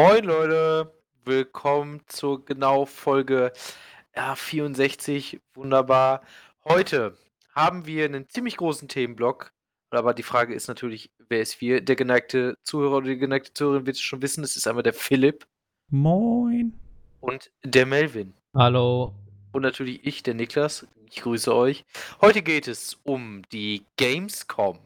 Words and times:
Moin 0.00 0.22
Leute, 0.22 0.94
willkommen 1.24 2.02
zur 2.06 2.44
genau 2.44 2.86
Folge 2.86 3.52
ja, 4.14 4.36
64. 4.36 5.40
Wunderbar. 5.54 6.22
Heute 6.64 7.16
haben 7.52 7.84
wir 7.84 8.04
einen 8.04 8.28
ziemlich 8.28 8.58
großen 8.58 8.86
Themenblock. 8.86 9.52
Aber 9.90 10.14
die 10.14 10.22
Frage 10.22 10.54
ist 10.54 10.68
natürlich, 10.68 11.10
wer 11.28 11.40
ist 11.40 11.60
wir? 11.60 11.80
Der 11.80 11.96
geneigte 11.96 12.56
Zuhörer 12.62 12.98
oder 12.98 13.08
die 13.08 13.18
geneigte 13.18 13.52
Zuhörerin 13.52 13.86
wird 13.86 13.96
es 13.96 14.00
schon 14.00 14.22
wissen. 14.22 14.42
Das 14.42 14.54
ist 14.54 14.68
einmal 14.68 14.84
der 14.84 14.94
Philipp. 14.94 15.48
Moin. 15.90 16.78
Und 17.18 17.50
der 17.64 17.84
Melvin. 17.84 18.34
Hallo. 18.54 19.16
Und 19.50 19.62
natürlich 19.62 20.06
ich, 20.06 20.22
der 20.22 20.34
Niklas. 20.34 20.86
Ich 21.10 21.22
grüße 21.22 21.52
euch. 21.52 21.84
Heute 22.20 22.42
geht 22.42 22.68
es 22.68 23.00
um 23.02 23.42
die 23.50 23.84
Gamescom, 23.96 24.78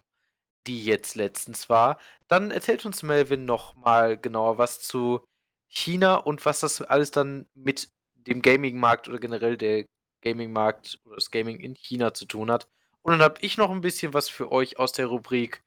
die 0.67 0.85
jetzt 0.85 1.15
letztens 1.15 1.69
war. 1.69 1.99
Dann 2.29 2.51
erzählt 2.51 2.85
uns 2.87 3.03
Melvin 3.03 3.45
noch 3.45 3.75
mal 3.77 4.17
genauer 4.17 4.59
was 4.59 4.81
zu 4.81 5.25
China 5.69 6.17
und 6.17 6.45
was 6.45 6.61
das 6.61 6.83
alles 6.83 7.11
dann 7.11 7.47
mit 7.55 7.89
dem 8.15 8.43
Gaming-Markt 8.43 9.09
oder 9.09 9.19
generell 9.19 9.57
der 9.57 9.85
Gaming-Markt 10.23 11.01
oder 11.05 11.17
das 11.17 11.31
Gaming 11.31 11.59
in 11.59 11.75
China 11.75 12.15
zu 12.15 12.27
tun 12.27 12.51
hat. 12.51 12.69
Und 13.03 13.13
dann 13.13 13.23
habe 13.23 13.41
ich 13.41 13.59
noch 13.59 13.71
ein 13.71 13.81
bisschen 13.81 14.15
was 14.15 14.29
für 14.29 14.53
euch 14.53 14.79
aus 14.79 14.93
der 14.93 15.07
Rubrik 15.07 15.63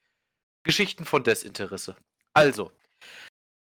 Geschichten 0.63 1.05
von 1.05 1.23
Desinteresse. 1.23 1.95
Also, 2.33 2.71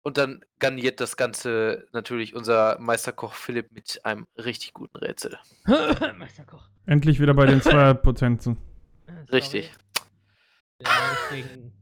und 0.02 0.18
dann 0.18 0.44
garniert 0.58 1.00
das 1.00 1.16
Ganze 1.16 1.86
natürlich 1.92 2.34
unser 2.34 2.78
Meisterkoch 2.78 3.32
Philipp 3.32 3.72
mit 3.72 4.04
einem 4.04 4.26
richtig 4.36 4.74
guten 4.74 4.98
Rätsel. 4.98 5.38
Meisterkoch. 6.18 6.68
Endlich 6.86 7.20
wieder 7.20 7.34
bei 7.34 7.46
den 7.46 7.60
2%. 7.62 8.56
Richtig. 9.32 9.72
Deswegen 10.80 11.72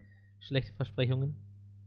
schlechte 0.40 0.72
Versprechungen. 0.74 1.36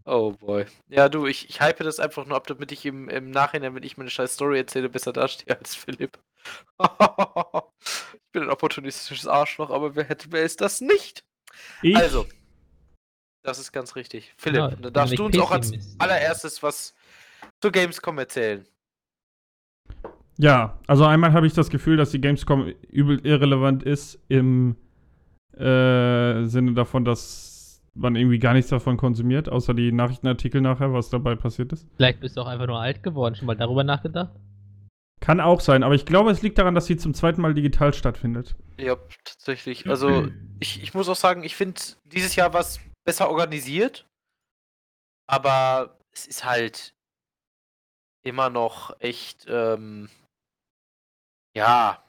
Oh 0.06 0.34
boy. 0.34 0.66
Ja, 0.88 1.10
du, 1.10 1.26
ich, 1.26 1.50
ich 1.50 1.62
hype 1.62 1.80
das 1.80 2.00
einfach 2.00 2.26
nur 2.26 2.38
ab, 2.38 2.46
damit 2.48 2.72
ich 2.72 2.86
im, 2.86 3.10
im 3.10 3.32
Nachhinein, 3.32 3.74
wenn 3.74 3.84
ich 3.84 3.98
meine 3.98 4.10
scheiß 4.10 4.36
Story 4.36 4.60
erzähle, 4.60 4.90
besser 4.90 5.14
dastehe 5.14 5.58
als 5.58 5.74
Philipp. 5.74 6.20
ich 6.80 8.32
bin 8.32 8.44
ein 8.44 8.50
opportunistisches 8.50 9.28
Arschloch, 9.28 9.72
aber 9.72 9.96
wer 9.96 10.04
hätte, 10.04 10.28
wer 10.32 10.44
ist 10.44 10.62
das 10.62 10.80
nicht? 10.80 11.26
Ich? 11.82 11.96
Also, 11.96 12.28
das 13.42 13.58
ist 13.58 13.72
ganz 13.72 13.96
richtig. 13.96 14.34
Philipp, 14.38 14.60
Ja, 14.60 14.68
dann 14.70 14.94
darfst 14.94 15.18
du 15.18 15.26
uns 15.26 15.40
auch 15.40 15.52
als 15.52 15.72
allererstes 15.98 16.62
was 16.62 16.94
zu 17.62 17.72
Gamescom 17.72 18.20
erzählen. 18.20 18.68
Ja, 20.38 20.80
also 20.86 21.06
einmal 21.06 21.34
habe 21.34 21.48
ich 21.48 21.54
das 21.54 21.70
Gefühl, 21.70 21.98
dass 21.98 22.12
die 22.12 22.20
Gamescom 22.20 22.68
übel 22.90 23.26
irrelevant 23.26 23.84
ist 23.84 24.20
im 24.28 24.76
äh, 25.58 26.46
Sinne 26.46 26.74
davon, 26.74 27.06
dass 27.06 27.82
man 27.94 28.16
irgendwie 28.16 28.40
gar 28.40 28.54
nichts 28.54 28.70
davon 28.70 28.98
konsumiert, 28.98 29.50
außer 29.50 29.74
die 29.74 29.92
Nachrichtenartikel 29.92 30.62
nachher, 30.62 30.94
was 30.94 31.10
dabei 31.10 31.36
passiert 31.36 31.72
ist. 31.72 31.88
Vielleicht 31.96 32.20
bist 32.20 32.36
du 32.36 32.42
auch 32.42 32.48
einfach 32.48 32.68
nur 32.68 32.80
alt 32.80 33.04
geworden. 33.04 33.36
Schon 33.36 33.48
mal 33.48 33.56
darüber 33.56 33.84
nachgedacht? 33.84 34.32
Kann 35.22 35.40
auch 35.40 35.62
sein, 35.62 35.82
aber 35.84 35.96
ich 35.96 36.06
glaube, 36.06 36.30
es 36.30 36.42
liegt 36.42 36.58
daran, 36.58 36.76
dass 36.76 36.88
sie 36.88 36.98
zum 36.98 37.14
zweiten 37.14 37.42
Mal 37.42 37.54
digital 37.54 37.94
stattfindet. 37.94 38.56
Ja, 38.78 38.98
tatsächlich. 39.24 39.90
Also, 39.90 40.28
ich, 40.60 40.84
ich 40.84 40.94
muss 40.94 41.08
auch 41.08 41.16
sagen, 41.16 41.44
ich 41.44 41.56
finde 41.56 41.80
dieses 42.04 42.36
Jahr 42.36 42.54
was 42.54 42.80
besser 43.06 43.30
organisiert. 43.30 44.06
Aber 45.28 45.98
es 46.12 46.28
ist 46.28 46.46
halt 46.46 46.94
immer 48.24 48.50
noch 48.50 49.00
echt, 49.00 49.46
ähm, 49.48 50.10
ja, 51.56 52.04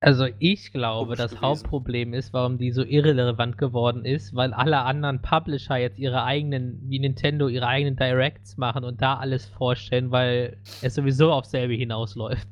Also 0.00 0.26
ich 0.38 0.72
glaube, 0.72 1.16
das 1.16 1.30
gewesen. 1.30 1.42
Hauptproblem 1.42 2.12
ist, 2.12 2.32
warum 2.34 2.58
die 2.58 2.70
so 2.70 2.82
irrelevant 2.84 3.56
geworden 3.56 4.04
ist, 4.04 4.34
weil 4.34 4.52
alle 4.52 4.80
anderen 4.82 5.22
Publisher 5.22 5.76
jetzt 5.78 5.98
ihre 5.98 6.22
eigenen, 6.22 6.80
wie 6.90 6.98
Nintendo, 6.98 7.48
ihre 7.48 7.66
eigenen 7.66 7.96
Directs 7.96 8.58
machen 8.58 8.84
und 8.84 9.00
da 9.00 9.14
alles 9.16 9.46
vorstellen, 9.46 10.10
weil 10.10 10.58
es 10.82 10.94
sowieso 10.94 11.32
auf 11.32 11.46
selbe 11.46 11.74
hinausläuft. 11.74 12.46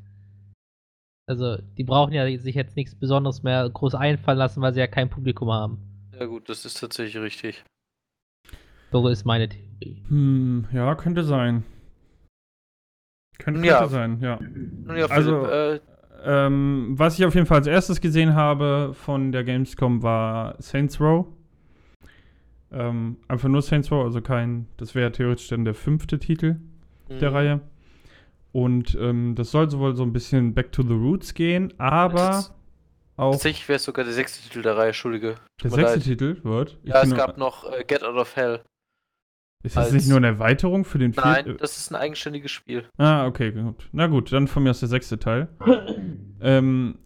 Also, 1.26 1.56
die 1.78 1.84
brauchen 1.84 2.12
ja 2.12 2.26
sich 2.38 2.54
jetzt 2.54 2.76
nichts 2.76 2.94
Besonderes 2.94 3.42
mehr 3.42 3.68
groß 3.68 3.94
einfallen 3.94 4.38
lassen, 4.38 4.60
weil 4.62 4.72
sie 4.74 4.80
ja 4.80 4.86
kein 4.86 5.10
Publikum 5.10 5.50
haben. 5.50 5.78
ja 6.18 6.26
gut, 6.26 6.48
das 6.48 6.64
ist 6.64 6.80
tatsächlich 6.80 7.22
richtig. 7.22 7.64
So 8.92 9.06
ist 9.08 9.24
meine 9.24 9.48
Theorie. 9.48 10.04
Hm, 10.08 10.66
ja, 10.72 10.94
könnte 10.94 11.24
sein. 11.24 11.64
Könnte, 13.38 13.66
Ja. 13.66 13.78
könnte 13.80 13.92
sein, 13.92 14.20
ja. 14.20 14.38
Nun 14.40 14.96
ja, 14.96 15.06
Also- 15.06 15.44
Philipp, 15.46 15.82
äh, 15.82 15.93
Ähm, 16.24 16.94
was 16.96 17.18
ich 17.18 17.24
auf 17.24 17.34
jeden 17.34 17.46
Fall 17.46 17.58
als 17.58 17.66
erstes 17.66 18.00
gesehen 18.00 18.34
habe 18.34 18.92
von 18.94 19.30
der 19.32 19.44
Gamescom 19.44 20.02
war 20.02 20.56
Saints 20.60 21.00
Row. 21.00 21.26
Ähm, 22.72 23.18
einfach 23.28 23.48
nur 23.48 23.62
Saints 23.62 23.90
Row, 23.92 24.04
also 24.04 24.20
kein, 24.20 24.66
das 24.78 24.94
wäre 24.94 25.12
theoretisch 25.12 25.48
dann 25.48 25.64
der 25.64 25.74
fünfte 25.74 26.18
Titel 26.18 26.56
der 27.08 27.30
mh, 27.30 27.36
Reihe. 27.36 27.60
Und 28.52 28.96
ähm, 29.00 29.34
das 29.34 29.50
soll 29.50 29.70
wohl 29.72 29.94
so 29.94 30.02
ein 30.02 30.12
bisschen 30.12 30.54
back 30.54 30.72
to 30.72 30.82
the 30.82 30.94
roots 30.94 31.34
gehen, 31.34 31.72
aber 31.78 32.44
auch 33.16 33.32
Tatsächlich 33.32 33.68
wäre 33.68 33.76
es 33.76 33.84
sogar 33.84 34.04
der 34.04 34.14
sechste 34.14 34.42
Titel 34.42 34.62
der 34.62 34.76
Reihe, 34.76 34.88
Entschuldige. 34.88 35.36
der 35.62 35.70
sechste 35.70 35.98
leid. 35.98 36.04
Titel 36.04 36.36
wird. 36.42 36.78
Ich 36.82 36.90
Ja, 36.90 37.02
es 37.02 37.14
gab 37.14 37.38
noch 37.38 37.70
äh, 37.70 37.84
Get 37.84 38.02
Out 38.02 38.16
of 38.16 38.34
Hell. 38.34 38.60
Ist 39.64 39.76
das 39.76 39.92
nicht 39.92 40.08
nur 40.08 40.18
eine 40.18 40.26
Erweiterung 40.26 40.84
für 40.84 40.98
den 40.98 41.12
Nein, 41.16 41.44
vierten? 41.44 41.58
das 41.58 41.78
ist 41.78 41.90
ein 41.90 41.96
eigenständiges 41.96 42.50
Spiel. 42.50 42.84
Ah, 42.98 43.26
okay, 43.26 43.50
gut. 43.50 43.88
Na 43.92 44.06
gut, 44.06 44.30
dann 44.30 44.46
von 44.46 44.62
mir 44.62 44.70
aus 44.70 44.80
der 44.80 44.88
sechste 44.88 45.18
Teil. 45.18 45.48
Ähm, 46.46 46.98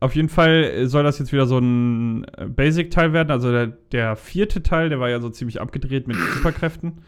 auf 0.00 0.16
jeden 0.16 0.30
Fall 0.30 0.86
soll 0.86 1.02
das 1.02 1.18
jetzt 1.18 1.30
wieder 1.30 1.44
so 1.44 1.58
ein 1.58 2.24
äh, 2.38 2.46
Basic-Teil 2.46 3.12
werden. 3.12 3.30
Also 3.30 3.52
der, 3.52 3.66
der 3.66 4.16
vierte 4.16 4.62
Teil, 4.62 4.88
der 4.88 5.00
war 5.00 5.10
ja 5.10 5.20
so 5.20 5.28
ziemlich 5.28 5.60
abgedreht 5.60 6.08
mit 6.08 6.16
Superkräften. 6.34 7.02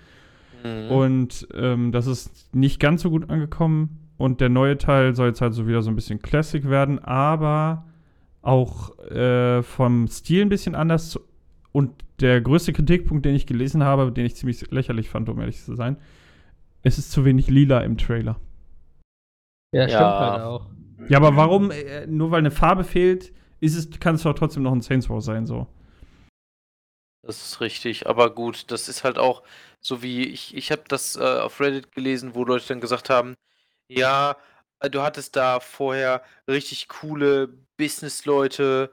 Mhm. 0.63 0.91
Und 0.91 1.49
ähm, 1.55 1.93
das 1.93 2.07
ist 2.07 2.55
nicht 2.55 2.79
ganz 2.79 3.01
so 3.01 3.09
gut 3.09 3.31
angekommen. 3.31 4.11
Und 4.19 4.43
der 4.43 4.51
neue 4.51 4.77
Teil 4.77 5.15
soll 5.15 5.29
jetzt 5.29 5.41
halt 5.41 5.55
so 5.55 5.67
wieder 5.67 5.81
so 5.81 5.91
ein 5.91 5.97
bisschen 5.97 6.21
Classic 6.21 6.69
werden, 6.69 6.99
aber 6.99 7.87
auch 8.43 8.99
äh, 9.11 9.63
vom 9.63 10.07
Stil 10.09 10.43
ein 10.43 10.51
bisschen 10.51 10.75
anders. 10.75 11.19
Und 11.73 12.05
der 12.21 12.41
größte 12.41 12.73
Kritikpunkt, 12.73 13.25
den 13.25 13.35
ich 13.35 13.47
gelesen 13.47 13.85
habe, 13.85 14.13
den 14.13 14.27
ich 14.27 14.37
ziemlich 14.37 14.71
lächerlich 14.71 15.09
fand, 15.09 15.29
um 15.29 15.39
ehrlich 15.41 15.63
zu 15.63 15.75
sein, 15.75 15.97
es 16.83 16.99
ist 16.99 17.11
zu 17.13 17.25
wenig 17.25 17.49
lila 17.49 17.81
im 17.81 17.99
Trailer. 17.99 18.41
Ja, 19.73 19.87
Ja. 19.87 19.89
stimmt 19.89 20.19
halt 20.19 20.43
auch. 20.43 20.71
Ja, 21.09 21.19
aber 21.19 21.37
warum, 21.37 21.71
äh, 21.71 22.07
nur 22.07 22.31
weil 22.31 22.41
eine 22.41 22.51
Farbe 22.51 22.85
fehlt, 22.85 23.33
ist 23.61 23.77
es, 23.77 23.91
kann 23.99 24.17
es 24.17 24.23
doch 24.23 24.35
trotzdem 24.35 24.63
noch 24.63 24.73
ein 24.73 24.81
Saints 24.83 25.09
Row 25.09 25.23
sein, 25.23 25.47
so. 25.47 25.67
Das 27.23 27.45
ist 27.45 27.61
richtig, 27.61 28.07
aber 28.07 28.35
gut, 28.35 28.71
das 28.71 28.89
ist 28.89 29.05
halt 29.05 29.19
auch 29.19 29.43
so 29.81 30.03
wie 30.03 30.23
ich, 30.25 30.57
ich 30.57 30.71
habe 30.73 30.83
das 30.89 31.17
äh, 31.17 31.21
auf 31.21 31.61
Reddit 31.61 31.93
gelesen, 31.93 32.35
wo 32.35 32.45
Leute 32.45 32.67
dann 32.69 32.81
gesagt 32.81 33.11
haben, 33.11 33.35
ja, 33.89 34.37
äh, 34.81 34.91
du 34.91 35.03
hattest 35.03 35.37
da 35.37 35.61
vorher 35.61 36.23
richtig 36.49 36.89
coole 36.89 37.49
Businessleute 37.77 38.93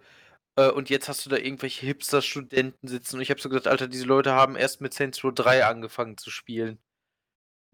äh, 0.55 0.69
und 0.69 0.89
jetzt 0.89 1.09
hast 1.09 1.25
du 1.25 1.29
da 1.29 1.37
irgendwelche 1.37 1.85
Hipster-Studenten 1.85 2.87
sitzen 2.87 3.17
und 3.17 3.21
ich 3.21 3.29
habe 3.29 3.41
so 3.41 3.49
gesagt, 3.49 3.67
Alter, 3.67 3.87
diese 3.87 4.05
Leute 4.05 4.33
haben 4.33 4.55
erst 4.55 4.81
mit 4.81 4.93
Saints 4.93 5.23
Row 5.23 5.33
3 5.33 5.65
angefangen 5.65 6.17
zu 6.17 6.29
spielen. 6.31 6.79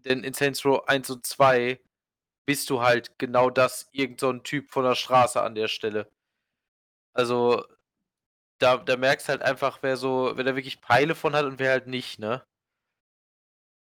Denn 0.04 0.24
in 0.24 0.34
Saints 0.34 0.64
Row 0.64 0.82
1 0.86 1.10
und 1.10 1.26
2 1.26 1.80
bist 2.46 2.70
du 2.70 2.82
halt 2.82 3.18
genau 3.18 3.50
das, 3.50 3.88
irgend 3.92 4.20
so 4.20 4.30
ein 4.30 4.42
Typ 4.44 4.70
von 4.70 4.84
der 4.84 4.96
Straße 4.96 5.40
an 5.42 5.54
der 5.54 5.68
Stelle. 5.68 6.10
Also, 7.14 7.64
da, 8.58 8.78
da 8.78 8.96
merkst 8.96 9.28
halt 9.28 9.42
einfach, 9.42 9.82
wer 9.82 9.96
so, 9.96 10.32
wer 10.36 10.44
da 10.44 10.56
wirklich 10.56 10.80
Peile 10.80 11.14
von 11.14 11.34
hat 11.34 11.44
und 11.46 11.58
wer 11.58 11.70
halt 11.72 11.86
nicht, 11.88 12.18
ne? 12.18 12.44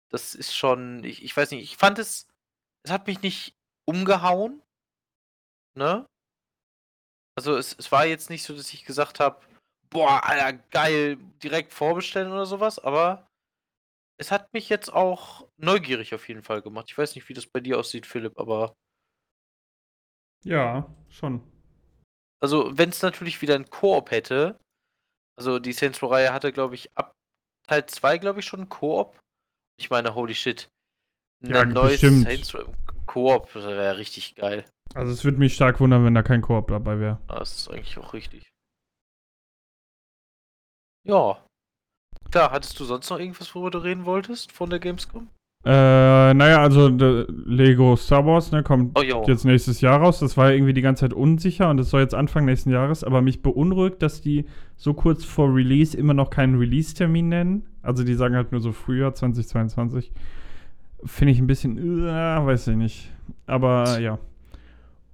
Das 0.09 0.35
ist 0.35 0.55
schon, 0.55 1.03
ich, 1.03 1.23
ich 1.23 1.35
weiß 1.35 1.51
nicht, 1.51 1.63
ich 1.63 1.77
fand 1.77 1.99
es, 1.99 2.27
es 2.83 2.91
hat 2.91 3.07
mich 3.07 3.21
nicht 3.21 3.55
umgehauen, 3.85 4.61
ne? 5.75 6.07
Also 7.37 7.55
es, 7.55 7.75
es 7.77 7.91
war 7.91 8.05
jetzt 8.05 8.31
nicht 8.31 8.43
so, 8.43 8.55
dass 8.55 8.73
ich 8.73 8.83
gesagt 8.83 9.19
habe, 9.19 9.45
boah, 9.91 10.23
Alter, 10.23 10.53
geil, 10.71 11.17
direkt 11.43 11.71
vorbestellen 11.71 12.31
oder 12.31 12.47
sowas, 12.47 12.79
aber 12.79 13.27
es 14.19 14.31
hat 14.31 14.51
mich 14.53 14.69
jetzt 14.69 14.91
auch 14.91 15.47
neugierig 15.57 16.15
auf 16.15 16.27
jeden 16.27 16.41
Fall 16.41 16.63
gemacht. 16.63 16.87
Ich 16.89 16.97
weiß 16.97 17.13
nicht, 17.13 17.29
wie 17.29 17.35
das 17.35 17.45
bei 17.45 17.59
dir 17.59 17.77
aussieht, 17.77 18.07
Philipp, 18.07 18.39
aber 18.39 18.75
Ja, 20.43 20.91
schon. 21.09 21.43
Also, 22.39 22.75
wenn 22.75 22.89
es 22.89 23.03
natürlich 23.03 23.41
wieder 23.41 23.53
ein 23.55 23.69
Koop 23.69 24.09
hätte, 24.09 24.59
also 25.37 25.59
die 25.59 25.73
Saints 25.73 26.01
Row-Reihe 26.01 26.33
hatte, 26.33 26.51
glaube 26.51 26.73
ich, 26.73 26.89
ab 26.97 27.11
Teil 27.67 27.85
2, 27.85 28.17
glaube 28.17 28.39
ich, 28.39 28.45
schon 28.45 28.61
einen 28.61 28.69
Koop. 28.69 29.19
Ich 29.79 29.91
meine, 29.91 30.15
holy 30.15 30.33
shit. 30.33 30.69
Ein 31.43 31.53
Ja, 31.53 31.65
neues 31.65 32.01
bestimmt. 32.01 32.23
Saints 32.23 32.55
Row 32.55 32.73
Koop, 33.05 33.53
das 33.53 33.65
wäre 33.65 33.97
richtig 33.97 34.33
geil. 34.33 34.65
Also 34.93 35.11
es 35.13 35.23
würde 35.23 35.37
mich 35.37 35.53
stark 35.55 35.79
wundern, 35.79 36.03
wenn 36.05 36.13
da 36.15 36.23
kein 36.23 36.41
Koop 36.41 36.67
dabei 36.69 36.99
wäre. 36.99 37.19
Ah, 37.27 37.39
Das 37.39 37.55
ist 37.55 37.69
eigentlich 37.69 37.97
auch 37.97 38.13
richtig. 38.13 38.49
Ja. 41.05 41.37
Klar, 42.31 42.51
hattest 42.51 42.79
du 42.79 42.83
sonst 42.83 43.09
noch 43.09 43.19
irgendwas, 43.19 43.53
worüber 43.55 43.71
du 43.71 43.77
reden 43.79 44.05
wolltest 44.05 44.51
von 44.51 44.69
der 44.69 44.79
Gamescom? 44.79 45.29
Äh, 45.65 46.33
naja, 46.33 46.61
also 46.61 46.89
der 46.89 47.25
Lego 47.29 47.95
Star 47.95 48.25
Wars, 48.25 48.51
ne, 48.51 48.63
kommt 48.63 48.97
Oh, 48.97 49.23
jetzt 49.27 49.43
nächstes 49.43 49.81
Jahr 49.81 49.99
raus. 49.99 50.19
Das 50.19 50.37
war 50.37 50.49
ja 50.49 50.55
irgendwie 50.55 50.73
die 50.73 50.81
ganze 50.81 51.01
Zeit 51.01 51.13
unsicher 51.13 51.69
und 51.69 51.79
es 51.79 51.89
soll 51.89 52.01
jetzt 52.01 52.13
Anfang 52.15 52.45
nächsten 52.45 52.69
Jahres. 52.69 53.03
Aber 53.03 53.21
mich 53.21 53.41
beunruhigt, 53.41 54.01
dass 54.01 54.21
die 54.21 54.45
so 54.75 54.93
kurz 54.93 55.25
vor 55.25 55.53
Release 55.53 55.97
immer 55.97 56.13
noch 56.13 56.29
keinen 56.29 56.57
Release-Termin 56.57 57.27
nennen. 57.29 57.65
Also 57.81 58.03
die 58.03 58.13
sagen 58.13 58.35
halt 58.35 58.51
nur 58.51 58.61
so 58.61 58.71
Frühjahr 58.71 59.13
2022. 59.13 60.11
finde 61.03 61.31
ich 61.33 61.39
ein 61.39 61.47
bisschen, 61.47 61.77
äh, 62.07 62.45
weiß 62.45 62.67
ich 62.69 62.75
nicht. 62.77 63.09
Aber 63.45 63.99
ja. 63.99 64.19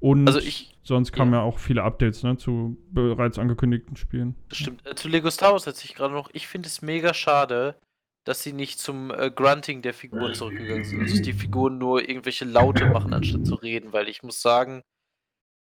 Und 0.03 0.27
Also 0.27 0.39
ich- 0.39 0.75
sonst 0.83 1.13
kamen 1.13 1.31
ja. 1.31 1.39
ja. 1.39 1.45
auch 1.45 1.59
viele 1.59 1.81
Updates 1.83 2.23
ne, 2.23 2.35
zu 2.35 2.75
bereits 2.91 3.39
angekündigten 3.39 3.95
Spielen. 3.95 4.35
Das 4.49 4.57
stimmt. 4.57 4.85
Äh, 4.85 4.95
zu 4.95 5.07
Lego 5.07 5.29
Star 5.29 5.53
Wars 5.53 5.63
setze 5.63 5.85
ich 5.85 5.95
gerade 5.95 6.13
noch. 6.13 6.29
Ich 6.33 6.45
finde 6.47 6.67
es 6.67 6.81
mega 6.81 7.13
schade, 7.13 7.79
dass 8.25 8.43
sie 8.43 8.51
nicht 8.51 8.79
zum 8.79 9.11
äh, 9.11 9.31
Grunting 9.31 9.81
der 9.81 9.93
Figuren 9.93 10.33
zurückgegangen 10.33 10.83
sind. 10.83 10.99
Also 11.01 11.13
dass 11.15 11.21
die 11.21 11.31
Figuren 11.31 11.77
nur 11.77 12.01
irgendwelche 12.07 12.43
Laute 12.43 12.87
machen, 12.87 13.13
anstatt 13.13 13.45
zu 13.45 13.55
reden. 13.55 13.93
Weil 13.93 14.09
ich 14.09 14.23
muss 14.23 14.41
sagen, 14.41 14.81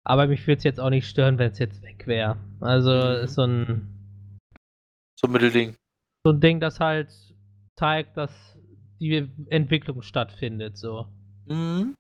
Aber 0.05 0.27
mich 0.27 0.47
würde 0.47 0.59
es 0.59 0.65
jetzt 0.65 0.81
auch 0.81 0.91
nicht 0.91 1.09
stören, 1.09 1.39
wenn 1.39 1.51
es 1.51 1.59
jetzt 1.59 1.83
weg 1.83 2.07
wäre. 2.07 2.37
Also 2.61 2.91
Mhm. 2.93 3.25
ist 3.25 3.35
so 3.35 3.43
ein, 3.43 3.89
So 5.19 5.27
ein 5.29 5.33
Mittelding. 5.33 5.75
so 6.27 6.33
ein 6.33 6.41
Ding, 6.41 6.61
das 6.61 6.79
halt 6.81 7.09
zeigt, 7.79 8.17
dass 8.17 8.59
die 9.01 9.29
Entwicklung 9.49 10.03
stattfindet, 10.03 10.77
so. 10.77 11.07
Mhm. 11.47 11.95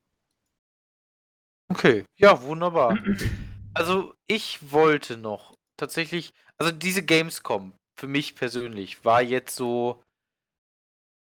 Okay, 1.68 2.04
ja, 2.16 2.42
wunderbar. 2.42 2.98
Also, 3.72 4.14
ich 4.26 4.72
wollte 4.72 5.16
noch 5.16 5.54
tatsächlich, 5.76 6.34
also 6.58 6.72
diese 6.72 7.04
Gamescom 7.04 7.72
für 7.96 8.08
mich 8.08 8.34
persönlich 8.34 9.04
war 9.04 9.22
jetzt 9.22 9.54
so 9.54 10.02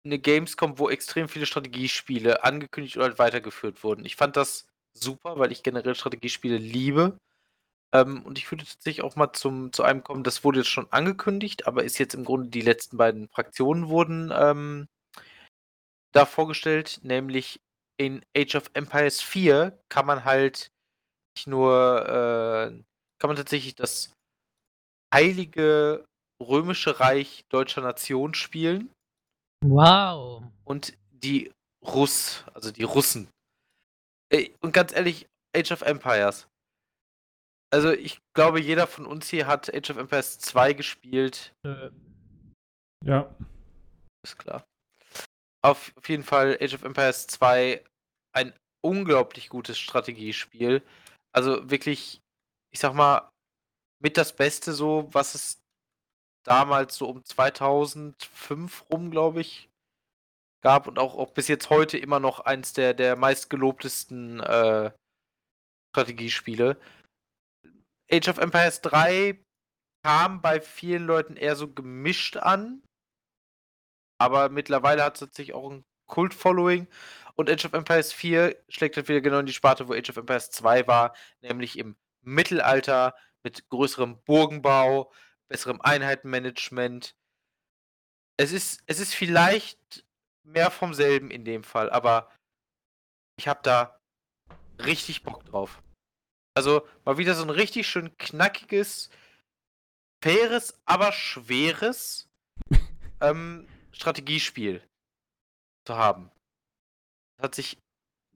eine 0.03 0.17
Gamescom, 0.19 0.79
wo 0.79 0.89
extrem 0.89 1.29
viele 1.29 1.45
Strategiespiele 1.45 2.43
angekündigt 2.43 2.97
oder 2.97 3.05
halt 3.05 3.19
weitergeführt 3.19 3.83
wurden. 3.83 4.03
Ich 4.03 4.15
fand 4.15 4.35
das 4.35 4.65
super, 4.93 5.37
weil 5.37 5.51
ich 5.51 5.61
generell 5.63 5.93
Strategiespiele 5.95 6.57
liebe. 6.57 7.17
Ähm, 7.93 8.23
und 8.23 8.37
ich 8.37 8.51
würde 8.51 8.65
tatsächlich 8.65 9.03
auch 9.03 9.15
mal 9.15 9.33
zum, 9.33 9.73
zu 9.73 9.83
einem 9.83 10.03
kommen, 10.03 10.23
das 10.23 10.43
wurde 10.43 10.59
jetzt 10.59 10.69
schon 10.69 10.91
angekündigt, 10.91 11.67
aber 11.67 11.83
ist 11.83 11.99
jetzt 11.99 12.15
im 12.15 12.25
Grunde 12.25 12.49
die 12.49 12.61
letzten 12.61 12.97
beiden 12.97 13.29
Fraktionen 13.29 13.89
wurden 13.89 14.31
ähm, 14.35 14.87
da 16.13 16.25
vorgestellt, 16.25 16.99
nämlich 17.03 17.59
in 17.97 18.23
Age 18.35 18.55
of 18.55 18.69
Empires 18.73 19.21
4 19.21 19.77
kann 19.89 20.05
man 20.05 20.23
halt 20.25 20.71
nicht 21.35 21.47
nur, 21.47 22.01
äh, 22.07 22.71
kann 23.19 23.27
man 23.29 23.35
tatsächlich 23.35 23.75
das 23.75 24.13
heilige 25.13 26.05
römische 26.41 26.99
Reich 26.99 27.43
deutscher 27.49 27.81
Nation 27.81 28.33
spielen 28.33 28.91
Wow. 29.65 30.43
und 30.63 30.97
die 31.11 31.51
Russ, 31.85 32.45
also 32.53 32.71
die 32.71 32.83
Russen. 32.83 33.29
Und 34.61 34.73
ganz 34.73 34.93
ehrlich, 34.93 35.27
Age 35.55 35.71
of 35.71 35.81
Empires. 35.81 36.47
Also 37.71 37.91
ich 37.91 38.19
glaube, 38.35 38.61
jeder 38.61 38.87
von 38.87 39.05
uns 39.05 39.27
hier 39.29 39.47
hat 39.47 39.73
Age 39.73 39.89
of 39.91 39.97
Empires 39.97 40.39
2 40.39 40.73
gespielt. 40.73 41.53
Ja. 43.05 43.35
Ist 44.23 44.37
klar. 44.37 44.63
Auf, 45.61 45.93
jeden 46.07 46.23
Fall 46.23 46.57
Age 46.61 46.73
of 46.75 46.83
Empires 46.83 47.27
2 47.27 47.83
ein 48.33 48.53
unglaublich 48.81 49.49
gutes 49.49 49.77
Strategiespiel. 49.77 50.81
Also 51.33 51.69
wirklich, 51.69 52.21
ich 52.71 52.79
sag 52.79 52.93
mal, 52.93 53.29
mit 54.01 54.17
das 54.17 54.35
Beste 54.35 54.73
so, 54.73 55.09
was 55.11 55.35
es 55.35 55.59
damals 56.45 56.95
so 56.95 57.09
um 57.09 57.23
2005 57.23 58.89
rum, 58.89 59.11
glaube 59.11 59.41
ich, 59.41 59.69
gab 60.61 60.87
und 60.87 60.99
auch, 60.99 61.15
auch 61.15 61.31
bis 61.31 61.47
jetzt 61.47 61.69
heute 61.69 61.97
immer 61.97 62.19
noch 62.19 62.39
eins 62.41 62.73
der, 62.73 62.93
der 62.93 63.15
meistgelobtesten 63.15 64.39
äh, 64.39 64.91
Strategiespiele. 65.93 66.79
Age 68.11 68.27
of 68.29 68.37
Empires 68.37 68.81
3 68.81 69.39
kam 70.03 70.41
bei 70.41 70.61
vielen 70.61 71.05
Leuten 71.05 71.35
eher 71.35 71.55
so 71.55 71.71
gemischt 71.71 72.37
an. 72.37 72.81
Aber 74.19 74.49
mittlerweile 74.49 75.03
hat 75.03 75.15
es 75.15 75.21
tatsächlich 75.21 75.55
auch 75.55 75.71
ein 75.71 75.85
Kult-Following. 76.05 76.87
Und 77.35 77.49
Age 77.49 77.65
of 77.65 77.73
Empires 77.73 78.11
4 78.11 78.55
schlägt 78.67 78.97
halt 78.97 79.07
wieder 79.07 79.21
genau 79.21 79.39
in 79.39 79.45
die 79.45 79.53
Sparte, 79.53 79.87
wo 79.87 79.93
Age 79.93 80.09
of 80.09 80.17
Empires 80.17 80.51
2 80.51 80.87
war, 80.87 81.15
nämlich 81.41 81.77
im 81.77 81.95
Mittelalter 82.21 83.15
mit 83.43 83.69
größerem 83.69 84.21
Burgenbau, 84.23 85.11
besserem 85.47 85.79
Einheitenmanagement. 85.79 87.15
Es 88.37 88.51
ist, 88.51 88.83
es 88.87 88.99
ist 88.99 89.15
vielleicht 89.15 90.05
mehr 90.43 90.69
vom 90.69 90.93
selben 90.93 91.31
in 91.31 91.45
dem 91.45 91.63
Fall, 91.63 91.89
aber 91.89 92.29
ich 93.37 93.47
habe 93.47 93.61
da 93.63 93.99
richtig 94.79 95.23
Bock 95.23 95.45
drauf. 95.45 95.81
Also 96.55 96.85
mal 97.05 97.17
wieder 97.17 97.35
so 97.35 97.43
ein 97.43 97.49
richtig 97.49 97.87
schön 97.87 98.17
knackiges, 98.17 99.09
faires, 100.21 100.77
aber 100.85 101.13
schweres 101.13 102.29
ähm, 103.21 103.65
Strategiespiel 103.99 104.81
zu 105.85 105.97
haben. 105.97 106.31
Das 107.37 107.45
hat 107.45 107.55
sich 107.55 107.77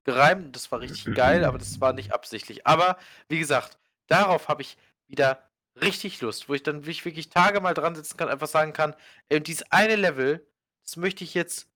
gereimt, 0.04 0.54
das 0.54 0.70
war 0.70 0.80
richtig 0.80 1.14
geil, 1.14 1.44
aber 1.44 1.58
das 1.58 1.80
war 1.80 1.92
nicht 1.92 2.12
absichtlich. 2.12 2.66
Aber 2.66 2.98
wie 3.28 3.38
gesagt, 3.38 3.78
darauf 4.06 4.48
habe 4.48 4.62
ich 4.62 4.76
wieder 5.06 5.50
richtig 5.80 6.20
Lust, 6.20 6.48
wo 6.48 6.54
ich 6.54 6.62
dann 6.62 6.86
wirklich, 6.86 7.30
Tage 7.30 7.60
mal 7.60 7.74
dran 7.74 7.94
sitzen 7.94 8.16
kann, 8.16 8.28
einfach 8.28 8.46
sagen 8.46 8.72
kann, 8.72 8.94
ey, 9.28 9.42
dieses 9.42 9.70
eine 9.72 9.96
Level, 9.96 10.46
das 10.82 10.96
möchte 10.96 11.24
ich 11.24 11.34
jetzt 11.34 11.68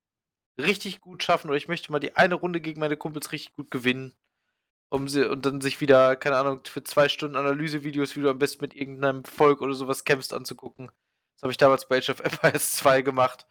richtig 0.60 1.00
gut 1.00 1.22
schaffen 1.22 1.48
oder 1.48 1.56
ich 1.56 1.68
möchte 1.68 1.90
mal 1.90 1.98
die 2.00 2.16
eine 2.16 2.34
Runde 2.34 2.60
gegen 2.60 2.80
meine 2.80 2.96
Kumpels 2.96 3.32
richtig 3.32 3.54
gut 3.54 3.70
gewinnen. 3.70 4.14
Um 4.90 5.06
sie, 5.08 5.28
und 5.28 5.44
dann 5.44 5.60
sich 5.60 5.80
wieder, 5.82 6.16
keine 6.16 6.38
Ahnung, 6.38 6.62
für 6.64 6.82
zwei 6.82 7.08
Stunden 7.10 7.36
Analysevideos, 7.36 8.16
wie 8.16 8.22
du 8.22 8.30
am 8.30 8.38
besten 8.38 8.64
mit 8.64 8.74
irgendeinem 8.74 9.24
Volk 9.24 9.60
oder 9.60 9.74
sowas 9.74 10.04
kämpfst, 10.04 10.32
anzugucken. 10.32 10.90
Das 11.34 11.42
habe 11.42 11.52
ich 11.52 11.58
damals 11.58 11.86
bei 11.88 11.98
Age 11.98 12.10
of 12.10 12.20
Empires 12.20 12.72
2 12.76 13.02
gemacht. 13.02 13.46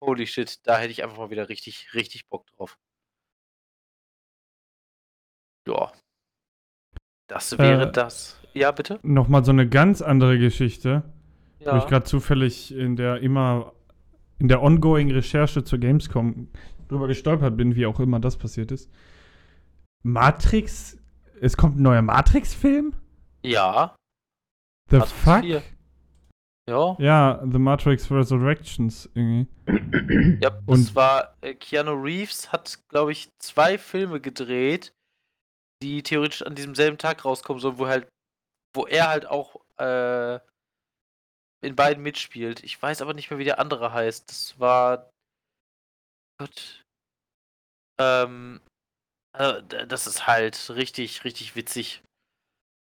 Holy 0.00 0.26
shit, 0.26 0.60
da 0.66 0.78
hätte 0.78 0.92
ich 0.92 1.02
einfach 1.02 1.18
mal 1.18 1.30
wieder 1.30 1.48
richtig, 1.48 1.92
richtig 1.94 2.28
Bock 2.28 2.46
drauf. 2.56 2.78
Ja. 5.66 5.92
Das 7.28 7.58
wäre 7.58 7.88
Äh, 7.88 7.92
das. 7.92 8.40
Ja, 8.54 8.70
bitte? 8.72 8.98
Nochmal 9.02 9.44
so 9.44 9.50
eine 9.50 9.68
ganz 9.68 10.00
andere 10.00 10.38
Geschichte, 10.38 11.02
wo 11.58 11.64
ich 11.64 11.66
Ja. 11.66 11.84
gerade 11.84 12.04
zufällig 12.06 12.72
in 12.72 12.96
der 12.96 13.20
immer 13.20 13.72
in 14.38 14.46
der 14.48 14.62
ongoing 14.62 15.10
Recherche 15.10 15.64
zur 15.64 15.78
Gamescom 15.80 16.48
drüber 16.88 17.08
gestolpert 17.08 17.56
bin, 17.56 17.74
wie 17.74 17.86
auch 17.86 17.98
immer 17.98 18.20
das 18.20 18.36
passiert 18.38 18.70
ist. 18.70 18.88
Matrix, 20.04 20.96
es 21.40 21.56
kommt 21.56 21.76
ein 21.76 21.82
neuer 21.82 22.02
Matrix-Film? 22.02 22.94
Ja. 23.42 23.96
The 24.90 24.98
Matrix 24.98 25.12
fuck? 25.20 25.40
4. 25.40 25.62
Ja, 26.68 26.96
Ja, 26.98 27.40
The 27.50 27.58
Matrix 27.58 28.10
Resurrections 28.10 29.08
irgendwie. 29.14 29.48
ja 30.42 30.50
das 30.50 30.60
Und- 30.66 30.94
war, 30.94 31.34
äh, 31.40 31.54
Keanu 31.54 31.92
Reeves 31.94 32.52
hat, 32.52 32.78
glaube 32.88 33.12
ich, 33.12 33.30
zwei 33.38 33.78
Filme 33.78 34.20
gedreht, 34.20 34.92
die 35.82 36.02
theoretisch 36.02 36.42
an 36.42 36.54
diesem 36.54 36.74
selben 36.74 36.98
Tag 36.98 37.24
rauskommen 37.24 37.60
sollen, 37.60 37.78
wo 37.78 37.86
halt, 37.86 38.08
wo 38.76 38.86
er 38.86 39.08
halt 39.08 39.26
auch 39.26 39.60
äh, 39.78 40.38
in 41.64 41.74
beiden 41.74 42.02
mitspielt. 42.02 42.62
Ich 42.64 42.80
weiß 42.80 43.00
aber 43.02 43.14
nicht 43.14 43.30
mehr, 43.30 43.38
wie 43.38 43.44
der 43.44 43.58
andere 43.58 43.92
heißt. 43.92 44.28
Das 44.28 44.58
war. 44.60 45.10
Gott. 46.40 46.84
Ähm. 48.00 48.60
äh, 49.36 49.62
d- 49.62 49.86
das 49.86 50.06
ist 50.06 50.26
halt 50.26 50.70
richtig, 50.70 51.24
richtig 51.24 51.56
witzig. 51.56 52.02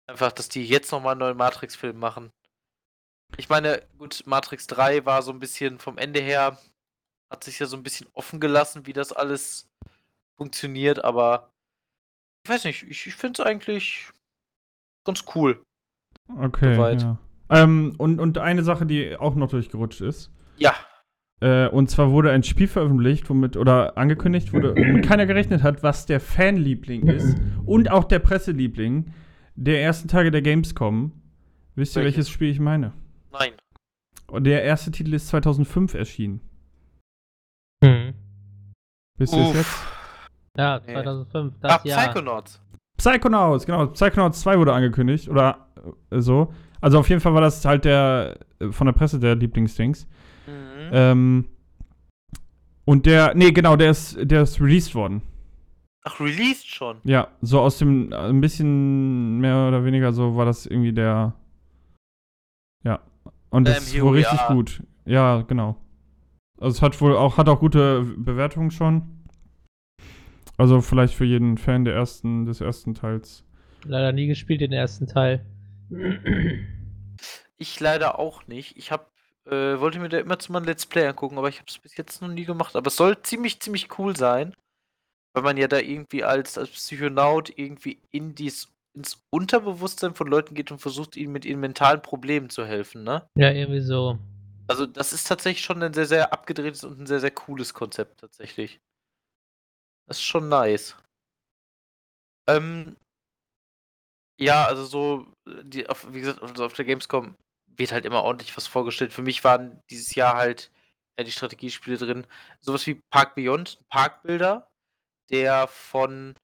Einfach, 0.09 0.33
dass 0.33 0.49
die 0.49 0.65
jetzt 0.67 0.91
nochmal 0.93 1.13
einen 1.13 1.21
neuen 1.21 1.37
Matrix-Film 1.37 1.99
machen. 1.99 2.31
Ich 3.37 3.49
meine, 3.49 3.83
gut, 3.99 4.23
Matrix 4.27 4.67
3 4.67 5.07
war 5.07 5.23
so 5.23 5.33
ein 5.33 5.39
bisschen 5.41 5.79
vom 5.79 5.99
Ende 5.99 6.21
her, 6.21 6.59
hat 7.31 7.45
sich 7.45 7.59
ja 7.59 7.67
so 7.67 7.77
ein 7.77 7.83
bisschen 7.83 8.09
offen 8.13 8.41
gelassen, 8.41 8.87
wie 8.87 8.93
das 8.93 9.13
alles 9.13 9.69
funktioniert, 10.37 11.05
aber 11.05 11.51
ich 12.45 12.51
weiß 12.51 12.65
nicht, 12.65 12.83
ich, 12.85 13.07
ich 13.07 13.15
finde 13.15 13.43
es 13.43 13.47
eigentlich 13.47 14.09
ganz 15.05 15.25
cool. 15.35 15.63
Okay. 16.39 16.75
Soweit. 16.75 17.03
Ja. 17.03 17.19
Ähm, 17.51 17.95
und, 17.99 18.21
und 18.21 18.39
eine 18.39 18.63
Sache, 18.63 18.87
die 18.87 19.17
auch 19.17 19.35
noch 19.35 19.51
durchgerutscht 19.51 20.01
ist. 20.01 20.31
Ja, 20.57 20.75
Äh, 21.41 21.69
und 21.69 21.91
zwar 21.91 22.11
wurde 22.13 22.31
ein 22.31 22.43
Spiel 22.43 22.69
veröffentlicht, 22.69 23.29
womit, 23.31 23.57
oder 23.57 23.97
angekündigt 23.97 24.53
wurde, 24.53 24.75
womit 24.77 25.07
keiner 25.07 25.25
gerechnet 25.27 25.63
hat, 25.63 25.83
was 25.83 26.05
der 26.07 26.21
Fanliebling 26.21 27.07
ist 27.09 27.39
und 27.65 27.91
auch 27.91 28.05
der 28.05 28.19
Presseliebling 28.19 29.13
der 29.57 29.83
ersten 29.83 30.07
Tage 30.09 30.31
der 30.31 30.43
Gamescom. 30.43 31.13
Wisst 31.77 31.97
ihr, 31.97 32.03
Welches? 32.03 32.17
welches 32.19 32.31
Spiel 32.31 32.51
ich 32.51 32.61
meine? 32.61 32.93
Nein. 33.33 33.53
Und 34.29 34.45
der 34.45 34.63
erste 34.63 34.91
Titel 34.91 35.15
ist 35.15 35.29
2005 35.29 35.95
erschienen. 35.95 36.41
Hm. 37.85 38.15
Wisst 39.19 39.35
ihr 39.35 39.43
es 39.49 39.55
jetzt? 39.55 39.77
Ja, 40.57 40.81
Nee. 40.87 40.93
2005, 40.95 41.55
das 41.61 41.73
Ah, 41.73 41.81
Jahr. 41.85 42.01
Psychonauts. 42.09 42.63
Psychonauts, 42.97 43.67
genau. 43.67 43.87
Psychonauts 43.89 44.41
2 44.41 44.59
wurde 44.59 44.73
angekündigt. 44.73 45.29
Oder 45.29 45.67
äh, 46.11 46.21
so. 46.21 46.53
Also 46.81 46.99
auf 46.99 47.09
jeden 47.09 47.21
Fall 47.21 47.35
war 47.35 47.41
das 47.41 47.65
halt 47.65 47.85
der 47.85 48.39
äh, 48.61 48.71
von 48.73 48.87
der 48.87 48.93
Presse 48.93 49.19
der 49.19 49.35
Lieblingsdings. 49.37 50.07
Mhm. 50.47 50.91
Ähm, 50.93 51.49
und 52.85 53.07
der, 53.07 53.35
nee, 53.35 53.53
genau, 53.53 53.77
der 53.77 53.91
ist, 53.91 54.19
der 54.21 54.43
ist 54.43 54.61
released 54.61 54.95
worden. 54.95 55.23
Ach, 56.05 56.19
released 56.19 56.67
schon. 56.67 56.99
Ja, 57.05 57.29
so 57.41 57.61
aus 57.61 57.79
dem, 57.79 58.13
äh, 58.13 58.17
ein 58.17 58.41
bisschen 58.41 59.39
mehr 59.39 59.69
oder 59.69 59.85
weniger 59.85 60.13
so 60.13 60.37
war 60.37 60.45
das 60.47 60.67
irgendwie 60.67 60.93
der, 60.93 61.35
ja. 62.85 63.01
Und 63.51 63.67
das 63.69 63.79
Ähm, 63.79 63.83
ist 63.99 64.03
wohl 64.03 64.17
richtig 64.17 64.41
are. 64.41 64.55
gut. 64.55 64.83
Ja, 65.05 65.43
genau. 65.43 65.77
Also 66.61 66.77
es 66.77 66.83
hat 66.83 67.01
wohl 67.01 67.17
auch, 67.17 67.37
hat 67.37 67.49
auch 67.49 67.61
gute 67.61 68.03
Bewertungen 68.17 68.71
schon. 68.71 69.03
Also 70.57 70.81
vielleicht 70.83 71.15
für 71.15 71.25
jeden 71.25 71.57
Fan 71.57 71.85
der 71.85 71.95
ersten, 71.95 72.45
des 72.45 72.61
ersten 72.61 72.95
Teils. 72.95 73.45
Leider 73.85 74.13
nie 74.13 74.27
gespielt, 74.27 74.61
den 74.61 74.73
ersten 74.73 75.07
Teil. 75.07 75.45
Ich 77.57 77.81
leider 77.81 78.19
auch 78.19 78.47
nicht. 78.47 78.77
Ich 78.77 78.93
hab, 78.93 79.11
äh, 79.47 79.81
wollte 79.81 79.99
mir 79.99 80.09
da 80.09 80.19
immer 80.19 80.39
zu 80.39 80.53
meinem 80.53 80.65
Let's 80.65 80.87
Play 80.87 81.07
angucken, 81.07 81.39
aber 81.39 81.49
ich 81.49 81.57
habe 81.57 81.67
es 81.69 81.79
bis 81.79 81.97
jetzt 81.97 82.21
noch 82.23 82.29
nie 82.29 82.45
gemacht. 82.45 82.77
Aber 82.77 82.89
es 82.89 82.97
soll 82.97 83.21
ziemlich, 83.23 83.61
ziemlich 83.61 83.99
cool 83.99 84.17
sein. 84.17 84.55
Weil 85.33 85.45
man 85.45 85.57
ja 85.57 85.69
da 85.69 85.79
irgendwie 85.79 86.25
als, 86.25 86.59
als 86.59 86.71
Psychonaut 86.71 87.57
irgendwie 87.57 87.99
in 88.11 88.35
dies, 88.35 88.69
ins 89.01 89.23
Unterbewusstsein 89.31 90.15
von 90.15 90.27
Leuten 90.29 90.55
geht 90.55 90.71
und 90.71 90.79
versucht, 90.79 91.17
ihnen 91.17 91.33
mit 91.33 91.47
ihren 91.47 91.61
mentalen 91.61 92.03
Problemen 92.03 92.51
zu 92.51 92.67
helfen, 92.67 93.03
ne? 93.03 93.27
Ja, 93.35 93.51
irgendwie 93.51 93.81
so. 93.81 94.19
Also, 94.69 94.87
das 94.87 95.13
ist 95.13 95.27
tatsächlich 95.27 95.65
schon 95.65 95.83
ein 95.83 95.95
sehr, 95.95 96.07
sehr 96.07 96.33
abgedrehtes 96.33 96.85
und 96.85 97.01
ein 97.01 97.07
sehr, 97.07 97.21
sehr 97.21 97.31
cooles 97.31 97.73
Konzept, 97.73 98.21
tatsächlich. 98.21 98.79
Das 100.07 100.19
ist 100.19 100.25
schon 100.25 100.49
nice. 100.49 100.97
Ähm, 102.47 102.97
ja, 104.39 104.67
also 104.67 104.85
so, 104.85 105.27
äh, 105.49 105.65
die, 105.65 105.89
auf, 105.89 106.13
wie 106.13 106.21
gesagt, 106.21 106.43
also 106.43 106.65
auf 106.65 106.73
der 106.75 106.85
Gamescom 106.85 107.37
wird 107.77 107.93
halt 107.93 108.05
immer 108.05 108.23
ordentlich 108.23 108.57
was 108.57 108.67
vorgestellt. 108.67 109.13
Für 109.13 109.23
mich 109.23 109.43
waren 109.45 109.81
dieses 109.91 110.15
Jahr 110.15 110.37
halt 110.37 110.71
ja, 111.19 111.25
die 111.25 111.33
Strategiespiele 111.33 111.97
drin. 111.97 112.27
Sowas 112.61 112.87
wie 112.87 113.01
Park 113.11 113.35
Beyond, 113.35 113.79
ein 113.81 113.87
Parkbilder, 113.89 114.69
der 115.31 115.69
von, 115.69 116.35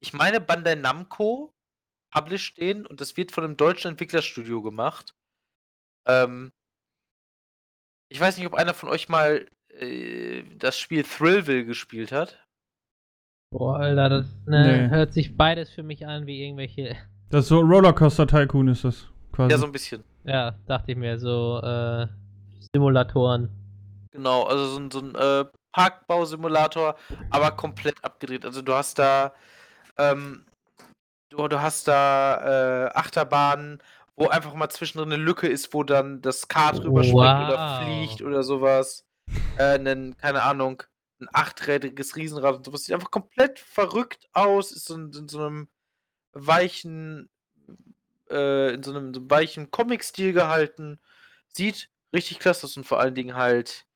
ich 0.00 0.12
meine, 0.12 0.40
Bandai 0.40 0.74
Namco 0.74 1.52
published 2.12 2.58
den 2.58 2.86
und 2.86 3.00
das 3.00 3.16
wird 3.16 3.32
von 3.32 3.44
einem 3.44 3.56
deutschen 3.56 3.90
Entwicklerstudio 3.92 4.62
gemacht. 4.62 5.14
Ähm, 6.06 6.52
ich 8.08 8.20
weiß 8.20 8.36
nicht, 8.36 8.46
ob 8.46 8.54
einer 8.54 8.74
von 8.74 8.88
euch 8.88 9.08
mal 9.08 9.46
äh, 9.70 10.44
das 10.56 10.78
Spiel 10.78 11.02
Thrillville 11.02 11.64
gespielt 11.64 12.12
hat. 12.12 12.38
Boah, 13.52 13.76
Alter, 13.78 14.08
das 14.08 14.26
ne, 14.46 14.88
Nee. 14.88 14.88
hört 14.90 15.12
sich 15.12 15.36
beides 15.36 15.70
für 15.70 15.82
mich 15.82 16.06
an 16.06 16.26
wie 16.26 16.44
irgendwelche. 16.44 16.96
Das 17.30 17.44
ist 17.44 17.48
so 17.48 17.60
Rollercoaster 17.60 18.26
Tycoon 18.26 18.68
ist 18.68 18.84
das 18.84 19.08
quasi. 19.32 19.52
Ja, 19.52 19.56
so 19.56 19.64
ein 19.64 19.72
bisschen. 19.72 20.04
Ja, 20.24 20.54
dachte 20.66 20.92
ich 20.92 20.98
mir, 20.98 21.18
so 21.18 21.62
äh, 21.62 22.06
Simulatoren. 22.74 23.48
Genau, 24.10 24.42
also 24.42 24.66
so 24.66 24.78
ein, 24.78 24.90
so 24.90 24.98
ein 25.00 25.14
äh, 25.14 25.46
Parkbausimulator, 25.72 26.94
aber 27.30 27.52
komplett 27.52 28.04
abgedreht. 28.04 28.44
Also 28.44 28.60
du 28.60 28.74
hast 28.74 28.98
da, 28.98 29.32
ähm, 29.96 30.44
du, 31.32 31.48
du 31.48 31.60
hast 31.62 31.88
da 31.88 32.86
äh, 32.86 32.90
Achterbahnen, 32.94 33.82
wo 34.16 34.28
einfach 34.28 34.54
mal 34.54 34.68
zwischendrin 34.68 35.12
eine 35.12 35.22
Lücke 35.22 35.48
ist, 35.48 35.72
wo 35.74 35.82
dann 35.84 36.20
das 36.22 36.48
Kart 36.48 36.84
rüberspringt 36.84 37.40
oder 37.40 37.58
Wow. 37.58 37.78
fliegt 37.78 38.22
oder 38.22 38.42
sowas. 38.42 39.04
Äh, 39.56 39.78
nen, 39.78 40.16
keine 40.16 40.42
Ahnung, 40.42 40.82
ein 41.20 41.28
achträdriges 41.32 42.16
Riesenrad 42.16 42.56
und 42.56 42.64
sowas. 42.66 42.84
Sieht 42.84 42.94
einfach 42.94 43.10
komplett 43.10 43.58
verrückt 43.58 44.28
aus, 44.32 44.72
ist 44.72 44.90
in, 44.90 45.12
in 45.12 45.28
so 45.28 45.40
einem 45.40 45.68
weichen, 46.32 47.30
äh, 48.30 48.74
in 48.74 48.82
so 48.82 48.92
einem, 48.92 49.14
so 49.14 49.20
einem 49.20 49.30
weichen 49.30 49.70
Comic-Stil 49.70 50.32
gehalten. 50.32 51.00
Sieht 51.48 51.90
richtig 52.14 52.38
klasse 52.38 52.66
aus 52.66 52.76
und 52.76 52.84
vor 52.84 53.00
allen 53.00 53.14
Dingen 53.14 53.34
halt 53.36 53.86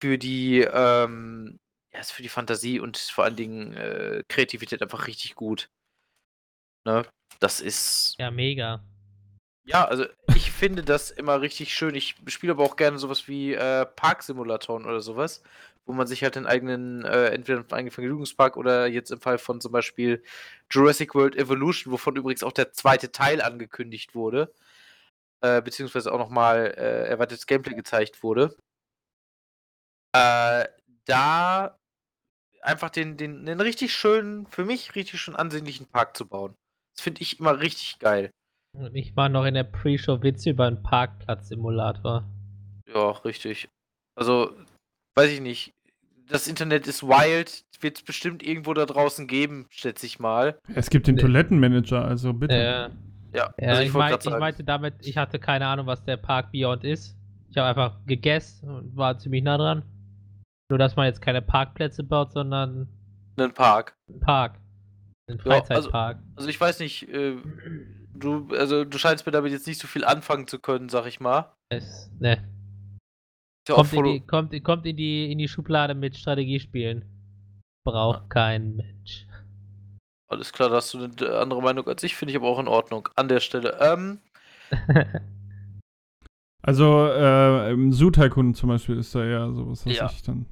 für 0.00 0.18
die, 0.18 0.60
ähm, 0.60 1.58
ja, 1.92 2.00
ist 2.00 2.12
für 2.12 2.22
die 2.22 2.28
Fantasie 2.28 2.80
und 2.80 2.96
vor 2.98 3.24
allen 3.24 3.36
Dingen 3.36 3.72
äh, 3.74 4.22
Kreativität 4.28 4.82
einfach 4.82 5.06
richtig 5.06 5.34
gut. 5.34 5.70
Ne? 6.86 7.04
Das 7.40 7.60
ist, 7.60 8.14
Ja, 8.18 8.30
mega. 8.30 8.80
ja, 9.64 9.84
also 9.84 10.06
ich 10.36 10.52
finde 10.52 10.84
das 10.84 11.10
immer 11.10 11.40
richtig 11.40 11.74
schön. 11.74 11.96
Ich 11.96 12.14
spiele 12.28 12.52
aber 12.52 12.62
auch 12.62 12.76
gerne 12.76 12.98
sowas 12.98 13.26
wie 13.26 13.54
äh, 13.54 13.84
Parksimulatoren 13.84 14.86
oder 14.86 15.00
sowas, 15.00 15.42
wo 15.84 15.92
man 15.92 16.06
sich 16.06 16.22
halt 16.22 16.36
den 16.36 16.46
eigenen, 16.46 17.04
äh, 17.04 17.30
entweder 17.30 17.58
einen 17.58 17.72
eigenen 17.72 17.90
Vergnügungspark 17.90 18.56
oder 18.56 18.86
jetzt 18.86 19.10
im 19.10 19.20
Fall 19.20 19.38
von 19.38 19.60
zum 19.60 19.72
Beispiel 19.72 20.22
Jurassic 20.70 21.14
World 21.16 21.34
Evolution, 21.34 21.92
wovon 21.92 22.14
übrigens 22.14 22.44
auch 22.44 22.52
der 22.52 22.72
zweite 22.72 23.10
Teil 23.10 23.42
angekündigt 23.42 24.14
wurde, 24.14 24.54
äh, 25.40 25.60
beziehungsweise 25.60 26.12
auch 26.12 26.18
nochmal 26.18 26.72
äh, 26.78 27.08
erweitertes 27.08 27.46
Gameplay 27.46 27.74
gezeigt 27.74 28.22
wurde. 28.22 28.56
Äh, 30.12 30.66
da 31.04 31.78
einfach 32.62 32.90
den, 32.90 33.16
den, 33.16 33.44
den 33.46 33.60
richtig 33.60 33.94
schönen, 33.94 34.46
für 34.46 34.64
mich 34.64 34.94
richtig 34.94 35.20
schön 35.20 35.36
ansehnlichen 35.36 35.86
Park 35.86 36.16
zu 36.16 36.26
bauen. 36.26 36.56
Das 36.96 37.04
finde 37.04 37.22
ich 37.22 37.38
immer 37.40 37.60
richtig 37.60 37.98
geil. 37.98 38.30
Und 38.76 38.94
ich 38.94 39.16
war 39.16 39.28
noch 39.28 39.44
in 39.44 39.54
der 39.54 39.64
Pre-Show 39.64 40.22
Witze 40.22 40.50
über 40.50 40.66
einen 40.66 40.82
Parkplatz-Simulator. 40.82 42.24
Ja, 42.92 43.10
richtig. 43.10 43.68
Also, 44.16 44.50
weiß 45.14 45.30
ich 45.32 45.40
nicht. 45.40 45.72
Das 46.28 46.48
Internet 46.48 46.86
ist 46.86 47.02
wild, 47.02 47.64
wird 47.80 47.98
es 47.98 48.02
bestimmt 48.02 48.42
irgendwo 48.42 48.74
da 48.74 48.84
draußen 48.84 49.26
geben, 49.26 49.66
schätze 49.70 50.06
ich 50.06 50.18
mal. 50.18 50.58
es 50.74 50.90
gibt 50.90 51.06
den. 51.06 51.16
Toilettenmanager, 51.16 52.04
also 52.04 52.32
bitte. 52.32 52.54
Äh, 52.54 52.90
Ja, 53.36 53.54
ja, 53.58 53.68
also 53.68 53.82
ich, 53.82 53.88
ich 53.88 53.94
wollte 53.94 54.30
mein, 54.30 54.34
ich 54.34 54.40
meinte 54.40 54.64
damit, 54.64 54.94
ich 55.06 55.16
hatte 55.16 55.38
keine 55.38 55.66
Ahnung, 55.66 55.86
was 55.86 56.02
der 56.04 56.16
Park 56.16 56.50
Beyond 56.52 56.84
ist. 56.84 57.16
Ich 57.50 57.56
habe 57.56 57.68
einfach 57.68 58.04
gegessen 58.06 58.70
und 58.70 58.96
war 58.96 59.18
ziemlich 59.18 59.42
nah 59.44 59.56
dran. 59.56 59.82
Nur, 60.68 60.78
dass 60.78 60.96
man 60.96 61.06
jetzt 61.06 61.22
keine 61.22 61.42
Parkplätze 61.42 62.02
baut, 62.02 62.32
sondern 62.32 62.88
einen 63.36 63.52
Park. 63.54 63.94
einen 64.08 64.20
Park. 64.20 64.58
Ja, 65.28 65.34
also- 65.34 65.42
Freizeitpark. 65.42 66.18
Also 66.36 66.48
ich 66.48 66.60
weiß 66.60 66.78
nicht, 66.80 67.08
äh, 67.08 67.36
du, 68.14 68.48
also 68.54 68.84
du 68.84 68.98
scheinst 68.98 69.26
mir 69.26 69.32
damit 69.32 69.52
jetzt 69.52 69.66
nicht 69.66 69.80
so 69.80 69.86
viel 69.88 70.04
anfangen 70.04 70.46
zu 70.46 70.58
können, 70.58 70.88
sag 70.88 71.06
ich 71.06 71.20
mal. 71.20 71.52
Es, 71.68 72.10
ne. 72.20 72.48
Ja 73.68 73.74
Kommt, 73.74 73.92
in 73.92 74.04
die, 74.04 74.20
kommt, 74.20 74.64
kommt 74.64 74.86
in, 74.86 74.96
die, 74.96 75.32
in 75.32 75.38
die 75.38 75.48
Schublade 75.48 75.94
mit 75.96 76.16
Strategiespielen. 76.16 77.04
Braucht 77.84 78.30
kein 78.30 78.76
Mensch. 78.76 79.26
alles 80.30 80.52
klar, 80.52 80.68
da 80.68 80.76
hast 80.76 80.94
du 80.94 80.98
eine 81.04 81.36
andere 81.38 81.60
Meinung 81.62 81.86
als 81.88 82.02
ich, 82.04 82.14
finde 82.14 82.30
ich 82.32 82.36
aber 82.36 82.46
auch 82.48 82.60
in 82.60 82.68
Ordnung. 82.68 83.08
An 83.16 83.26
der 83.28 83.40
Stelle. 83.40 83.76
Ähm, 83.80 84.20
Also, 86.62 87.06
äh, 87.06 87.70
im 87.72 87.92
Zoo 87.92 88.10
Tycoon 88.10 88.52
zum 88.54 88.70
Beispiel 88.70 88.96
ist 88.98 89.14
da 89.14 89.24
eher 89.24 89.52
sowas, 89.52 89.86
was 89.86 89.96
Ja. 89.96 90.10
ich 90.12 90.22
dann. 90.22 90.46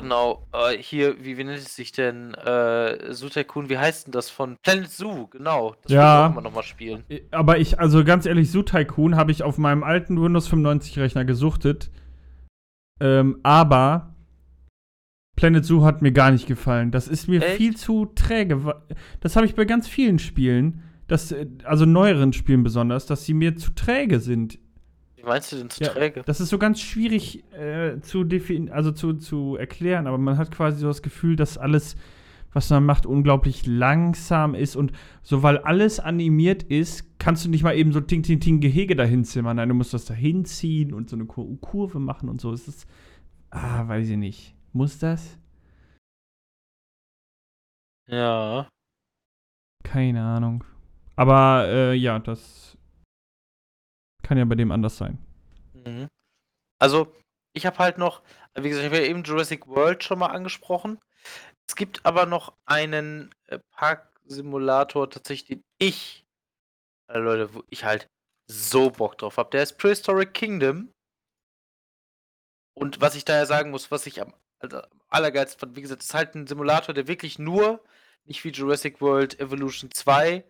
Genau, 0.00 0.46
äh, 0.52 0.76
hier, 0.78 1.24
wie, 1.24 1.36
wie 1.38 1.44
nennt 1.44 1.58
es 1.58 1.74
sich 1.74 1.90
denn? 1.92 2.34
Äh, 2.34 3.12
Tycoon, 3.30 3.68
wie 3.68 3.78
heißt 3.78 4.06
denn 4.06 4.12
das 4.12 4.30
von 4.30 4.56
Planet 4.62 4.90
Zoo? 4.90 5.26
Genau, 5.26 5.74
das 5.82 5.92
Ja. 5.92 6.26
auch 6.26 6.30
immer 6.30 6.40
nochmal 6.40 6.62
spielen. 6.62 7.04
Aber 7.32 7.58
ich, 7.58 7.80
also 7.80 8.04
ganz 8.04 8.24
ehrlich, 8.24 8.50
Zoo 8.50 8.62
Tycoon 8.62 9.16
habe 9.16 9.32
ich 9.32 9.42
auf 9.42 9.58
meinem 9.58 9.82
alten 9.82 10.20
Windows 10.22 10.46
95 10.48 10.98
Rechner 10.98 11.24
gesuchtet. 11.24 11.90
Ähm, 13.00 13.40
aber 13.42 14.14
Planet 15.36 15.64
Zoo 15.64 15.84
hat 15.84 16.02
mir 16.02 16.12
gar 16.12 16.30
nicht 16.30 16.46
gefallen. 16.46 16.90
Das 16.90 17.08
ist 17.08 17.28
mir 17.28 17.42
Echt? 17.42 17.56
viel 17.56 17.76
zu 17.76 18.06
träge. 18.06 18.76
Das 19.20 19.36
habe 19.36 19.46
ich 19.46 19.54
bei 19.54 19.64
ganz 19.64 19.88
vielen 19.88 20.18
Spielen, 20.18 20.82
dass, 21.06 21.32
äh, 21.32 21.46
also 21.64 21.86
neueren 21.86 22.32
Spielen 22.32 22.62
besonders, 22.62 23.06
dass 23.06 23.24
sie 23.24 23.34
mir 23.34 23.56
zu 23.56 23.70
träge 23.74 24.20
sind. 24.20 24.58
Meinst 25.28 25.52
du 25.52 25.56
denn 25.56 25.70
zu 25.70 25.84
Ja, 25.84 25.90
träge? 25.90 26.22
Das 26.24 26.40
ist 26.40 26.48
so 26.48 26.58
ganz 26.58 26.80
schwierig 26.80 27.44
äh, 27.52 28.00
zu 28.00 28.24
definieren, 28.24 28.70
also 28.72 28.92
zu, 28.92 29.12
zu 29.14 29.56
erklären, 29.56 30.06
aber 30.06 30.16
man 30.16 30.38
hat 30.38 30.50
quasi 30.50 30.78
so 30.78 30.88
das 30.88 31.02
Gefühl, 31.02 31.36
dass 31.36 31.58
alles, 31.58 31.96
was 32.54 32.70
man 32.70 32.86
macht, 32.86 33.04
unglaublich 33.04 33.66
langsam 33.66 34.54
ist 34.54 34.74
und 34.74 34.92
so, 35.22 35.42
weil 35.42 35.58
alles 35.58 36.00
animiert 36.00 36.62
ist, 36.62 37.18
kannst 37.18 37.44
du 37.44 37.50
nicht 37.50 37.62
mal 37.62 37.76
eben 37.76 37.92
so 37.92 38.00
Ting 38.00 38.22
Ting 38.22 38.40
Ting 38.40 38.60
Gehege 38.60 38.96
dahin 38.96 39.24
zimmern. 39.24 39.56
Nein, 39.56 39.68
du 39.68 39.74
musst 39.74 39.92
das 39.92 40.06
da 40.06 40.14
hinziehen 40.14 40.94
und 40.94 41.10
so 41.10 41.16
eine 41.16 41.26
Kur 41.26 41.46
Kurve 41.60 41.98
machen 41.98 42.30
und 42.30 42.40
so. 42.40 42.50
Es 42.52 42.66
ist, 42.66 42.88
ah, 43.50 43.86
weiß 43.86 44.08
ich 44.08 44.16
nicht. 44.16 44.54
Muss 44.72 44.98
das? 44.98 45.38
Ja. 48.10 48.66
Keine 49.84 50.24
Ahnung. 50.24 50.64
Aber 51.16 51.66
äh, 51.68 51.94
ja, 51.94 52.18
das 52.18 52.77
kann 54.28 54.36
ja 54.36 54.44
bei 54.44 54.56
dem 54.56 54.70
anders 54.70 54.98
sein. 54.98 55.18
Mhm. 55.72 56.08
Also, 56.78 57.14
ich 57.54 57.64
habe 57.64 57.78
halt 57.78 57.96
noch, 57.96 58.22
wie 58.54 58.68
gesagt, 58.68 58.86
ich 58.86 58.92
habe 58.92 59.02
ja 59.02 59.08
eben 59.08 59.22
Jurassic 59.24 59.66
World 59.66 60.04
schon 60.04 60.18
mal 60.18 60.26
angesprochen. 60.26 60.98
Es 61.66 61.76
gibt 61.76 62.04
aber 62.04 62.26
noch 62.26 62.52
einen 62.66 63.34
äh, 63.46 63.58
Parksimulator 63.72 65.08
tatsächlich, 65.08 65.58
den 65.58 65.64
ich, 65.78 66.26
äh, 67.10 67.18
Leute, 67.18 67.54
wo 67.54 67.64
ich 67.70 67.84
halt 67.84 68.06
so 68.50 68.90
Bock 68.90 69.16
drauf 69.16 69.38
habe. 69.38 69.50
Der 69.50 69.62
ist 69.62 69.78
Prehistoric 69.78 70.34
Kingdom. 70.34 70.92
Und 72.74 73.00
was 73.00 73.16
ich 73.16 73.24
daher 73.24 73.46
sagen 73.46 73.70
muss, 73.70 73.90
was 73.90 74.06
ich 74.06 74.20
am, 74.20 74.34
also 74.60 74.82
allergeilsten 75.08 75.58
fand, 75.58 75.76
wie 75.76 75.82
gesagt, 75.82 76.02
ist 76.02 76.14
halt 76.14 76.34
ein 76.34 76.46
Simulator, 76.46 76.94
der 76.94 77.08
wirklich 77.08 77.38
nur, 77.38 77.82
nicht 78.24 78.44
wie 78.44 78.50
Jurassic 78.50 79.00
World 79.00 79.40
Evolution 79.40 79.90
2, 79.90 80.44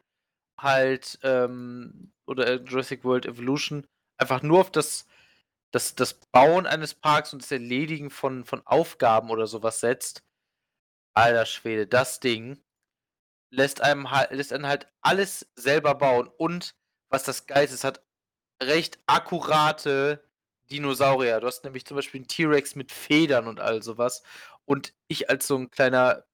halt, 0.58 1.18
ähm, 1.22 2.12
oder 2.28 2.46
äh, 2.46 2.54
Jurassic 2.56 3.04
World 3.04 3.26
Evolution, 3.26 3.86
einfach 4.18 4.42
nur 4.42 4.60
auf 4.60 4.70
das, 4.70 5.06
das, 5.70 5.94
das 5.94 6.14
Bauen 6.14 6.66
eines 6.66 6.94
Parks 6.94 7.32
und 7.32 7.42
das 7.42 7.52
Erledigen 7.52 8.10
von, 8.10 8.44
von 8.44 8.66
Aufgaben 8.66 9.30
oder 9.30 9.46
sowas 9.46 9.80
setzt. 9.80 10.22
Alter 11.14 11.46
Schwede, 11.46 11.86
das 11.86 12.20
Ding 12.20 12.62
lässt 13.50 13.80
einem 13.80 14.10
halt, 14.10 14.30
lässt 14.30 14.52
einen 14.52 14.66
halt 14.66 14.88
alles 15.00 15.48
selber 15.56 15.94
bauen. 15.94 16.28
Und 16.36 16.74
was 17.08 17.24
das 17.24 17.46
Geilste 17.46 17.74
ist, 17.74 17.84
hat 17.84 18.02
recht 18.62 18.98
akkurate 19.06 20.22
Dinosaurier. 20.70 21.40
Du 21.40 21.46
hast 21.46 21.64
nämlich 21.64 21.86
zum 21.86 21.96
Beispiel 21.96 22.20
einen 22.20 22.28
T-Rex 22.28 22.74
mit 22.74 22.92
Federn 22.92 23.48
und 23.48 23.60
all 23.60 23.82
sowas. 23.82 24.22
Und 24.64 24.92
ich 25.08 25.30
als 25.30 25.46
so 25.46 25.56
ein 25.56 25.70
kleiner 25.70 26.24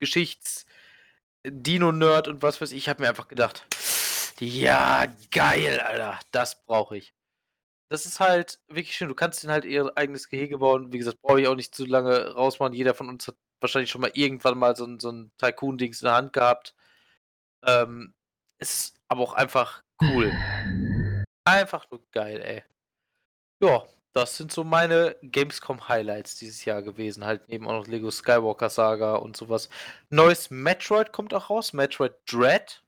Geschichts-Dino-Nerd 0.00 2.28
und 2.28 2.42
was 2.42 2.60
weiß 2.60 2.72
ich, 2.72 2.88
habe 2.88 3.02
mir 3.02 3.08
einfach 3.08 3.28
gedacht, 3.28 3.66
ja, 4.40 5.06
geil, 5.30 5.80
Alter, 5.80 6.18
das 6.30 6.64
brauche 6.64 6.96
ich. 6.96 7.14
Das 7.90 8.04
ist 8.04 8.20
halt 8.20 8.60
wirklich 8.68 8.96
schön. 8.96 9.08
Du 9.08 9.14
kannst 9.14 9.42
dir 9.42 9.50
halt 9.50 9.64
ihr 9.64 9.90
eigenes 9.96 10.28
Gehege 10.28 10.58
bauen. 10.58 10.92
Wie 10.92 10.98
gesagt, 10.98 11.20
brauche 11.22 11.40
ich 11.40 11.48
auch 11.48 11.54
nicht 11.54 11.74
zu 11.74 11.86
lange 11.86 12.34
rausmachen. 12.34 12.74
Jeder 12.74 12.94
von 12.94 13.08
uns 13.08 13.26
hat 13.28 13.36
wahrscheinlich 13.60 13.90
schon 13.90 14.02
mal 14.02 14.10
irgendwann 14.14 14.58
mal 14.58 14.76
so 14.76 14.84
ein, 14.84 15.00
so 15.00 15.10
ein 15.10 15.32
Tycoon-Dings 15.38 16.02
in 16.02 16.06
der 16.06 16.14
Hand 16.14 16.32
gehabt. 16.34 16.74
Ähm, 17.66 18.14
ist 18.58 18.96
aber 19.08 19.22
auch 19.22 19.32
einfach 19.34 19.82
cool. 20.02 20.32
Einfach 21.44 21.90
nur 21.90 22.02
geil, 22.12 22.42
ey. 22.42 22.62
Ja, 23.60 23.84
das 24.12 24.36
sind 24.36 24.52
so 24.52 24.64
meine 24.64 25.16
Gamescom-Highlights 25.22 26.36
dieses 26.36 26.64
Jahr 26.64 26.82
gewesen. 26.82 27.24
Halt 27.24 27.48
neben 27.48 27.66
auch 27.66 27.72
noch 27.72 27.86
Lego 27.86 28.10
Skywalker 28.10 28.68
Saga 28.68 29.16
und 29.16 29.36
sowas. 29.36 29.70
Neues 30.10 30.50
Metroid 30.50 31.12
kommt 31.12 31.32
auch 31.32 31.50
raus, 31.50 31.72
Metroid 31.72 32.14
Dread. 32.26 32.82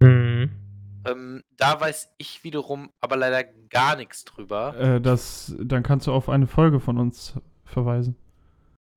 Mhm. 0.00 0.63
Ähm, 1.06 1.42
da 1.56 1.80
weiß 1.80 2.14
ich 2.18 2.44
wiederum 2.44 2.90
aber 3.00 3.16
leider 3.16 3.44
gar 3.44 3.96
nichts 3.96 4.24
drüber. 4.24 4.76
Äh, 4.78 5.00
das, 5.00 5.54
dann 5.60 5.82
kannst 5.82 6.06
du 6.06 6.12
auf 6.12 6.28
eine 6.28 6.46
Folge 6.46 6.80
von 6.80 6.98
uns 6.98 7.34
verweisen. 7.64 8.16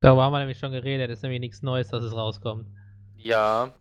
Darüber 0.02 0.24
haben 0.24 0.34
wir 0.34 0.40
nämlich 0.40 0.60
schon 0.60 0.72
geredet. 0.72 1.10
Ist 1.10 1.24
nämlich 1.24 1.40
nichts 1.40 1.62
Neues, 1.62 1.90
dass 1.90 2.04
es 2.04 2.14
rauskommt. 2.14 2.68
Ja, 3.16 3.74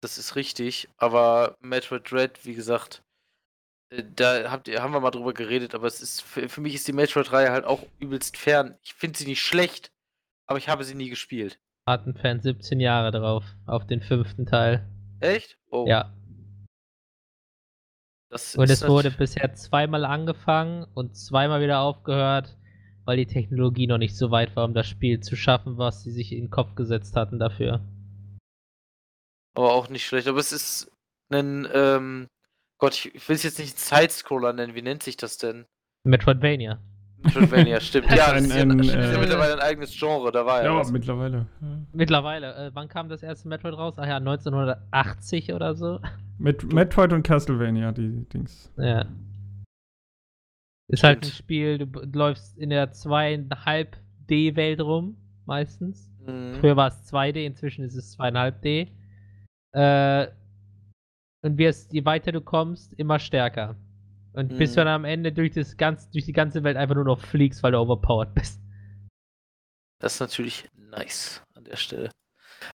das 0.00 0.18
ist 0.18 0.36
richtig. 0.36 0.88
Aber 0.96 1.56
Metroid 1.60 2.10
Dread, 2.10 2.44
wie 2.44 2.54
gesagt, 2.54 3.02
äh, 3.90 4.04
da 4.14 4.50
habt 4.50 4.68
ihr, 4.68 4.82
haben 4.82 4.92
wir 4.92 5.00
mal 5.00 5.10
drüber 5.10 5.32
geredet, 5.34 5.74
aber 5.74 5.86
es 5.86 6.00
ist 6.00 6.22
für, 6.22 6.48
für 6.48 6.60
mich 6.60 6.74
ist 6.74 6.86
die 6.88 6.92
Metroid-Reihe 6.92 7.50
halt 7.50 7.64
auch 7.64 7.82
übelst 7.98 8.36
fern. 8.36 8.76
Ich 8.82 8.94
finde 8.94 9.18
sie 9.18 9.26
nicht 9.26 9.42
schlecht, 9.42 9.90
aber 10.46 10.58
ich 10.58 10.68
habe 10.68 10.84
sie 10.84 10.94
nie 10.94 11.10
gespielt. 11.10 11.58
Warten 11.86 12.14
Fan 12.14 12.40
17 12.40 12.80
Jahre 12.80 13.10
drauf, 13.10 13.44
auf 13.66 13.86
den 13.86 14.00
fünften 14.02 14.46
Teil. 14.46 14.86
Echt? 15.20 15.58
Oh, 15.70 15.86
Ja. 15.88 16.12
Das 18.30 18.56
Und 18.56 18.68
es 18.70 18.86
wurde 18.86 19.08
nat- 19.08 19.18
bisher 19.18 19.54
zweimal 19.54 20.04
angefangen 20.04 20.86
und 20.94 21.16
zweimal 21.16 21.62
wieder 21.62 21.80
aufgehört, 21.80 22.56
weil 23.04 23.16
die 23.16 23.26
Technologie 23.26 23.86
noch 23.86 23.96
nicht 23.98 24.16
so 24.16 24.30
weit 24.30 24.54
war, 24.54 24.64
um 24.64 24.74
das 24.74 24.86
Spiel 24.86 25.20
zu 25.20 25.34
schaffen, 25.34 25.78
was 25.78 26.02
sie 26.02 26.10
sich 26.12 26.32
in 26.32 26.44
den 26.44 26.50
Kopf 26.50 26.74
gesetzt 26.74 27.16
hatten 27.16 27.38
dafür. 27.38 27.80
aber 29.54 29.72
auch 29.72 29.88
nicht 29.88 30.06
schlecht. 30.06 30.28
Aber 30.28 30.38
es 30.38 30.52
ist 30.52 30.92
ein, 31.30 31.66
ähm, 31.72 32.28
Gott, 32.78 32.94
ich, 32.94 33.14
ich 33.14 33.28
will 33.28 33.34
es 33.34 33.42
jetzt 33.42 33.58
nicht 33.58 33.76
Sidescroller 33.78 34.52
nennen. 34.52 34.74
Wie 34.76 34.82
nennt 34.82 35.02
sich 35.02 35.16
das 35.16 35.36
denn? 35.38 35.66
Metroidvania. 36.04 36.80
Metroidvania, 37.22 37.80
stimmt. 37.82 38.08
Ja, 38.10 38.16
das 38.16 38.32
Ein- 38.32 38.44
ist 38.44 38.54
ja, 38.54 38.62
ein, 38.62 38.78
ist 38.80 38.94
ja 38.94 39.00
äh, 39.12 39.18
mittlerweile 39.18 39.54
ein 39.54 39.60
eigenes 39.60 39.96
Genre. 39.98 40.30
Da 40.32 40.44
war 40.46 40.62
ja, 40.62 40.72
Ja, 40.72 40.76
was. 40.78 40.90
mittlerweile. 40.92 41.46
Ja. 41.60 41.78
Mittlerweile. 41.92 42.54
Äh, 42.54 42.70
wann 42.74 42.88
kam 42.88 43.08
das 43.08 43.22
erste 43.22 43.48
Metroid 43.48 43.74
raus? 43.74 43.94
Ach 43.98 44.06
ja, 44.06 44.16
1980 44.18 45.52
oder 45.52 45.74
so. 45.74 46.00
Mit 46.38 46.72
Metroid 46.72 47.12
und 47.12 47.22
Castlevania, 47.24 47.90
die 47.92 48.24
Dings. 48.28 48.72
Ja. 48.76 49.04
Ist 50.90 51.02
halt 51.02 51.24
ein. 51.26 51.30
Spiel, 51.30 51.78
du 51.78 52.00
läufst 52.18 52.56
in 52.56 52.70
der 52.70 52.92
2,5D-Welt 52.92 54.80
rum, 54.80 55.16
meistens. 55.44 56.10
Mhm. 56.26 56.54
Früher 56.60 56.76
war 56.76 56.88
es 56.88 57.12
2D, 57.12 57.44
inzwischen 57.44 57.84
ist 57.84 57.94
es 57.96 58.18
2,5D. 58.18 58.88
Äh, 59.72 60.28
und 61.42 61.58
wirst, 61.58 61.92
je 61.92 62.04
weiter 62.04 62.32
du 62.32 62.40
kommst, 62.40 62.94
immer 62.94 63.18
stärker. 63.18 63.76
Und 64.32 64.56
bis 64.56 64.70
Mhm. 64.70 64.74
du 64.74 64.76
dann 64.84 64.88
am 64.88 65.04
Ende 65.04 65.32
durch, 65.32 65.52
das 65.52 65.76
ganz, 65.76 66.10
durch 66.10 66.24
die 66.24 66.32
ganze 66.32 66.62
Welt 66.62 66.76
einfach 66.76 66.94
nur 66.94 67.04
noch 67.04 67.20
fliegst, 67.20 67.62
weil 67.62 67.72
du 67.72 67.78
overpowered 67.78 68.34
bist. 68.34 68.60
Das 70.00 70.14
ist 70.14 70.20
natürlich 70.20 70.68
nice 70.76 71.42
an 71.54 71.64
der 71.64 71.76
Stelle. 71.76 72.10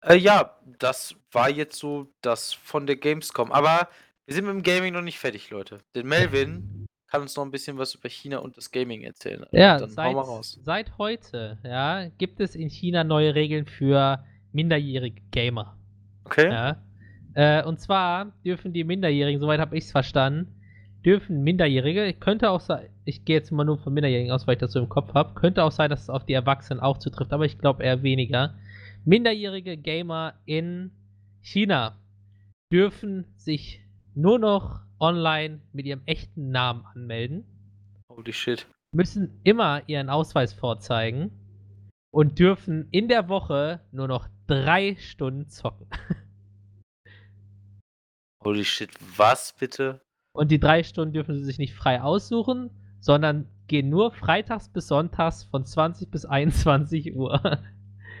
Äh, 0.04 0.16
ja, 0.16 0.58
das 0.78 1.14
war 1.32 1.50
jetzt 1.50 1.78
so 1.78 2.12
das 2.20 2.52
von 2.52 2.86
der 2.86 2.96
Gamescom. 2.96 3.50
Aber 3.52 3.88
wir 4.26 4.34
sind 4.34 4.44
mit 4.44 4.54
dem 4.54 4.62
Gaming 4.62 4.92
noch 4.92 5.02
nicht 5.02 5.18
fertig, 5.18 5.50
Leute. 5.50 5.78
Denn 5.94 6.06
Melvin 6.06 6.86
kann 7.08 7.22
uns 7.22 7.34
noch 7.36 7.44
ein 7.44 7.50
bisschen 7.50 7.78
was 7.78 7.94
über 7.94 8.08
China 8.08 8.38
und 8.38 8.56
das 8.56 8.70
Gaming 8.70 9.02
erzählen. 9.02 9.44
Ja, 9.52 9.78
dann 9.78 9.90
seit, 9.90 10.14
mal 10.14 10.20
raus. 10.20 10.58
seit 10.62 10.98
heute 10.98 11.58
ja, 11.64 12.08
gibt 12.18 12.38
es 12.40 12.54
in 12.54 12.68
China 12.68 13.02
neue 13.02 13.34
Regeln 13.34 13.66
für 13.66 14.24
minderjährige 14.52 15.22
Gamer. 15.30 15.76
Okay? 16.24 16.50
Ja. 16.50 16.82
Äh, 17.34 17.64
und 17.64 17.80
zwar 17.80 18.32
dürfen 18.44 18.72
die 18.72 18.84
Minderjährigen, 18.84 19.40
soweit 19.40 19.60
habe 19.60 19.76
ich 19.76 19.84
es 19.84 19.92
verstanden, 19.92 20.57
dürfen 21.08 21.42
Minderjährige, 21.42 22.12
könnte 22.12 22.50
auch 22.50 22.60
sein, 22.60 22.90
ich 23.06 23.24
gehe 23.24 23.36
jetzt 23.36 23.50
mal 23.50 23.64
nur 23.64 23.78
von 23.78 23.94
Minderjährigen 23.94 24.30
aus, 24.30 24.46
weil 24.46 24.56
ich 24.56 24.60
das 24.60 24.72
so 24.72 24.78
im 24.78 24.90
Kopf 24.90 25.14
habe, 25.14 25.32
könnte 25.32 25.64
auch 25.64 25.72
sein, 25.72 25.88
dass 25.88 26.02
es 26.02 26.10
auf 26.10 26.26
die 26.26 26.34
Erwachsenen 26.34 26.80
auch 26.80 26.98
zutrifft, 26.98 27.32
aber 27.32 27.46
ich 27.46 27.56
glaube 27.56 27.82
eher 27.82 28.02
weniger. 28.02 28.58
Minderjährige 29.06 29.78
Gamer 29.78 30.34
in 30.44 30.90
China 31.40 31.98
dürfen 32.70 33.24
sich 33.38 33.80
nur 34.14 34.38
noch 34.38 34.82
online 35.00 35.62
mit 35.72 35.86
ihrem 35.86 36.02
echten 36.04 36.50
Namen 36.50 36.84
anmelden, 36.84 37.46
Holy 38.10 38.34
shit. 38.34 38.66
müssen 38.92 39.40
immer 39.44 39.84
ihren 39.86 40.10
Ausweis 40.10 40.52
vorzeigen 40.52 41.30
und 42.10 42.38
dürfen 42.38 42.86
in 42.90 43.08
der 43.08 43.30
Woche 43.30 43.80
nur 43.92 44.08
noch 44.08 44.28
drei 44.46 44.94
Stunden 44.96 45.48
zocken. 45.48 45.86
Holy 48.44 48.66
shit. 48.66 48.90
Was 49.16 49.54
bitte? 49.54 50.02
Und 50.38 50.52
die 50.52 50.60
drei 50.60 50.84
Stunden 50.84 51.12
dürfen 51.12 51.34
sie 51.34 51.42
sich 51.42 51.58
nicht 51.58 51.74
frei 51.74 52.00
aussuchen, 52.00 52.70
sondern 53.00 53.48
gehen 53.66 53.88
nur 53.88 54.12
freitags 54.12 54.68
bis 54.68 54.86
sonntags 54.86 55.42
von 55.42 55.64
20 55.64 56.12
bis 56.12 56.24
21 56.24 57.14
Uhr. 57.16 57.42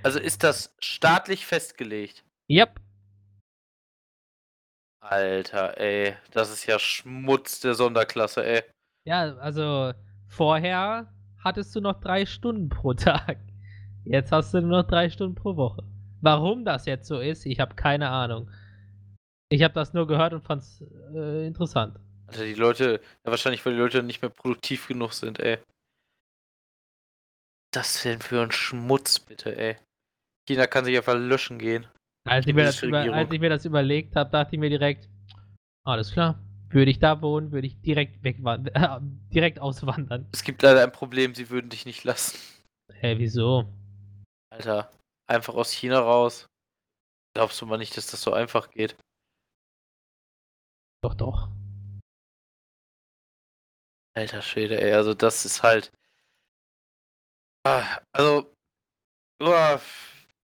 Also 0.04 0.20
ist 0.20 0.44
das 0.44 0.76
staatlich 0.78 1.44
festgelegt? 1.44 2.24
yep. 2.48 2.80
Alter, 5.00 5.76
ey. 5.78 6.14
Das 6.30 6.52
ist 6.52 6.66
ja 6.66 6.78
Schmutz 6.78 7.58
der 7.58 7.74
Sonderklasse, 7.74 8.44
ey. 8.44 8.62
Ja, 9.04 9.36
also 9.38 9.92
vorher 10.28 11.12
hattest 11.42 11.74
du 11.74 11.80
noch 11.80 12.00
drei 12.00 12.26
Stunden 12.26 12.68
pro 12.68 12.94
Tag. 12.94 13.38
Jetzt 14.04 14.30
hast 14.30 14.54
du 14.54 14.60
nur 14.60 14.82
noch 14.82 14.88
drei 14.88 15.10
Stunden 15.10 15.34
pro 15.34 15.56
Woche. 15.56 15.82
Warum 16.20 16.64
das 16.64 16.86
jetzt 16.86 17.08
so 17.08 17.18
ist, 17.18 17.44
ich 17.44 17.58
habe 17.58 17.74
keine 17.74 18.08
Ahnung. 18.08 18.50
Ich 19.50 19.62
habe 19.64 19.74
das 19.74 19.94
nur 19.94 20.06
gehört 20.06 20.32
und 20.32 20.42
fand's 20.42 20.84
äh, 21.12 21.46
interessant. 21.46 21.98
Alter, 22.28 22.44
die 22.44 22.54
Leute, 22.54 23.00
ja, 23.24 23.30
wahrscheinlich, 23.30 23.64
weil 23.64 23.72
die 23.72 23.78
Leute 23.78 24.02
nicht 24.02 24.20
mehr 24.20 24.30
produktiv 24.30 24.86
genug 24.86 25.14
sind, 25.14 25.40
ey. 25.40 25.58
Das 27.72 28.02
denn 28.02 28.20
für 28.20 28.42
ein 28.42 28.52
Schmutz, 28.52 29.18
bitte, 29.18 29.56
ey. 29.56 29.76
China 30.46 30.66
kann 30.66 30.84
sich 30.84 30.96
einfach 30.96 31.14
löschen 31.14 31.58
gehen. 31.58 31.86
Als 32.26 32.46
ich, 32.46 32.54
mir 32.54 32.64
das, 32.64 32.82
über, 32.82 33.00
als 33.00 33.30
ich 33.32 33.40
mir 33.40 33.48
das 33.48 33.64
überlegt 33.64 34.14
habe, 34.14 34.30
dachte 34.30 34.54
ich 34.54 34.60
mir 34.60 34.68
direkt, 34.68 35.08
alles 35.84 36.12
klar. 36.12 36.42
Würde 36.70 36.90
ich 36.90 36.98
da 36.98 37.22
wohnen, 37.22 37.50
würde 37.50 37.66
ich 37.66 37.80
direkt 37.80 38.22
wegwandern, 38.22 38.74
äh, 38.74 39.00
direkt 39.34 39.58
auswandern. 39.58 40.28
Es 40.32 40.42
gibt 40.42 40.60
leider 40.60 40.82
ein 40.82 40.92
Problem, 40.92 41.34
sie 41.34 41.48
würden 41.48 41.70
dich 41.70 41.86
nicht 41.86 42.04
lassen. 42.04 42.38
Hä, 42.92 43.14
wieso? 43.16 43.72
Alter, 44.50 44.90
einfach 45.26 45.54
aus 45.54 45.70
China 45.72 46.00
raus. 46.00 46.46
Glaubst 47.34 47.60
du 47.60 47.66
mal 47.66 47.78
nicht, 47.78 47.96
dass 47.96 48.10
das 48.10 48.20
so 48.20 48.34
einfach 48.34 48.70
geht? 48.70 48.96
Doch, 51.02 51.14
doch. 51.14 51.48
Alter 54.18 54.42
Schwede, 54.42 54.80
ey, 54.82 54.92
also 54.94 55.14
das 55.14 55.44
ist 55.44 55.62
halt. 55.62 55.92
Ah, 57.64 58.00
also. 58.12 58.52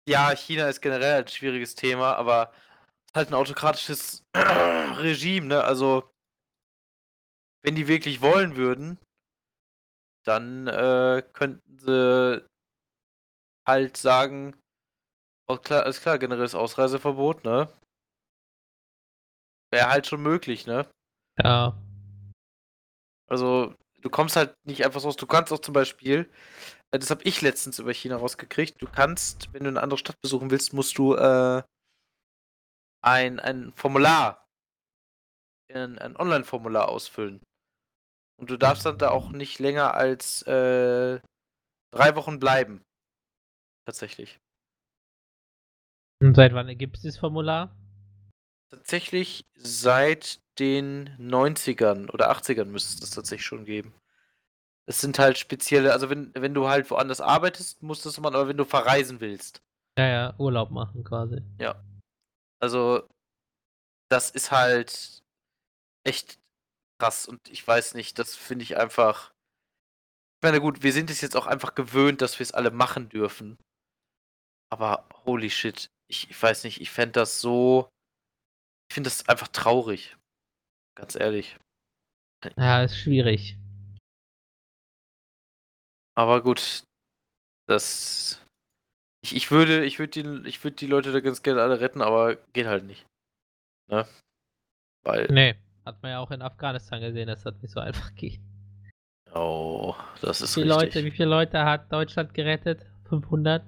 Ja, 0.08 0.34
China 0.34 0.70
ist 0.70 0.80
generell 0.80 1.22
ein 1.22 1.28
schwieriges 1.28 1.76
Thema, 1.76 2.16
aber 2.16 2.54
halt 3.14 3.28
ein 3.30 3.34
autokratisches 3.34 4.24
Regime, 4.34 5.48
ne? 5.48 5.66
Also, 5.66 6.10
wenn 7.62 7.76
die 7.76 7.90
wirklich 7.90 8.22
wollen 8.22 8.56
würden, 8.56 8.98
dann 10.24 10.68
äh, 10.68 11.22
könnten 11.34 11.78
sie 11.78 12.48
halt 13.68 13.98
sagen, 13.98 14.56
oh, 15.50 15.58
klar, 15.58 15.86
ist 15.88 16.02
klar, 16.02 16.20
generelles 16.20 16.56
Ausreiseverbot, 16.56 17.44
ne? 17.44 17.68
Wäre 19.72 19.90
halt 19.90 20.08
schon 20.08 20.22
möglich, 20.22 20.66
ne? 20.68 20.90
Ja. 21.38 21.78
Also, 23.28 23.76
du 24.02 24.10
kommst 24.10 24.36
halt 24.36 24.56
nicht 24.66 24.86
einfach 24.86 25.00
so 25.00 25.10
aus. 25.10 25.18
Du 25.18 25.28
kannst 25.28 25.52
auch 25.52 25.60
zum 25.60 25.74
Beispiel, 25.74 26.30
äh, 26.92 27.00
das 27.00 27.10
habe 27.10 27.24
ich 27.24 27.42
letztens 27.42 27.80
über 27.80 27.94
China 27.94 28.18
rausgekriegt, 28.18 28.82
du 28.82 28.88
kannst, 28.88 29.54
wenn 29.54 29.64
du 29.64 29.70
eine 29.70 29.82
andere 29.82 29.98
Stadt 29.98 30.20
besuchen 30.22 30.52
willst, 30.52 30.74
musst 30.74 30.98
du 30.98 31.16
äh, 31.16 31.64
ein, 33.04 33.40
ein 33.40 33.74
Formular, 33.74 34.48
ein, 35.74 35.98
ein 36.00 36.16
Online-Formular 36.16 36.90
ausfüllen. 36.90 37.42
Und 38.40 38.50
du 38.50 38.58
darfst 38.58 38.86
dann 38.86 38.98
da 38.98 39.10
auch 39.10 39.30
nicht 39.30 39.60
länger 39.60 39.96
als 39.96 40.44
äh, 40.44 41.20
drei 41.92 42.16
Wochen 42.16 42.40
bleiben. 42.40 42.84
Tatsächlich. 43.86 44.40
Und 46.22 46.36
seit 46.36 46.54
wann 46.54 46.76
gibt 46.78 46.98
es 46.98 47.02
dieses 47.02 47.20
Formular? 47.20 47.76
Tatsächlich 48.70 49.46
seit 49.56 50.42
den 50.60 51.10
90ern 51.18 52.10
oder 52.12 52.32
80ern 52.32 52.66
müsste 52.66 52.94
es 52.94 53.00
das 53.00 53.12
tatsächlich 53.12 53.46
schon 53.46 53.66
geben. 53.66 53.94
Es 54.86 55.02
sind 55.02 55.20
halt 55.20 55.38
spezielle, 55.38 55.94
also 55.94 56.10
wenn, 56.10 56.34
wenn 56.34 56.54
du 56.54 56.68
halt 56.68 56.90
woanders 56.90 57.22
arbeitest, 57.22 57.82
musst 57.84 58.06
du 58.06 58.10
es 58.10 58.20
machen, 58.20 58.36
aber 58.36 58.48
wenn 58.48 58.58
du 58.58 58.66
verreisen 58.66 59.20
willst. 59.20 59.62
Ja, 59.98 60.08
ja, 60.08 60.36
Urlaub 60.38 60.72
machen 60.72 61.04
quasi. 61.04 61.42
Ja. 61.60 61.84
Also, 62.60 63.08
das 64.10 64.30
ist 64.30 64.52
halt 64.52 65.24
echt 66.04 66.40
krass 67.00 67.28
und 67.28 67.48
ich 67.50 67.66
weiß 67.68 67.94
nicht, 67.94 68.18
das 68.20 68.36
finde 68.36 68.64
ich 68.64 68.78
einfach. 68.78 69.34
Ich 70.40 70.44
meine, 70.44 70.62
gut, 70.62 70.84
wir 70.84 70.94
sind 70.94 71.10
es 71.10 71.22
jetzt 71.22 71.36
auch 71.36 71.48
einfach 71.48 71.76
gewöhnt, 71.76 72.22
dass 72.22 72.40
wir 72.40 72.44
es 72.44 72.54
alle 72.54 72.72
machen 72.72 73.10
dürfen. 73.10 73.58
Aber 74.70 75.08
holy 75.26 75.50
shit, 75.50 75.90
ich, 76.08 76.30
ich 76.30 76.42
weiß 76.42 76.64
nicht, 76.64 76.82
ich 76.82 76.92
fände 76.92 77.14
das 77.14 77.42
so. 77.42 77.90
Ich 78.90 78.94
finde 78.96 79.10
das 79.10 79.28
einfach 79.28 79.48
traurig. 79.50 80.16
Ganz 80.96 81.16
ehrlich. 81.16 81.58
Ja, 82.58 82.84
ist 82.84 82.98
schwierig. 82.98 83.58
Aber 86.16 86.42
gut, 86.42 86.84
das. 87.68 88.42
Ich, 89.24 89.36
ich 89.36 89.52
würde, 89.52 89.86
ich 89.86 90.00
würde 90.00 90.24
die, 90.24 90.50
ich 90.50 90.64
würde 90.64 90.76
die 90.78 90.88
Leute 90.88 91.12
da 91.12 91.20
ganz 91.20 91.44
gerne 91.44 91.62
alle 91.62 91.80
retten, 91.80 92.02
aber 92.02 92.36
geht 92.54 92.68
halt 92.68 92.86
nicht. 92.86 93.06
Ne? 93.90 94.08
Weil. 95.04 95.28
Nee, 95.30 95.56
hat 95.86 96.02
man 96.02 96.12
ja 96.12 96.20
auch 96.20 96.32
in 96.32 96.42
Afghanistan 96.42 97.02
gesehen, 97.02 97.28
dass 97.28 97.44
das 97.44 97.62
nicht 97.62 97.72
so 97.72 97.80
einfach 97.80 98.16
geht. 98.16 98.40
Oh, 99.34 99.96
das 100.22 100.42
ist 100.42 100.56
wie 100.58 100.62
richtig. 100.62 100.78
Leute, 100.78 101.06
Wie 101.06 101.12
viele 101.12 101.30
Leute 101.30 101.64
hat 101.64 101.92
Deutschland 101.92 102.34
gerettet? 102.34 102.86
500? 103.10 103.64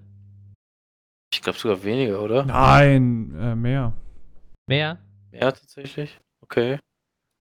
Ich 1.32 1.42
glaube 1.42 1.60
sogar 1.60 1.84
weniger, 1.84 2.22
oder? 2.22 2.44
Nein, 2.46 3.36
äh, 3.40 3.56
mehr. 3.56 3.94
Mehr? 4.68 4.98
Mehr 5.32 5.54
tatsächlich? 5.54 6.20
Okay. 6.42 6.80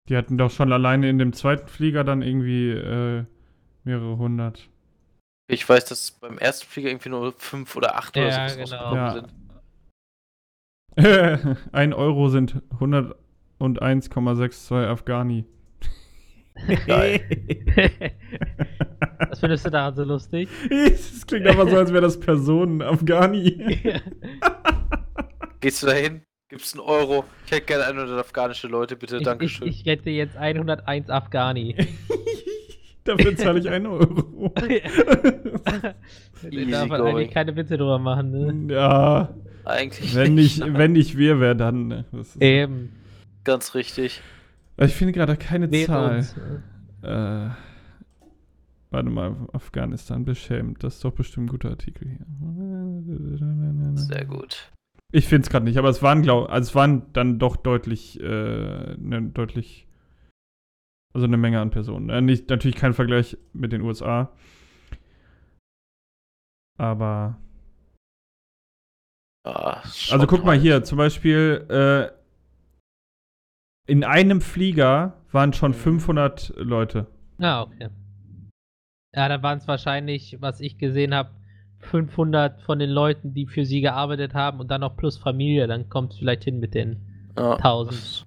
Die 0.10 0.18
hatten 0.18 0.38
doch 0.38 0.52
schon 0.52 0.72
alleine 0.74 1.10
in 1.10 1.18
dem 1.18 1.32
zweiten 1.34 1.68
Flieger 1.68 2.04
dann 2.04 2.22
irgendwie 2.22 2.70
äh, 2.72 3.24
mehrere 3.84 4.18
hundert. 4.18 4.70
Ich 5.48 5.68
weiß, 5.68 5.86
dass 5.86 6.12
beim 6.12 6.38
ersten 6.38 6.68
Flieger 6.68 6.90
irgendwie 6.90 7.10
nur 7.10 7.34
fünf 7.34 7.76
oder 7.76 7.96
acht 7.98 8.16
Ja, 8.18 8.24
oder 8.26 8.48
so 8.50 8.56
genau. 8.56 8.62
rausgekommen 8.62 8.96
Ja. 8.96 9.14
sind. 9.14 9.34
Ein 11.72 11.94
Euro 11.94 12.30
sind 12.30 12.62
101,62 12.80 14.86
Afghani. 14.88 15.46
Was 19.30 19.40
findest 19.40 19.66
du 19.66 19.72
daran 19.72 19.96
so 19.96 20.04
lustig? 20.04 20.48
Es 20.70 21.26
klingt 21.26 21.48
aber 21.48 21.68
so, 21.68 21.76
als 21.78 21.92
wäre 21.92 22.04
das 22.04 22.20
Personen 22.20 22.84
Afghani. 22.84 24.00
Gehst 25.62 25.82
du 25.82 25.88
dahin? 25.88 26.22
Gibst 26.54 26.76
einen 26.76 26.86
Euro? 26.88 27.26
Ich 27.48 27.52
hätte 27.52 27.66
gerne 27.66 27.86
100 27.86 28.20
afghanische 28.20 28.68
Leute, 28.68 28.96
bitte, 28.96 29.16
ich, 29.16 29.22
ich, 29.22 29.26
Dankeschön. 29.26 29.68
ich 29.68 29.88
rette 29.88 30.12
jetzt 30.12 30.38
101 30.38 31.10
Afghani. 31.10 31.76
Dafür 33.06 33.36
zahle 33.36 33.60
ich 33.60 33.68
einen 33.68 33.88
Euro. 33.88 34.50
da 34.56 34.62
darf 36.44 36.90
man 36.90 37.02
going. 37.02 37.16
eigentlich 37.16 37.32
keine 37.32 37.56
Witze 37.56 37.76
drüber 37.76 37.98
machen, 37.98 38.68
ne? 38.68 38.72
ja, 38.72 39.34
Eigentlich 39.66 40.14
wenn 40.14 40.36
nicht, 40.36 40.62
wenn 40.64 40.92
nicht 40.92 41.18
wir, 41.18 41.40
wer 41.40 41.56
dann? 41.56 41.88
Ne? 41.88 42.06
Das 42.12 42.36
ist, 42.36 42.40
Eben. 42.40 42.92
Ganz 43.44 43.74
richtig. 43.74 44.22
ich 44.78 44.94
finde 44.94 45.14
gerade 45.14 45.36
keine 45.38 45.72
Wäre 45.72 45.88
Zahl. 45.88 46.18
uns. 46.18 46.36
Äh, 47.02 47.50
warte 48.92 49.10
mal, 49.10 49.36
Afghanistan 49.54 50.24
beschämt. 50.24 50.84
Das 50.84 50.98
ist 50.98 51.04
doch 51.04 51.14
bestimmt 51.14 51.48
ein 51.48 51.50
guter 51.50 51.72
Artikel 51.72 52.10
hier. 52.10 52.28
Sehr 53.96 54.26
gut. 54.26 54.70
Ich 55.16 55.28
finde 55.28 55.44
es 55.46 55.50
gerade 55.52 55.66
nicht, 55.66 55.78
aber 55.78 55.90
es 55.90 56.02
waren, 56.02 56.24
glaub, 56.24 56.50
also 56.50 56.70
es 56.70 56.76
waren 56.76 57.14
dann 57.14 57.38
doch 57.38 57.56
deutlich, 57.56 58.20
äh, 58.20 58.96
ne, 58.98 59.22
deutlich, 59.32 59.88
also 61.14 61.28
eine 61.28 61.38
Menge 61.38 61.62
an 61.62 61.70
Personen. 61.70 62.10
Äh, 62.10 62.22
nicht, 62.22 62.50
natürlich 62.50 62.76
kein 62.76 62.94
Vergleich 62.96 63.38
mit 63.54 63.72
den 63.72 63.82
USA. 63.82 64.32
Aber, 66.80 67.38
Ah, 69.46 69.82
also 70.10 70.26
guck 70.26 70.44
mal 70.46 70.58
hier, 70.58 70.84
zum 70.84 70.98
Beispiel, 70.98 71.66
äh, 71.70 72.10
in 73.86 74.04
einem 74.04 74.42
Flieger 74.42 75.22
waren 75.32 75.54
schon 75.54 75.72
Mhm. 75.72 75.76
500 75.76 76.54
Leute. 76.58 77.08
Ah, 77.40 77.62
okay. 77.62 77.90
Ja, 79.14 79.28
da 79.30 79.44
waren 79.44 79.60
es 79.60 79.68
wahrscheinlich, 79.68 80.38
was 80.40 80.60
ich 80.60 80.78
gesehen 80.80 81.14
habe, 81.14 81.30
500 81.84 82.62
von 82.62 82.80
den 82.80 82.90
Leuten, 82.90 83.34
die 83.34 83.46
für 83.48 83.66
sie 83.66 83.82
gearbeitet 83.82 84.34
haben 84.34 84.60
und 84.60 84.70
dann 84.70 84.82
noch 84.82 84.98
plus 84.98 85.18
Familie. 85.18 85.68
Dann 85.68 85.90
kommt 85.90 86.14
es 86.14 86.20
vielleicht 86.20 86.44
hin 86.44 86.60
mit 86.60 86.74
den 86.74 87.32
Ja, 87.38 87.56
1000. 87.56 87.94
das 87.94 88.26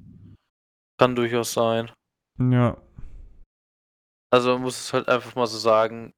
Kann 0.99 1.16
durchaus 1.16 1.53
sein. 1.53 1.90
Ja. 2.38 2.77
Also 4.31 4.53
man 4.55 4.62
muss 4.62 4.79
es 4.79 4.92
halt 4.92 5.09
einfach 5.09 5.35
mal 5.35 5.47
so 5.47 5.59
sagen, 5.59 6.12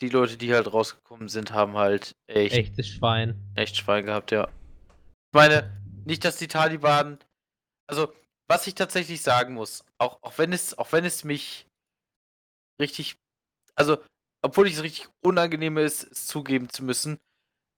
die 0.00 0.08
Leute, 0.08 0.36
die 0.36 0.52
halt 0.52 0.72
rausgekommen 0.72 1.28
sind, 1.28 1.52
haben 1.52 1.76
halt 1.76 2.16
echt, 2.26 2.52
echt, 2.52 2.68
Echtes 2.70 2.88
Schwein. 2.88 3.54
Schwein 3.72 4.06
gehabt, 4.06 4.32
ja. 4.32 4.48
Ich 4.48 5.34
meine, 5.34 5.80
nicht, 6.04 6.24
dass 6.24 6.36
die 6.36 6.48
Taliban. 6.48 7.18
Also, 7.88 8.12
was 8.48 8.66
ich 8.66 8.74
tatsächlich 8.74 9.22
sagen 9.22 9.54
muss, 9.54 9.84
auch, 9.98 10.20
auch 10.22 10.36
wenn 10.38 10.52
es, 10.52 10.76
auch 10.76 10.90
wenn 10.92 11.04
es 11.04 11.22
mich 11.24 11.66
richtig. 12.80 13.16
Also, 13.76 13.98
obwohl 14.42 14.66
ich 14.66 14.74
es 14.74 14.82
richtig 14.82 15.08
unangenehm 15.24 15.78
ist, 15.78 16.04
es 16.04 16.26
zugeben 16.26 16.68
zu 16.68 16.84
müssen, 16.84 17.18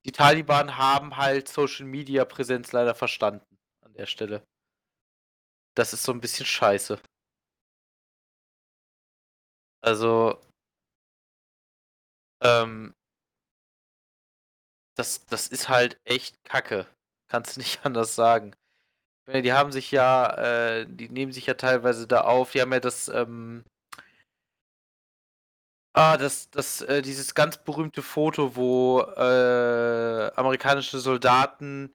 die 0.05 0.11
Taliban 0.11 0.77
haben 0.77 1.17
halt 1.17 1.47
Social 1.47 1.85
Media 1.85 2.25
Präsenz 2.25 2.71
leider 2.71 2.95
verstanden 2.95 3.57
an 3.81 3.93
der 3.93 4.05
Stelle. 4.05 4.43
Das 5.75 5.93
ist 5.93 6.03
so 6.03 6.11
ein 6.11 6.21
bisschen 6.21 6.45
scheiße. 6.45 6.99
Also, 9.81 10.41
ähm, 12.41 12.93
das, 14.97 15.25
das 15.25 15.47
ist 15.47 15.69
halt 15.69 15.99
echt 16.05 16.43
Kacke. 16.43 16.87
Kannst 17.29 17.55
du 17.55 17.59
nicht 17.61 17.79
anders 17.85 18.15
sagen. 18.15 18.55
Die 19.27 19.53
haben 19.53 19.71
sich 19.71 19.91
ja, 19.91 20.35
äh, 20.81 20.87
die 20.87 21.09
nehmen 21.09 21.31
sich 21.31 21.47
ja 21.47 21.55
teilweise 21.55 22.07
da 22.07 22.21
auf. 22.21 22.51
Die 22.51 22.61
haben 22.61 22.73
ja 22.73 22.79
das, 22.79 23.07
ähm, 23.09 23.65
Ah, 25.97 26.17
das 26.17 26.49
das, 26.49 26.81
äh 26.81 27.01
dieses 27.01 27.33
ganz 27.35 27.55
berühmte 27.63 28.01
Foto, 28.01 28.57
wo, 28.57 28.99
äh, 28.99 30.29
amerikanische 30.35 30.99
Soldaten 30.99 31.93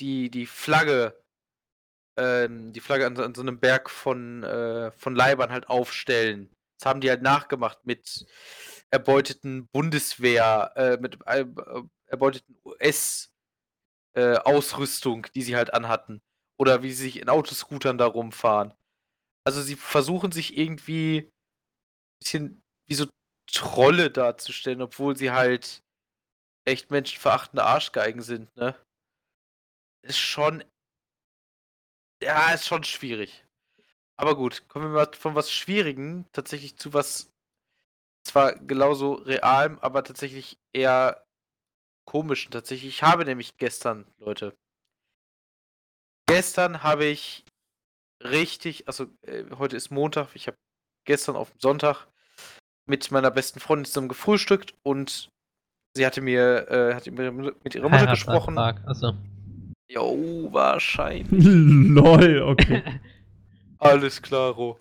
die 0.00 0.30
die 0.30 0.46
Flagge 0.46 1.14
ähm, 2.18 2.72
die 2.72 2.80
Flagge 2.80 3.06
an 3.06 3.16
so 3.16 3.22
an 3.22 3.34
so 3.34 3.42
'nem 3.42 3.58
Berg 3.58 3.88
von, 3.90 4.42
äh 4.44 4.90
von 4.92 5.14
Leibern 5.16 5.50
halt 5.52 5.68
aufstellen. 5.68 6.50
Das 6.78 6.86
haben 6.88 7.00
die 7.00 7.08
halt 7.10 7.22
nachgemacht 7.22 7.78
mit 7.86 8.26
erbeuteten 8.90 9.68
Bundeswehr 9.72 10.72
äh, 10.76 10.96
mit, 10.98 11.18
äh, 11.26 11.46
erbeuteten 12.06 12.56
US 12.64 13.30
äh, 14.14 14.38
die 15.34 15.42
sie 15.42 15.56
halt 15.56 15.74
anhatten. 15.74 16.22
Oder 16.58 16.82
wie 16.82 16.92
sie 16.92 17.04
sich 17.04 17.20
in 17.20 17.28
Autoscootern 17.30 17.98
da 17.98 18.06
rumfahren. 18.06 18.74
Also, 19.44 19.62
sie 19.62 19.76
versuchen 19.76 20.32
sich 20.32 20.58
irgendwie 20.58 21.30
bisschen 22.22 22.62
wie 22.88 22.94
so 22.94 23.06
Trolle 23.46 24.10
darzustellen, 24.10 24.82
obwohl 24.82 25.16
sie 25.16 25.30
halt 25.30 25.82
echt 26.64 26.90
menschenverachtende 26.90 27.64
Arschgeigen 27.64 28.22
sind, 28.22 28.54
ne? 28.56 28.76
Ist 30.02 30.18
schon 30.18 30.64
ja, 32.22 32.52
ist 32.52 32.66
schon 32.66 32.84
schwierig. 32.84 33.44
Aber 34.16 34.36
gut, 34.36 34.68
kommen 34.68 34.86
wir 34.86 35.06
mal 35.06 35.12
von 35.14 35.34
was 35.34 35.52
Schwierigem 35.52 36.26
tatsächlich 36.32 36.76
zu 36.76 36.92
was 36.94 37.32
zwar 38.24 38.54
genauso 38.54 39.14
Realem, 39.14 39.78
aber 39.80 40.04
tatsächlich 40.04 40.58
eher 40.72 41.24
Komischen 42.06 42.52
tatsächlich. 42.52 42.88
Ich 42.96 43.02
habe 43.02 43.24
nämlich 43.24 43.56
gestern, 43.56 44.06
Leute 44.18 44.56
gestern 46.28 46.82
habe 46.82 47.06
ich 47.06 47.44
richtig 48.22 48.88
also, 48.88 49.06
äh, 49.22 49.44
heute 49.58 49.76
ist 49.76 49.90
Montag, 49.90 50.34
ich 50.34 50.46
habe 50.46 50.56
gestern 51.06 51.36
aufm 51.36 51.58
Sonntag 51.58 52.06
mit 52.92 53.10
meiner 53.10 53.30
besten 53.30 53.58
Freundin 53.58 53.86
zusammen 53.86 54.08
gefrühstückt 54.08 54.74
und 54.82 55.30
sie 55.96 56.04
hatte 56.04 56.20
mir 56.20 56.70
äh, 56.70 56.94
hatte 56.94 57.10
mir 57.10 57.32
mit 57.32 57.74
ihrer 57.74 57.88
Mutter 57.88 58.06
gesprochen. 58.08 58.58
Heiratsantrag, 58.58 58.84
ach 58.86 58.94
so. 58.94 59.14
Jo, 59.90 60.52
wahrscheinlich. 60.52 61.30
LOL, 61.42 62.42
okay. 62.42 62.82
Alles 63.78 64.20
klaro. 64.20 64.78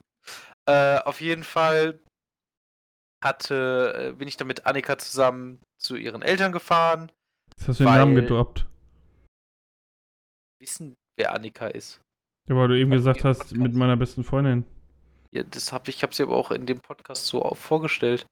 Äh, 0.65 0.97
auf 1.00 1.21
jeden 1.21 1.45
Fall 1.45 2.02
hatte 3.24 4.10
äh, 4.10 4.12
bin 4.12 4.28
ich 4.28 4.36
dann 4.36 4.47
mit 4.47 4.65
Annika 4.65 4.97
zusammen 4.97 5.62
zu 5.80 5.95
ihren 5.95 6.21
Eltern 6.21 6.52
gefahren. 6.52 7.13
Jetzt 7.56 7.69
hast 7.69 7.80
du 7.80 7.86
den 7.86 7.93
Namen 7.93 8.15
gedroppt. 8.15 8.67
Wissen, 10.60 10.95
wer 11.17 11.34
Annika 11.34 11.67
ist. 11.67 12.02
Ja, 12.50 12.58
weil 12.58 12.67
du 12.67 12.78
eben 12.78 12.91
gesagt 12.91 13.24
hast, 13.24 13.56
mit 13.56 13.74
meiner 13.74 13.95
besten 13.95 14.26
Freundin. 14.26 14.65
Ja, 15.32 15.44
das 15.44 15.72
habe 15.72 15.89
ich 15.89 15.98
ich 15.98 16.04
habe 16.04 16.13
sie 16.13 16.24
aber 16.24 16.36
auch 16.36 16.52
in 16.52 16.65
dem 16.65 16.80
Podcast 16.82 17.26
so 17.28 17.44
auch 17.44 17.58
vorgestellt. 17.58 18.26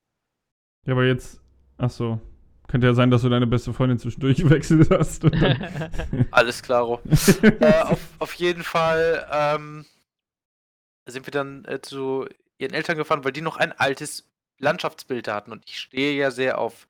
Ja, 0.85 0.93
aber 0.93 1.05
jetzt. 1.05 1.39
Ach 1.77 1.89
so. 1.89 2.19
Könnte 2.67 2.87
ja 2.87 2.93
sein, 2.93 3.09
dass 3.09 3.21
du 3.23 3.29
deine 3.29 3.47
beste 3.47 3.73
Freundin 3.73 3.97
zwischendurch 3.99 4.37
gewechselt 4.43 4.89
hast. 4.91 5.23
und 5.23 5.41
dann- 5.41 5.89
Alles 6.31 6.61
klaro. 6.61 7.01
äh, 7.61 7.81
auf, 7.81 7.99
auf 8.19 8.33
jeden 8.35 8.63
Fall 8.63 9.27
ähm, 9.31 9.85
sind 11.07 11.25
wir 11.25 11.31
dann 11.31 11.65
äh, 11.65 11.81
zu 11.81 12.27
ihren 12.57 12.73
Eltern 12.73 12.97
gefahren, 12.97 13.23
weil 13.23 13.31
die 13.31 13.41
noch 13.41 13.57
ein 13.57 13.71
altes 13.71 14.29
Landschaftsbild 14.59 15.27
da 15.27 15.35
hatten. 15.35 15.51
Und 15.53 15.63
ich 15.67 15.79
stehe 15.79 16.13
ja 16.19 16.31
sehr 16.31 16.57
auf 16.59 16.87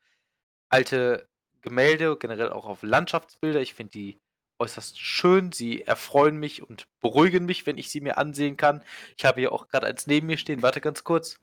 alte 0.69 1.28
Gemälde, 1.62 2.17
generell 2.17 2.50
auch 2.52 2.65
auf 2.65 2.82
Landschaftsbilder. 2.84 3.62
Ich 3.62 3.74
finde 3.76 3.91
die 3.91 4.19
äußerst 4.60 5.00
schön. 5.00 5.52
Sie 5.52 5.82
erfreuen 5.84 6.38
mich 6.38 6.62
und 6.62 6.88
beruhigen 7.00 7.45
mich, 7.45 7.65
wenn 7.65 7.78
ich 7.78 7.89
sie 7.89 8.02
mir 8.02 8.17
ansehen 8.17 8.58
kann. 8.58 8.84
Ich 9.17 9.26
habe 9.26 9.39
hier 9.39 9.52
auch 9.52 9.67
gerade 9.67 9.88
eins 9.88 10.08
neben 10.08 10.28
mir 10.28 10.38
stehen. 10.38 10.62
Warte 10.62 10.82
ganz 10.82 11.04
kurz. 11.04 11.39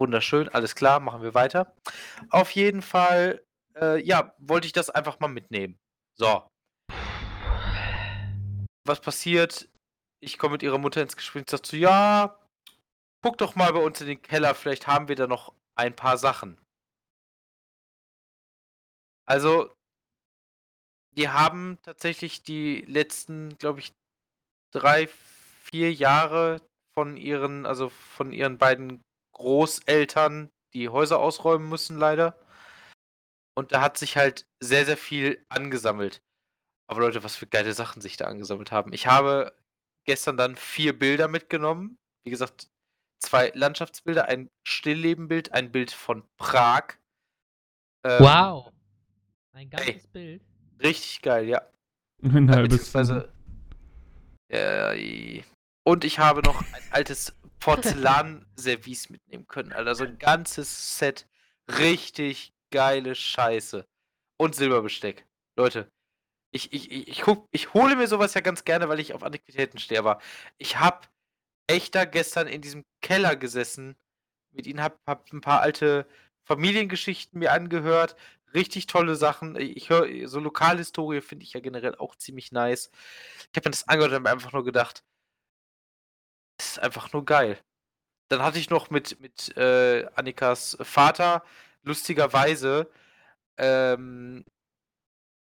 Wunderschön, 0.00 0.48
alles 0.48 0.74
klar, 0.74 0.98
machen 0.98 1.22
wir 1.22 1.34
weiter. 1.34 1.76
Auf 2.30 2.50
jeden 2.50 2.82
Fall, 2.82 3.44
äh, 3.76 4.02
ja, 4.02 4.34
wollte 4.38 4.66
ich 4.66 4.72
das 4.72 4.90
einfach 4.90 5.20
mal 5.20 5.28
mitnehmen. 5.28 5.78
So. 6.18 6.48
Was 8.84 9.00
passiert? 9.00 9.68
Ich 10.20 10.38
komme 10.38 10.52
mit 10.52 10.64
ihrer 10.64 10.78
Mutter 10.78 11.02
ins 11.02 11.16
Gespräch 11.16 11.42
und 11.42 11.50
sage 11.50 11.66
so, 11.66 11.76
ja, 11.76 12.36
guck 13.22 13.38
doch 13.38 13.54
mal 13.54 13.72
bei 13.72 13.78
uns 13.78 14.00
in 14.00 14.08
den 14.08 14.22
Keller, 14.22 14.56
vielleicht 14.56 14.88
haben 14.88 15.06
wir 15.06 15.14
da 15.14 15.28
noch 15.28 15.54
ein 15.76 15.94
paar 15.94 16.18
Sachen. 16.18 16.60
Also, 19.24 19.72
die 21.16 21.28
haben 21.28 21.78
tatsächlich 21.82 22.42
die 22.42 22.82
letzten, 22.82 23.56
glaube 23.58 23.80
ich, 23.80 23.92
3, 24.72 25.08
4 25.08 25.92
Jahre 25.92 26.60
von 26.94 27.16
ihren 27.16 27.66
also, 27.66 27.88
von 27.90 28.32
ihren 28.32 28.58
beiden 28.58 29.02
Großeltern 29.34 30.50
die 30.74 30.88
Häuser 30.88 31.18
ausräumen 31.18 31.68
müssen 31.68 31.98
leider. 31.98 32.38
Und 33.54 33.72
da 33.72 33.82
hat 33.82 33.98
sich 33.98 34.16
halt 34.16 34.46
sehr, 34.60 34.86
sehr 34.86 34.96
viel 34.96 35.44
angesammelt. 35.50 36.22
Aber 36.88 37.00
Leute, 37.00 37.22
was 37.24 37.36
für 37.36 37.46
geile 37.46 37.74
Sachen 37.74 38.00
sich 38.02 38.16
da 38.16 38.26
angesammelt 38.26 38.72
haben. 38.72 38.92
Ich 38.92 39.06
habe 39.06 39.54
gestern 40.06 40.36
dann 40.36 40.56
4 40.56 40.98
Bilder 40.98 41.28
mitgenommen. 41.28 41.98
Wie 42.24 42.30
gesagt, 42.30 42.68
2 43.20 43.52
Landschaftsbilder, 43.54 44.26
ein 44.26 44.50
Stilllebenbild, 44.66 45.52
ein 45.52 45.70
Bild 45.72 45.90
von 45.90 46.24
Prag. 46.36 46.94
Ähm, 48.04 48.20
Wow. 48.20 48.72
Ein 49.52 49.70
ganzes 49.70 50.06
Bild. 50.08 50.42
Richtig 50.82 51.22
geil, 51.22 51.48
ja. 51.48 51.62
Ein 52.22 52.46
beziehungsweise 52.46 53.32
äh, 54.52 55.42
und 55.84 56.04
ich 56.04 56.18
habe 56.18 56.42
noch 56.42 56.60
ein 56.60 56.82
altes 56.90 57.34
Porzellanservice 57.58 59.08
mitnehmen 59.10 59.46
können, 59.48 59.72
Alter. 59.72 59.94
So 59.94 60.04
ein 60.04 60.18
ganzes 60.18 60.98
Set. 60.98 61.26
Richtig 61.78 62.52
geile 62.70 63.14
Scheiße. 63.14 63.86
Und 64.36 64.54
Silberbesteck. 64.54 65.26
Leute, 65.56 65.90
ich, 66.50 66.72
ich, 66.72 66.90
ich, 66.90 67.08
ich, 67.08 67.20
guck, 67.22 67.48
ich 67.50 67.72
hole 67.72 67.96
mir 67.96 68.06
sowas 68.06 68.34
ja 68.34 68.40
ganz 68.40 68.64
gerne, 68.64 68.88
weil 68.88 69.00
ich 69.00 69.14
auf 69.14 69.22
Antiquitäten 69.22 69.78
stehe, 69.78 70.00
aber 70.00 70.20
ich 70.58 70.78
habe 70.78 71.06
echt 71.66 71.94
da 71.94 72.04
gestern 72.04 72.46
in 72.46 72.60
diesem 72.60 72.84
Keller 73.00 73.36
gesessen 73.36 73.96
mit 74.50 74.66
ihnen, 74.66 74.82
hab, 74.82 74.98
hab 75.06 75.32
ein 75.32 75.40
paar 75.40 75.60
alte 75.60 76.06
Familiengeschichten 76.44 77.38
mir 77.38 77.52
angehört. 77.52 78.16
Richtig 78.54 78.86
tolle 78.86 79.16
Sachen. 79.16 79.56
Ich 79.56 79.88
höre, 79.90 80.28
so 80.28 80.40
Lokalhistorie 80.40 81.20
finde 81.22 81.44
ich 81.44 81.52
ja 81.54 81.60
generell 81.60 81.94
auch 81.96 82.16
ziemlich 82.16 82.52
nice. 82.52 82.90
Ich 83.50 83.56
habe 83.56 83.68
mir 83.68 83.72
das 83.72 83.88
angehört 83.88 84.12
und 84.12 84.18
habe 84.18 84.30
einfach 84.30 84.52
nur 84.52 84.64
gedacht, 84.64 85.04
das 86.58 86.72
ist 86.72 86.78
einfach 86.78 87.12
nur 87.12 87.24
geil. 87.24 87.58
Dann 88.28 88.42
hatte 88.42 88.58
ich 88.58 88.70
noch 88.70 88.90
mit, 88.90 89.20
mit 89.20 89.56
äh, 89.56 90.06
Annikas 90.14 90.76
Vater 90.82 91.44
lustigerweise 91.82 92.90
ähm, 93.58 94.44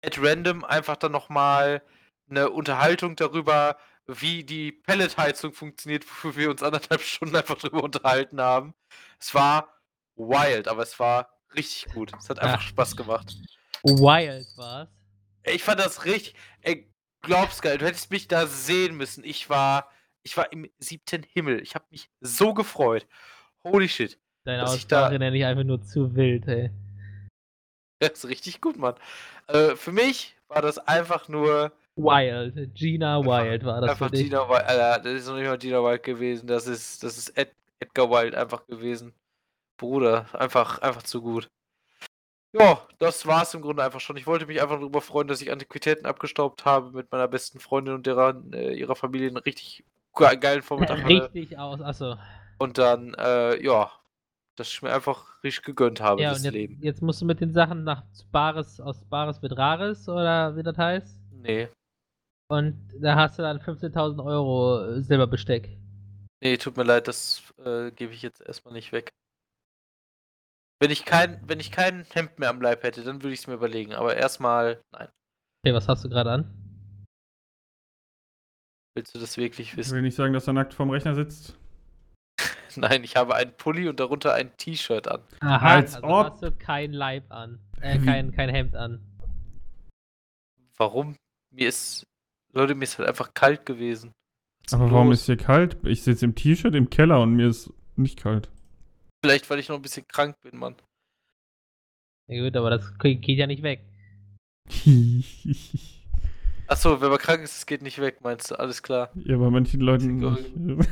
at 0.04 0.18
random 0.18 0.64
einfach 0.64 0.96
dann 0.96 1.12
nochmal 1.12 1.82
eine 2.30 2.50
Unterhaltung 2.50 3.16
darüber, 3.16 3.78
wie 4.06 4.44
die 4.44 4.72
Pelletheizung 4.72 5.52
funktioniert, 5.52 6.04
wofür 6.06 6.36
wir 6.36 6.50
uns 6.50 6.62
anderthalb 6.62 7.00
Stunden 7.02 7.36
einfach 7.36 7.58
drüber 7.58 7.82
unterhalten 7.82 8.40
haben. 8.40 8.74
Es 9.20 9.34
war 9.34 9.80
wild, 10.16 10.68
aber 10.68 10.82
es 10.82 10.98
war 10.98 11.30
richtig 11.54 11.92
gut. 11.92 12.12
Es 12.18 12.28
hat 12.30 12.38
einfach 12.40 12.58
Ah. 12.58 12.68
Spaß 12.68 12.96
gemacht. 12.96 13.36
Wild 13.82 14.46
war's. 14.56 14.88
Ich 15.44 15.62
fand 15.64 15.80
das 15.80 16.04
richtig. 16.04 16.34
Ey, 16.60 16.88
glaub's 17.22 17.60
geil, 17.62 17.78
du 17.78 17.86
hättest 17.86 18.10
mich 18.10 18.28
da 18.28 18.46
sehen 18.46 18.96
müssen. 18.96 19.24
Ich 19.24 19.48
war, 19.50 19.90
ich 20.22 20.36
war 20.36 20.52
im 20.52 20.70
siebten 20.78 21.24
Himmel. 21.24 21.60
Ich 21.62 21.74
habe 21.74 21.84
mich 21.90 22.08
so 22.20 22.54
gefreut. 22.54 23.06
Holy 23.64 23.88
shit. 23.88 24.18
Deine 24.44 24.62
ich 24.74 24.86
da- 24.86 25.04
Aussprache 25.06 25.18
nenne 25.18 25.36
ich 25.36 25.44
einfach 25.44 25.64
nur 25.64 25.82
zu 25.82 26.14
wild, 26.14 26.46
ey. 26.48 26.70
Das 28.00 28.12
ist 28.24 28.28
richtig 28.28 28.60
gut, 28.60 28.76
Mann. 28.76 28.94
Äh, 29.46 29.76
für 29.76 29.92
mich 29.92 30.36
war 30.48 30.60
das 30.62 30.78
einfach 30.78 31.28
nur 31.28 31.72
Wild. 31.94 32.74
Gina 32.74 33.18
Einfach- 33.18 33.44
Wild 33.44 33.64
war 33.64 33.80
das 33.80 33.90
einfach 33.90 34.08
für 34.08 34.16
dich. 34.16 34.24
Gina 34.24 34.48
Wild. 34.48 34.62
Alter, 34.64 34.98
das 35.04 35.12
ist 35.20 35.26
noch 35.28 35.36
nicht 35.36 35.46
mal 35.46 35.58
Gina 35.58 35.78
Wild 35.84 36.02
gewesen. 36.02 36.46
Das 36.48 36.66
ist, 36.66 37.02
das 37.04 37.16
ist 37.18 37.28
Ed, 37.38 37.52
Edgar 37.78 38.10
Wild 38.10 38.34
einfach 38.34 38.66
gewesen. 38.66 39.12
Bruder, 39.76 40.26
einfach, 40.34 40.78
einfach 40.78 41.02
zu 41.02 41.20
gut. 41.22 41.48
Ja, 42.54 42.86
das 42.98 43.26
war's 43.26 43.54
im 43.54 43.62
Grunde 43.62 43.82
einfach 43.82 44.00
schon. 44.00 44.16
Ich 44.18 44.26
wollte 44.26 44.46
mich 44.46 44.60
einfach 44.60 44.78
darüber 44.78 45.00
freuen, 45.00 45.26
dass 45.26 45.40
ich 45.40 45.50
Antiquitäten 45.50 46.04
abgestaubt 46.06 46.64
habe 46.66 46.90
mit 46.90 47.10
meiner 47.10 47.26
besten 47.26 47.60
Freundin 47.60 47.94
und 47.94 48.06
deren, 48.06 48.52
äh, 48.52 48.72
ihrer 48.74 48.94
Familie 48.94 49.28
einen 49.28 49.38
richtig 49.38 49.84
ge- 50.14 50.36
geilen 50.36 50.62
Vormittag 50.62 50.98
hatte. 51.02 51.08
Richtig 51.08 51.58
aus, 51.58 51.80
achso. 51.80 52.16
Und 52.58 52.76
dann, 52.76 53.14
äh, 53.14 53.62
ja, 53.64 53.90
dass 54.56 54.68
ich 54.68 54.82
mir 54.82 54.92
einfach 54.92 55.42
richtig 55.42 55.64
gegönnt 55.64 56.02
habe, 56.02 56.20
Ja, 56.22 56.30
das 56.30 56.44
jetzt, 56.44 56.52
Leben. 56.52 56.78
jetzt 56.82 57.00
musst 57.00 57.22
du 57.22 57.24
mit 57.24 57.40
den 57.40 57.52
Sachen 57.52 57.84
nach 57.84 58.04
Bares, 58.30 58.80
aus 58.80 59.02
Bares 59.06 59.40
wird 59.40 59.56
Rares, 59.56 60.06
oder 60.08 60.54
wie 60.54 60.62
das 60.62 60.76
heißt. 60.76 61.18
Nee, 61.30 61.68
Und 62.48 62.76
da 63.00 63.16
hast 63.16 63.38
du 63.38 63.42
dann 63.42 63.60
15.000 63.60 64.20
Euro 64.20 64.84
äh, 64.84 65.00
Silberbesteck. 65.02 65.70
nee, 66.42 66.58
tut 66.58 66.76
mir 66.76 66.82
leid, 66.84 67.08
das 67.08 67.42
äh, 67.64 67.90
gebe 67.92 68.12
ich 68.12 68.20
jetzt 68.20 68.42
erstmal 68.42 68.74
nicht 68.74 68.92
weg. 68.92 69.10
Wenn 70.82 70.90
ich 70.90 71.04
kein, 71.04 71.40
wenn 71.48 71.60
ich 71.60 71.70
kein 71.70 72.04
Hemd 72.12 72.40
mehr 72.40 72.50
am 72.50 72.60
Leib 72.60 72.82
hätte, 72.82 73.04
dann 73.04 73.22
würde 73.22 73.32
ich 73.32 73.38
es 73.38 73.46
mir 73.46 73.54
überlegen. 73.54 73.92
Aber 73.94 74.16
erstmal, 74.16 74.82
nein. 74.90 75.06
Okay, 75.64 75.72
was 75.72 75.86
hast 75.86 76.02
du 76.02 76.08
gerade 76.08 76.32
an? 76.32 77.04
Willst 78.96 79.14
du 79.14 79.20
das 79.20 79.36
wirklich 79.36 79.68
Ich 79.68 79.76
wissen? 79.76 79.94
will 79.94 80.02
nicht 80.02 80.16
sagen, 80.16 80.32
dass 80.32 80.48
er 80.48 80.54
nackt 80.54 80.74
vorm 80.74 80.90
Rechner 80.90 81.14
sitzt. 81.14 81.56
Nein, 82.76 83.04
ich 83.04 83.14
habe 83.14 83.36
einen 83.36 83.56
Pulli 83.56 83.88
und 83.88 84.00
darunter 84.00 84.34
ein 84.34 84.56
T-Shirt 84.56 85.06
an. 85.06 85.22
Aha, 85.38 85.74
Als 85.76 85.94
also 85.94 86.06
ob. 86.08 86.32
hast 86.32 86.42
du 86.42 86.50
kein 86.50 86.92
Leib 86.92 87.30
an. 87.30 87.60
Äh, 87.80 88.00
kein, 88.00 88.32
kein 88.32 88.48
Hemd 88.48 88.74
an. 88.74 89.00
Warum? 90.78 91.14
Mir 91.54 91.68
ist, 91.68 92.02
Leute, 92.54 92.74
mir 92.74 92.82
ist 92.84 92.98
halt 92.98 93.08
einfach 93.08 93.34
kalt 93.34 93.66
gewesen. 93.66 94.10
Aber 94.72 94.90
warum 94.90 95.12
ist 95.12 95.26
hier 95.26 95.36
kalt? 95.36 95.76
Ich 95.84 96.02
sitze 96.02 96.24
im 96.24 96.34
T-Shirt 96.34 96.74
im 96.74 96.90
Keller 96.90 97.20
und 97.20 97.36
mir 97.36 97.46
ist 97.46 97.72
nicht 97.94 98.18
kalt. 98.18 98.50
Vielleicht, 99.24 99.48
weil 99.50 99.58
ich 99.60 99.68
noch 99.68 99.76
ein 99.76 99.82
bisschen 99.82 100.06
krank 100.08 100.36
bin, 100.42 100.58
Mann. 100.58 100.74
Ja 102.28 102.42
gut, 102.44 102.56
aber 102.56 102.70
das 102.70 102.98
ge- 102.98 103.14
geht 103.16 103.38
ja 103.38 103.46
nicht 103.46 103.62
weg. 103.62 103.80
Achso, 106.68 107.00
wenn 107.00 107.10
man 107.10 107.18
krank 107.18 107.42
ist, 107.42 107.56
es 107.58 107.66
geht 107.66 107.82
nicht 107.82 107.98
weg, 108.00 108.18
meinst 108.22 108.50
du? 108.50 108.54
Alles 108.58 108.82
klar. 108.82 109.10
ja, 109.14 109.36
bei 109.36 109.50
manchen 109.50 109.80
Leuten 109.80 110.16
nicht. 110.16 110.88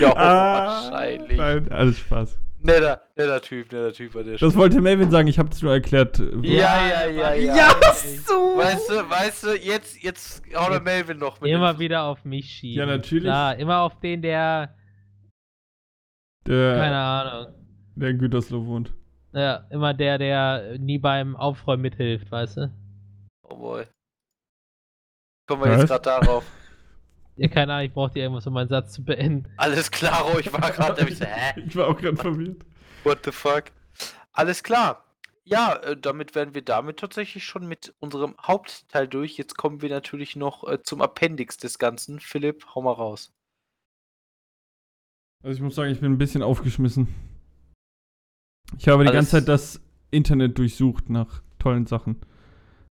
Ja, 0.00 0.12
Ah, 0.16 0.90
wahrscheinlich. 0.90 1.36
Nein, 1.36 1.70
alles 1.70 1.98
Spaß. 1.98 2.38
Netter, 2.62 3.02
netter 3.16 3.40
Typ, 3.42 3.70
netter 3.70 3.92
Typ 3.92 4.16
an 4.16 4.24
der 4.26 4.38
Das 4.38 4.54
wollte 4.56 4.80
Melvin 4.80 5.10
sagen, 5.10 5.28
ich 5.28 5.38
habe 5.38 5.50
es 5.50 5.60
nur 5.62 5.72
erklärt. 5.72 6.18
Ja, 6.18 6.88
ja, 6.88 7.06
ja, 7.06 7.34
ja. 7.34 7.56
Ja, 7.56 7.80
ey. 7.80 8.16
so. 8.18 8.56
Weißt 8.56 8.88
du, 8.90 8.94
weißt 9.10 9.44
du, 9.44 9.54
jetzt, 9.58 10.02
jetzt 10.02 10.42
haut 10.54 10.72
der 10.72 10.80
Melvin 10.80 11.18
noch 11.18 11.40
mit. 11.40 11.50
immer 11.52 11.78
wieder 11.78 12.04
auf 12.04 12.24
mich 12.24 12.50
schieben. 12.50 12.78
Ja, 12.78 12.86
natürlich. 12.86 13.24
Klar, 13.24 13.56
immer 13.56 13.80
auf 13.82 14.00
den, 14.00 14.22
der, 14.22 14.74
keine 16.46 16.90
Der, 16.90 16.96
Ahnung. 16.96 17.54
der 17.96 18.10
in 18.10 18.18
Gütersloh 18.18 18.64
wohnt. 18.66 18.92
Ja, 19.32 19.66
immer 19.70 19.92
der, 19.94 20.18
der 20.18 20.78
nie 20.78 20.98
beim 20.98 21.36
Aufräumen 21.36 21.82
mithilft, 21.82 22.30
weißt 22.30 22.56
du? 22.58 22.72
Oh 23.42 23.56
boy. 23.56 23.84
Kommen 25.46 25.62
wir 25.64 25.70
jetzt 25.72 25.88
Was? 25.88 26.02
gerade 26.02 26.24
darauf. 26.24 26.44
Ja, 27.38 27.48
keine 27.48 27.74
Ahnung, 27.74 27.84
ich 27.88 27.92
brauchte 27.92 28.18
irgendwas, 28.18 28.46
um 28.46 28.54
meinen 28.54 28.70
Satz 28.70 28.94
zu 28.94 29.04
beenden. 29.04 29.52
Alles 29.58 29.90
klar, 29.90 30.24
oh, 30.34 30.38
ich 30.38 30.50
war 30.54 30.70
gerade, 30.70 30.96
nämlich 30.96 31.18
so, 31.18 31.24
hä? 31.26 31.60
Ich 31.66 31.76
war 31.76 31.88
auch 31.88 31.98
gerade 31.98 32.16
verwirrt. 32.16 32.64
What 33.04 33.18
the 33.26 33.30
fuck? 33.30 33.64
Alles 34.32 34.62
klar. 34.62 35.04
Ja, 35.44 35.74
äh, 35.82 35.98
damit 35.98 36.34
wären 36.34 36.54
wir 36.54 36.62
damit 36.62 36.98
tatsächlich 36.98 37.44
schon 37.44 37.68
mit 37.68 37.94
unserem 38.00 38.36
Hauptteil 38.42 39.06
durch. 39.06 39.36
Jetzt 39.36 39.58
kommen 39.58 39.82
wir 39.82 39.90
natürlich 39.90 40.34
noch 40.34 40.66
äh, 40.66 40.82
zum 40.82 41.02
Appendix 41.02 41.58
des 41.58 41.78
Ganzen. 41.78 42.20
Philipp, 42.20 42.64
hau 42.74 42.80
mal 42.80 42.92
raus. 42.92 43.35
Also 45.46 45.58
ich 45.58 45.62
muss 45.62 45.76
sagen, 45.76 45.92
ich 45.92 46.00
bin 46.00 46.10
ein 46.10 46.18
bisschen 46.18 46.42
aufgeschmissen. 46.42 47.06
Ich 48.76 48.88
habe 48.88 49.04
die 49.04 49.10
Alles- 49.10 49.16
ganze 49.18 49.30
Zeit 49.30 49.46
das 49.48 49.80
Internet 50.10 50.58
durchsucht 50.58 51.08
nach 51.08 51.40
tollen 51.60 51.86
Sachen. 51.86 52.16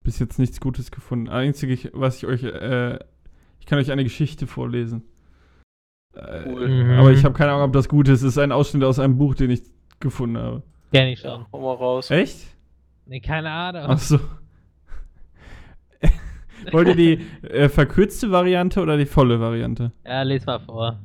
Bis 0.04 0.18
jetzt 0.18 0.40
nichts 0.40 0.60
Gutes 0.60 0.90
gefunden. 0.90 1.30
Einzige, 1.30 1.92
was 1.94 2.18
ich 2.18 2.26
euch, 2.26 2.42
äh, 2.44 2.98
ich 3.60 3.68
kann 3.68 3.78
euch 3.78 3.92
eine 3.92 4.04
Geschichte 4.04 4.48
vorlesen. 4.48 5.04
Äh, 6.16 6.50
Cool. 6.50 6.68
Mhm. 6.86 6.92
Aber 7.00 7.12
ich 7.12 7.24
habe 7.24 7.36
keine 7.36 7.52
Ahnung, 7.52 7.66
ob 7.68 7.74
das 7.74 7.88
gut 7.88 8.08
ist. 8.08 8.24
Es 8.24 8.30
ist 8.30 8.38
ein 8.40 8.52
Ausschnitt 8.52 8.84
aus 8.84 8.98
einem 8.98 9.20
Buch, 9.20 9.36
den 9.36 9.52
ich 9.52 9.62
gefunden 10.00 10.40
habe. 10.40 10.64
Kenn 10.92 11.10
ich 11.10 11.20
schon. 11.20 11.46
hau 11.54 11.62
mal 11.62 11.76
raus. 11.76 12.10
Echt? 12.10 12.48
Nee, 13.06 13.20
keine 13.20 13.52
Ahnung. 13.52 13.84
Ach 13.90 14.00
so. 14.00 14.20
Wollt 16.72 16.88
ihr 16.88 16.96
die 16.96 17.48
äh, 17.48 17.70
verkürzte 17.70 18.32
Variante 18.32 18.82
oder 18.82 18.98
die 18.98 19.06
volle 19.06 19.40
Variante? 19.40 19.92
Ja, 20.04 20.24
les 20.24 20.48
mal 20.48 20.60
vor. 20.60 21.00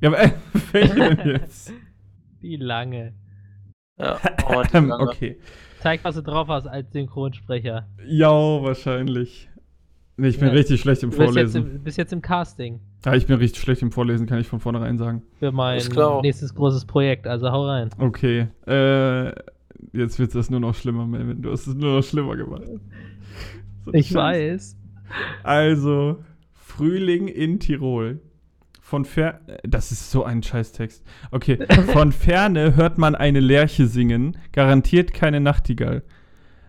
Ja, 0.00 0.08
aber 0.08 0.22
äh, 0.22 0.30
welche 0.72 0.94
denn 1.16 1.28
jetzt? 1.40 1.72
Die 2.42 2.56
lange. 2.56 3.12
Ja, 3.98 4.18
mal 4.48 4.64
die 4.72 4.76
Ähm, 4.76 4.88
lange. 4.88 5.02
okay. 5.08 5.38
Zeig, 5.80 6.00
was 6.04 6.14
du 6.14 6.22
drauf 6.22 6.48
hast 6.48 6.66
als 6.66 6.90
Synchronsprecher. 6.92 7.86
Ja, 8.06 8.28
wahrscheinlich. 8.30 9.48
Nee, 10.16 10.28
ich 10.28 10.38
bin 10.38 10.48
Ja. 10.48 10.54
richtig 10.54 10.80
schlecht 10.80 11.02
im 11.02 11.10
Du 11.10 11.16
bist 11.16 11.34
jetzt 11.36 11.52
Vorlesen. 11.52 11.76
im, 11.76 11.82
bist 11.84 11.96
jetzt 11.96 12.12
im 12.12 12.20
Casting 12.20 12.80
Ja, 13.06 13.14
ich 13.14 13.26
bin 13.26 13.36
richtig 13.36 13.62
schlecht 13.62 13.80
im 13.80 13.90
Vorlesen, 13.90 14.26
kann 14.26 14.38
ich 14.38 14.46
von 14.48 14.60
vornherein 14.60 14.98
sagen. 14.98 15.22
für 15.38 15.50
mein 15.52 15.78
nächstes 16.22 16.54
großes 16.54 16.84
Projekt, 16.84 17.26
also 17.26 17.50
hau 17.50 17.66
rein. 17.66 17.88
Okay. 17.98 18.48
Äh, 18.66 19.28
jetzt 19.94 20.18
wird 20.18 20.34
das 20.34 20.50
nur 20.50 20.60
noch 20.60 20.74
schlimmer, 20.74 21.06
Melvin. 21.06 21.40
Du 21.40 21.50
hast 21.50 21.66
es 21.66 21.74
nur 21.74 21.96
noch 21.96 22.02
schlimmer 22.04 22.36
gemacht. 22.36 22.64
So 23.86 23.94
Ich 23.94 24.08
scheiße. 24.08 24.16
weiß. 24.18 24.76
Also, 25.42 26.22
Frühling 26.52 27.28
in 27.28 27.58
Tirol. 27.58 28.20
Von 28.90 29.04
fer 29.04 29.38
Das 29.62 29.92
ist 29.92 30.10
so 30.10 30.24
ein 30.24 30.42
Scheißtext. 30.42 31.04
Okay. 31.30 31.64
Von 31.92 32.10
ferne 32.10 32.74
hört 32.74 32.98
man 32.98 33.14
eine 33.14 33.38
Lerche 33.38 33.86
singen, 33.86 34.36
garantiert 34.50 35.14
keine 35.14 35.38
Nachtigall. 35.38 36.02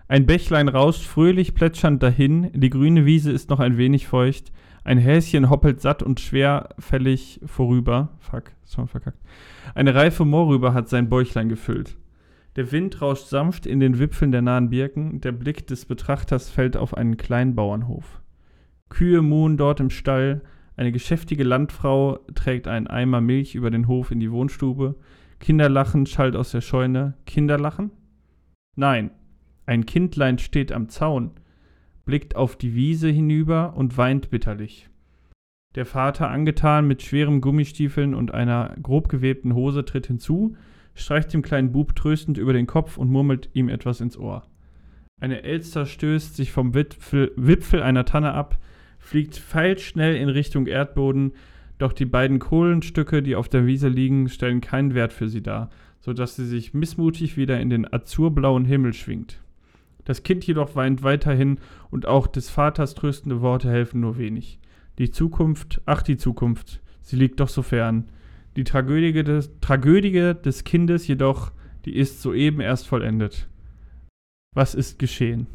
Ein 0.07 0.27
Bächlein 0.27 0.67
rauscht 0.67 1.01
fröhlich 1.01 1.55
plätschernd 1.55 2.03
dahin, 2.03 2.51
die 2.53 2.69
grüne 2.69 3.07
Wiese 3.07 3.31
ist 3.31 3.49
noch 3.49 3.59
ein 3.59 3.77
wenig 3.77 4.05
feucht, 4.05 4.51
ein 4.83 4.99
Häschen 4.99 5.49
hoppelt 5.49 5.81
satt 5.81 6.03
und 6.03 6.19
schwerfällig 6.19 7.39
vorüber. 7.43 8.09
Fuck, 8.19 8.51
ist 8.65 8.75
schon 8.75 8.87
verkackt. 8.87 9.17
Eine 9.73 9.95
reife 9.95 10.23
Mohrrübe 10.23 10.75
hat 10.75 10.89
sein 10.89 11.09
Bäuchlein 11.09 11.49
gefüllt. 11.49 11.97
Der 12.55 12.71
Wind 12.71 13.01
rauscht 13.01 13.29
sanft 13.29 13.65
in 13.65 13.79
den 13.79 13.97
Wipfeln 13.97 14.31
der 14.31 14.43
nahen 14.43 14.69
Birken, 14.69 15.21
der 15.21 15.31
Blick 15.31 15.65
des 15.65 15.85
Betrachters 15.85 16.51
fällt 16.51 16.77
auf 16.77 16.95
einen 16.95 17.17
kleinen 17.17 17.55
Bauernhof. 17.55 18.21
Kühe 18.89 19.23
muhen 19.23 19.57
dort 19.57 19.79
im 19.79 19.89
Stall, 19.89 20.43
eine 20.81 20.91
geschäftige 20.91 21.43
Landfrau 21.43 22.17
trägt 22.33 22.67
einen 22.67 22.87
Eimer 22.87 23.21
Milch 23.21 23.53
über 23.53 23.69
den 23.69 23.87
Hof 23.87 24.09
in 24.09 24.19
die 24.19 24.31
Wohnstube, 24.31 24.95
Kinderlachen 25.39 26.07
schallt 26.07 26.35
aus 26.35 26.49
der 26.49 26.61
Scheune. 26.61 27.13
Kinderlachen? 27.27 27.91
Nein, 28.75 29.11
ein 29.67 29.85
Kindlein 29.85 30.39
steht 30.39 30.71
am 30.71 30.89
Zaun, 30.89 31.33
blickt 32.03 32.35
auf 32.35 32.55
die 32.55 32.73
Wiese 32.73 33.09
hinüber 33.09 33.75
und 33.77 33.95
weint 33.95 34.31
bitterlich. 34.31 34.89
Der 35.75 35.85
Vater, 35.85 36.31
angetan 36.31 36.87
mit 36.87 37.03
schweren 37.03 37.41
Gummistiefeln 37.41 38.15
und 38.15 38.33
einer 38.33 38.75
grob 38.81 39.07
gewebten 39.07 39.53
Hose, 39.53 39.85
tritt 39.85 40.07
hinzu, 40.07 40.55
streicht 40.95 41.31
dem 41.31 41.43
kleinen 41.43 41.71
Bub 41.71 41.95
tröstend 41.95 42.39
über 42.39 42.53
den 42.53 42.65
Kopf 42.65 42.97
und 42.97 43.11
murmelt 43.11 43.51
ihm 43.53 43.69
etwas 43.69 44.01
ins 44.01 44.17
Ohr. 44.17 44.47
Eine 45.19 45.43
Elster 45.43 45.85
stößt 45.85 46.35
sich 46.35 46.51
vom 46.51 46.73
Wipfel, 46.73 47.33
Wipfel 47.35 47.83
einer 47.83 48.05
Tanne 48.05 48.33
ab, 48.33 48.57
fliegt 49.01 49.35
pfeilschnell 49.35 50.15
in 50.15 50.29
Richtung 50.29 50.67
Erdboden, 50.67 51.33
doch 51.79 51.91
die 51.91 52.05
beiden 52.05 52.39
Kohlenstücke, 52.39 53.23
die 53.23 53.35
auf 53.35 53.49
der 53.49 53.65
Wiese 53.65 53.89
liegen, 53.89 54.29
stellen 54.29 54.61
keinen 54.61 54.93
Wert 54.93 55.11
für 55.11 55.27
sie 55.27 55.41
dar, 55.41 55.69
so 55.99 56.13
dass 56.13 56.35
sie 56.35 56.45
sich 56.45 56.73
missmutig 56.73 57.35
wieder 57.35 57.59
in 57.59 57.69
den 57.69 57.91
azurblauen 57.91 58.65
Himmel 58.65 58.93
schwingt. 58.93 59.41
Das 60.05 60.23
Kind 60.23 60.45
jedoch 60.45 60.75
weint 60.75 61.03
weiterhin 61.03 61.59
und 61.89 62.05
auch 62.05 62.27
des 62.27 62.49
Vaters 62.49 62.93
tröstende 62.93 63.41
Worte 63.41 63.69
helfen 63.69 63.99
nur 63.99 64.17
wenig. 64.17 64.59
Die 64.99 65.09
Zukunft, 65.09 65.81
ach 65.85 66.03
die 66.03 66.17
Zukunft, 66.17 66.81
sie 67.01 67.15
liegt 67.15 67.39
doch 67.39 67.49
so 67.49 67.63
fern. 67.63 68.09
Die 68.55 68.63
Tragödie 68.63 69.23
des, 69.23 69.51
Tragödie 69.61 70.11
des 70.11 70.63
Kindes 70.63 71.07
jedoch, 71.07 71.51
die 71.85 71.95
ist 71.95 72.21
soeben 72.21 72.61
erst 72.61 72.87
vollendet. 72.87 73.49
Was 74.53 74.75
ist 74.75 74.99
geschehen? 74.99 75.47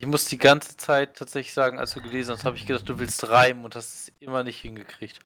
Ich 0.00 0.06
muss 0.06 0.24
die 0.24 0.38
ganze 0.38 0.78
Zeit 0.78 1.14
tatsächlich 1.18 1.52
sagen, 1.52 1.78
als 1.78 1.92
du 1.92 2.00
gelesen 2.00 2.32
hast, 2.32 2.46
habe 2.46 2.56
ich 2.56 2.64
gedacht, 2.66 2.88
du 2.88 2.98
willst 2.98 3.28
reimen 3.28 3.66
und 3.66 3.76
hast 3.76 3.94
es 4.08 4.12
immer 4.18 4.42
nicht 4.42 4.58
hingekriegt. 4.58 5.20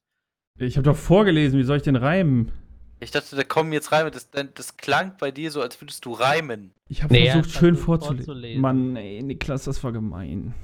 Ich 0.58 0.76
habe 0.76 0.82
doch 0.84 0.96
vorgelesen, 0.96 1.60
wie 1.60 1.62
soll 1.62 1.76
ich 1.76 1.84
denn 1.84 1.94
reimen? 1.94 2.50
Ich 2.98 3.12
dachte, 3.12 3.37
da 3.37 3.44
kommen 3.44 3.72
jetzt 3.72 3.92
Reime. 3.92 4.10
Das, 4.10 4.30
das 4.30 4.76
klang 4.76 5.16
bei 5.20 5.30
dir 5.30 5.52
so, 5.52 5.62
als 5.62 5.80
würdest 5.80 6.04
du 6.04 6.12
reimen. 6.12 6.72
Ich 6.88 7.04
habe 7.04 7.14
Nee, 7.14 7.30
versucht, 7.30 7.54
er 7.54 7.58
schön 7.60 7.76
vorzulesen. 7.76 8.24
vorzulesen. 8.26 8.60
Mann, 8.62 8.96
ey, 8.96 9.22
Niklas, 9.22 9.62
das 9.64 9.82
war 9.84 9.92
gemein. 9.92 10.54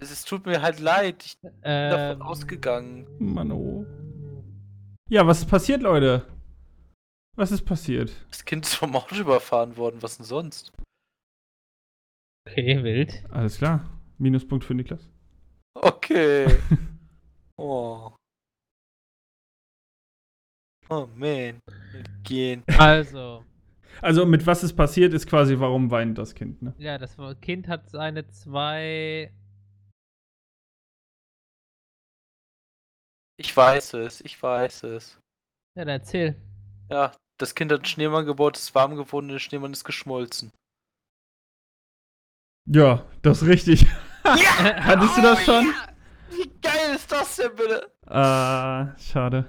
Es, 0.00 0.10
es 0.10 0.24
tut 0.24 0.44
mir 0.44 0.60
halt 0.60 0.78
leid. 0.80 1.24
Ich 1.24 1.38
bin 1.40 1.50
davon 1.62 2.16
Ähm, 2.16 2.22
ausgegangen. 2.22 3.06
Mann, 3.18 3.52
oh. 3.52 3.86
Ja, 5.08 5.26
was 5.26 5.38
ist 5.38 5.46
passiert, 5.48 5.80
Leute? 5.80 6.26
Was 7.36 7.52
ist 7.52 7.62
passiert? 7.62 8.12
Das 8.30 8.44
Kind 8.44 8.66
ist 8.66 8.74
vom 8.74 8.94
Auto 8.96 9.14
überfahren 9.14 9.78
worden. 9.78 9.96
Was 10.02 10.18
denn 10.18 10.26
sonst? 10.26 10.72
Okay, 12.46 12.82
wild. 12.82 13.24
Alles 13.30 13.58
klar. 13.58 13.84
Minuspunkt 14.18 14.64
für 14.64 14.74
Niklas. 14.74 15.08
Okay. 15.74 16.46
oh. 17.58 18.12
Oh 20.88 21.08
man. 21.14 21.58
Gehen. 22.22 22.62
Also, 22.78 23.44
Also, 24.00 24.24
mit 24.26 24.46
was 24.46 24.62
ist 24.62 24.74
passiert, 24.74 25.12
ist 25.12 25.26
quasi, 25.26 25.58
warum 25.58 25.90
weint 25.90 26.16
das 26.18 26.34
Kind, 26.34 26.62
ne? 26.62 26.74
ja, 26.78 26.98
das 26.98 27.16
Kind 27.40 27.66
hat 27.66 27.90
seine 27.90 28.26
zwei. 28.28 29.32
Ich 33.38 33.54
weiß 33.54 33.94
es. 33.94 34.20
Ich 34.22 34.40
weiß 34.42 34.84
es. 34.84 35.18
Ja, 35.76 35.84
dann 35.84 35.88
erzähl. 36.00 36.36
Ja, 36.90 37.12
das 37.38 37.54
Kind 37.54 37.72
hat 37.72 37.80
einen 37.80 37.86
Schneemann 37.86 38.24
gebaut, 38.24 38.56
ist 38.56 38.74
warm 38.74 38.96
geworden 38.96 39.26
und 39.26 39.32
der 39.32 39.38
Schneemann 39.40 39.72
ist 39.72 39.84
geschmolzen. 39.84 40.52
Ja, 42.66 43.04
das 43.22 43.42
ist 43.42 43.48
richtig. 43.48 43.86
Hattest 44.24 45.16
du 45.16 45.22
das 45.22 45.44
schon? 45.44 45.66
Wie 46.30 46.50
geil 46.60 46.94
ist 46.94 47.10
das 47.10 47.36
denn 47.36 47.50
bitte? 47.56 47.86
Ah, 48.06 48.88
schade. 48.98 49.46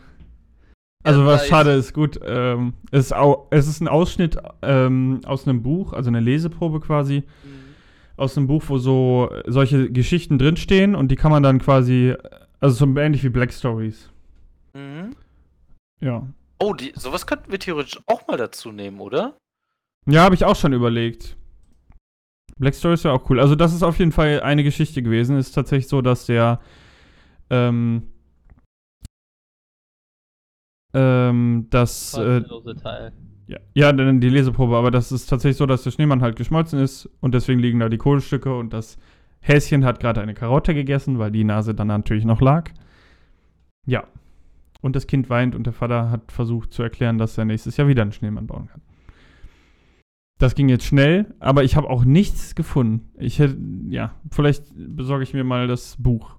Also 1.04 1.26
was 1.26 1.42
nice. 1.42 1.50
schade 1.50 1.72
ist, 1.72 1.94
gut, 1.94 2.20
ähm, 2.26 2.74
es, 2.92 3.06
ist 3.06 3.14
au 3.14 3.48
es 3.50 3.68
ist 3.68 3.82
ein 3.82 3.88
Ausschnitt 3.88 4.38
ähm, 4.62 5.22
aus 5.26 5.48
einem 5.48 5.64
Buch, 5.64 5.94
also 5.94 6.10
eine 6.10 6.20
Leseprobe 6.20 6.82
quasi, 6.82 7.24
aus 8.18 8.36
einem 8.36 8.48
Buch, 8.48 8.64
wo 8.68 8.78
so 8.78 9.30
solche 9.46 9.90
Geschichten 9.90 10.38
drinstehen 10.38 10.96
und 10.96 11.10
die 11.10 11.16
kann 11.16 11.32
man 11.32 11.44
dann 11.44 11.60
quasi, 11.60 12.14
also 12.60 12.86
so 12.86 13.00
ähnlich 13.00 13.24
wie 13.24 13.30
Black 13.30 13.54
Stories. 13.54 14.10
Mhm. 14.74 15.16
Ja. 16.02 16.28
Oh, 16.60 16.74
die, 16.74 16.92
sowas 16.96 17.26
könnten 17.26 17.52
wir 17.52 17.60
theoretisch 17.60 18.00
auch 18.08 18.28
mal 18.28 18.38
dazu 18.38 18.72
nehmen, 18.72 19.00
oder? 19.00 19.38
Ja, 20.08 20.24
habe 20.24 20.36
ich 20.36 20.44
auch 20.44 20.56
schon 20.56 20.74
überlegt. 20.74 21.38
Black 22.60 22.74
Story 22.74 22.96
ist 22.96 23.04
ja 23.04 23.12
auch 23.12 23.30
cool. 23.30 23.40
Also, 23.40 23.56
das 23.56 23.74
ist 23.74 23.84
auf 23.84 24.00
jeden 24.00 24.12
Fall 24.12 24.42
eine 24.42 24.64
Geschichte 24.64 25.02
gewesen. 25.02 25.38
Ist 25.38 25.52
tatsächlich 25.52 25.88
so, 25.88 26.02
dass 26.02 26.26
der 26.26 26.60
ähm, 27.50 28.04
ähm, 30.94 31.68
das 31.70 32.18
äh, 32.18 32.42
Teil. 32.82 33.14
ja, 33.48 33.60
ja, 33.74 33.94
dann 33.94 34.20
die 34.20 34.30
Leseprobe, 34.30 34.76
aber 34.76 34.92
das 34.92 35.12
ist 35.12 35.28
tatsächlich 35.28 35.58
so, 35.58 35.66
dass 35.66 35.84
der 35.84 35.92
Schneemann 35.92 36.22
halt 36.22 36.36
geschmolzen 36.36 36.80
ist 36.80 37.10
und 37.20 37.34
deswegen 37.34 37.60
liegen 37.60 37.80
da 37.80 37.90
die 37.90 37.98
Kohlestücke 37.98 38.54
und 38.56 38.74
das 38.74 38.98
Häschen 39.40 39.86
hat 39.86 40.00
gerade 40.00 40.22
eine 40.22 40.34
Karotte 40.34 40.74
gegessen, 40.74 41.20
weil 41.20 41.32
die 41.32 41.44
Nase 41.44 41.76
dann 41.76 41.88
natürlich 41.88 42.26
noch 42.26 42.42
lag. 42.42 42.72
Ja. 43.86 44.06
Und 44.82 44.96
das 44.96 45.08
Kind 45.08 45.30
weint 45.30 45.56
und 45.56 45.66
der 45.66 45.74
Vater 45.74 46.10
hat 46.12 46.32
versucht 46.32 46.72
zu 46.72 46.84
erklären, 46.84 47.18
dass 47.18 47.38
er 47.38 47.46
nächstes 47.46 47.78
Jahr 47.78 47.88
wieder 47.88 48.04
einen 48.04 48.12
Schneemann 48.12 48.48
bauen 48.48 48.68
kann. 48.68 48.82
Das 50.40 50.54
ging 50.54 50.70
jetzt 50.70 50.86
schnell, 50.86 51.34
aber 51.40 51.64
ich 51.64 51.76
habe 51.76 51.90
auch 51.90 52.06
nichts 52.06 52.54
gefunden. 52.54 53.12
Ich 53.18 53.40
hätte, 53.40 53.58
ja, 53.90 54.14
vielleicht 54.32 54.64
besorge 54.76 55.24
ich 55.24 55.34
mir 55.34 55.44
mal 55.44 55.68
das 55.68 55.96
Buch. 55.98 56.38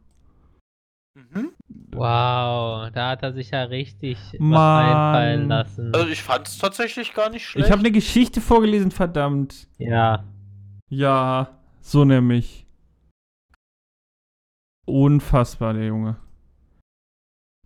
Mhm. 1.14 1.50
Wow, 1.90 2.90
da 2.92 3.10
hat 3.10 3.24
er 3.24 3.32
sich 3.32 3.50
ja 3.50 3.64
richtig 3.64 4.18
was 4.34 4.40
Mann. 4.40 4.84
einfallen 4.86 5.48
lassen. 5.48 5.94
Also 5.94 6.08
ich 6.08 6.22
fand 6.22 6.46
es 6.46 6.58
tatsächlich 6.58 7.12
gar 7.12 7.28
nicht 7.30 7.44
schlecht. 7.44 7.66
Ich 7.66 7.72
habe 7.72 7.80
eine 7.80 7.90
Geschichte 7.90 8.40
vorgelesen, 8.40 8.92
verdammt. 8.92 9.68
Ja. 9.78 10.24
Ja, 10.88 11.58
so 11.80 12.04
nämlich. 12.04 12.66
Unfassbar, 14.86 15.74
der 15.74 15.86
Junge. 15.86 16.16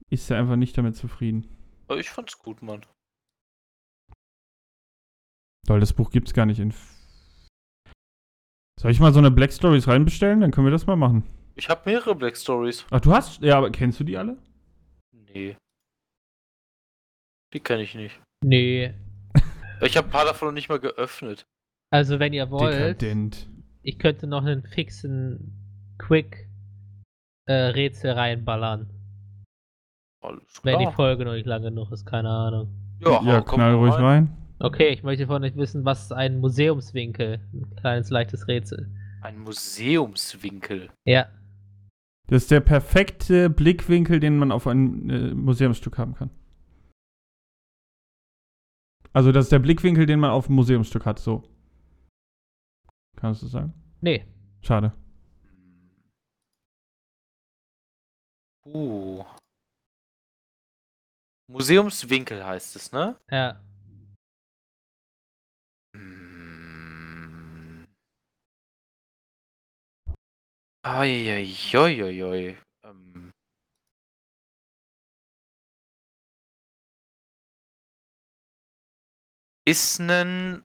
Ist 0.09 0.31
er 0.31 0.39
einfach 0.39 0.57
nicht 0.57 0.77
damit 0.79 0.97
zufrieden. 0.97 1.47
Aber 1.89 2.01
ich 2.01 2.09
fand's 2.09 2.39
gut, 2.39 2.63
Mann. 2.63 2.81
Weil 5.67 5.81
das 5.81 5.93
Buch 5.93 6.11
gibt's 6.11 6.33
gar 6.35 6.47
nicht 6.47 6.59
in. 6.59 6.75
Soll 8.81 8.91
ich 8.91 9.01
mal 9.01 9.13
so 9.13 9.19
eine 9.21 9.31
Black 9.31 9.53
Stories 9.53 9.87
reinbestellen? 9.87 10.41
Dann 10.41 10.51
können 10.51 10.67
wir 10.67 10.73
das 10.73 10.87
mal 10.87 10.97
machen. 10.97 11.23
Ich 11.55 11.69
habe 11.69 11.83
mehrere 11.89 12.15
Black 12.15 12.37
Stories. 12.37 12.85
Ach, 12.91 13.01
du 13.01 13.13
hast. 13.13 13.43
Ja, 13.43 13.59
aber 13.59 13.71
kennst 13.71 14.01
du 14.01 14.05
die 14.05 14.17
alle? 14.17 14.39
Nee. 15.13 15.57
Die 17.53 17.61
kenne 17.61 17.83
ich 17.83 17.95
nicht. 17.95 18.21
Nee. 18.45 18.95
Ich 19.85 19.97
habe 19.97 20.07
ein 20.07 20.13
paar 20.13 20.25
davon 20.25 20.47
noch 20.47 20.53
nicht 20.55 20.69
mal 20.69 20.79
geöffnet. 20.79 21.45
Also 21.91 22.21
wenn 22.21 22.33
ihr 22.33 22.51
wollt, 22.53 22.73
Dekadent. 22.73 23.49
ich 23.83 23.99
könnte 23.99 24.29
noch 24.29 24.45
einen 24.45 24.63
fixen 24.63 25.97
Quick 25.99 26.49
äh, 27.47 27.53
Rätsel 27.53 28.13
reinballern. 28.13 28.89
Alles 30.23 30.61
Wenn 30.63 30.79
die 30.79 30.85
klar. 30.85 30.95
Folge 30.95 31.25
noch 31.25 31.33
nicht 31.33 31.47
lang 31.47 31.63
genug 31.63 31.91
ist, 31.91 32.07
keine 32.07 32.29
Ahnung. 32.31 32.73
Ja, 33.01 33.21
Ja, 33.25 33.41
komm 33.41 33.57
knall 33.57 33.73
mal 33.73 33.79
ruhig 33.89 33.95
rein. 33.95 34.37
Okay, 34.63 34.91
ich 34.91 35.03
möchte 35.03 35.27
von 35.27 35.43
euch 35.43 35.57
wissen, 35.57 35.85
was 35.85 36.05
ist 36.05 36.13
ein 36.13 36.39
Museumswinkel? 36.39 37.41
Ein 37.53 37.75
kleines 37.75 38.11
leichtes 38.11 38.47
Rätsel. 38.47 38.89
Ein 39.21 39.41
Museumswinkel. 39.41 40.89
Ja. 41.05 41.27
Das 42.29 42.43
ist 42.43 42.53
der 42.53 42.61
perfekte 42.61 43.51
Blickwinkel, 43.51 44.21
den 44.21 44.39
man 44.39 44.53
auf 44.53 44.69
ein 44.69 45.11
äh, 45.11 45.35
Museumsstück 45.35 45.99
haben 45.99 46.15
kann. 46.15 46.31
Also, 49.13 49.33
das 49.33 49.47
ist 49.47 49.53
der 49.53 49.59
Blickwinkel, 49.59 50.07
den 50.07 50.21
man 50.21 50.31
auf 50.31 50.49
ein 50.49 50.55
Museumsstück 50.55 51.07
hat, 51.07 51.19
so. 51.19 51.43
Kannst 53.17 53.43
du 53.43 53.47
das 53.47 53.53
sagen? 53.53 53.75
Nee. 54.01 54.25
Schade. 54.61 54.93
Uh. 58.65 59.25
Museumswinkel 61.49 62.47
heißt 62.47 62.77
es, 62.77 62.93
ne? 62.93 63.17
Ja. 63.29 63.61
Eieieiei. 70.85 72.59
Ähm. 72.85 73.33
Ist 79.65 80.01
ein 80.01 80.65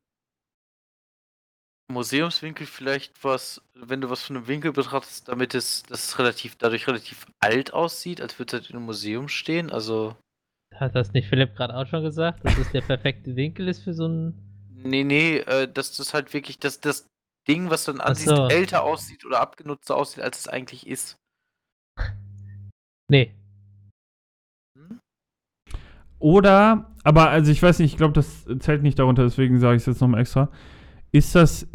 Museumswinkel 1.89 2.65
vielleicht 2.65 3.24
was, 3.24 3.61
wenn 3.74 4.01
du 4.01 4.09
was 4.09 4.24
von 4.24 4.38
einem 4.38 4.47
Winkel 4.47 4.74
betrachtest, 4.74 5.28
damit 5.30 5.53
es, 5.55 5.84
dass 5.84 6.05
es 6.05 6.20
relativ, 6.20 6.55
dadurch 6.57 6.88
relativ 6.88 7.28
alt 7.39 7.74
aussieht, 7.74 8.20
als 8.20 8.38
würde 8.39 8.57
es 8.57 8.61
halt 8.61 8.70
in 8.72 8.76
einem 8.78 8.86
Museum 8.86 9.30
stehen? 9.30 9.72
Also, 9.72 10.18
Hat 10.74 10.95
das 10.95 11.13
nicht 11.13 11.30
Philipp 11.30 11.55
gerade 11.55 11.76
auch 11.76 11.88
schon 11.88 12.03
gesagt, 12.03 12.43
dass 12.43 12.57
es 12.57 12.72
der 12.72 12.82
perfekte 12.82 13.36
Winkel 13.36 13.68
ist 13.68 13.84
für 13.84 13.93
so 13.93 14.07
ein. 14.07 14.34
nee, 14.84 15.03
nee, 15.03 15.38
äh, 15.38 15.72
dass 15.72 15.95
das 15.95 16.13
halt 16.13 16.34
wirklich, 16.34 16.59
dass 16.59 16.82
das 16.82 17.07
Ding, 17.48 17.70
was 17.70 17.86
du 17.86 17.93
dann 17.93 18.02
ansiehst, 18.02 18.30
so. 18.30 18.48
älter 18.48 18.84
aussieht 18.84 19.26
oder 19.26 19.39
abgenutzter 19.41 19.95
aussieht, 19.95 20.24
als 20.24 20.39
es 20.39 20.48
eigentlich 20.48 20.88
ist. 20.88 21.18
Nee. 23.10 23.34
Hm? 24.78 25.00
Oder, 26.20 26.91
aber 27.04 27.30
also 27.30 27.52
ich 27.52 27.62
weiß 27.62 27.80
nicht, 27.80 27.91
ich 27.93 27.98
glaube, 27.98 28.14
das 28.14 28.45
zählt 28.60 28.84
nicht 28.84 29.00
darunter, 29.00 29.24
deswegen 29.24 29.60
sage 29.60 29.76
ich 29.76 29.84
es 29.84 29.88
jetzt 29.88 30.02
nochmal 30.02 30.22
extra. 30.22 30.50
Ist 31.12 31.36
das 31.36 31.68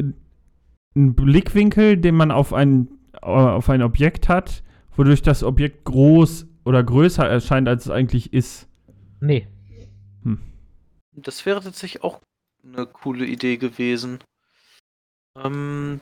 ein 0.95 1.15
Blickwinkel, 1.15 1.97
den 1.97 2.15
man 2.15 2.31
auf 2.31 2.53
ein, 2.53 2.89
äh, 3.15 3.27
auf 3.27 3.71
ein 3.71 3.83
Objekt 3.83 4.29
hat, 4.29 4.63
wodurch 4.97 5.23
das 5.23 5.43
Objekt 5.43 5.85
groß 5.85 6.47
oder 6.65 6.83
größer 6.83 7.27
erscheint, 7.27 7.69
als 7.69 7.87
es 7.87 7.91
eigentlich 7.91 8.33
ist? 8.33 8.69
Nee. 9.21 9.49
Das 11.15 11.45
wäre 11.45 11.61
tatsächlich 11.61 12.03
auch 12.03 12.21
eine 12.65 12.87
coole 12.87 13.27
Idee 13.27 13.59
gewesen. 13.59 14.19
Ähm. 15.39 16.01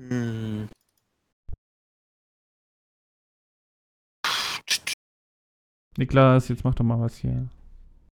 Hm. 0.00 0.68
Niklas, 5.96 6.48
jetzt 6.48 6.64
mach 6.64 6.74
doch 6.74 6.84
mal 6.84 7.00
was 7.00 7.16
hier. 7.18 7.48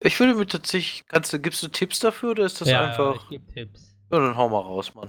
Ich 0.03 0.19
würde 0.21 0.35
mir 0.35 0.47
tatsächlich. 0.47 1.07
Kannst 1.09 1.33
du, 1.33 1.39
gibst 1.39 1.63
du 1.63 1.69
Tipps 1.69 1.99
dafür 1.99 2.33
oder 2.33 2.45
ist 2.45 2.61
das 2.61 2.69
ja, 2.69 2.89
einfach. 2.89 3.23
ich 3.23 3.29
gebe 3.29 3.53
Tipps. 3.53 3.97
Ja, 4.11 4.19
dann 4.19 4.37
hau 4.37 4.49
mal 4.49 4.61
raus, 4.61 4.95
Mann. 4.95 5.09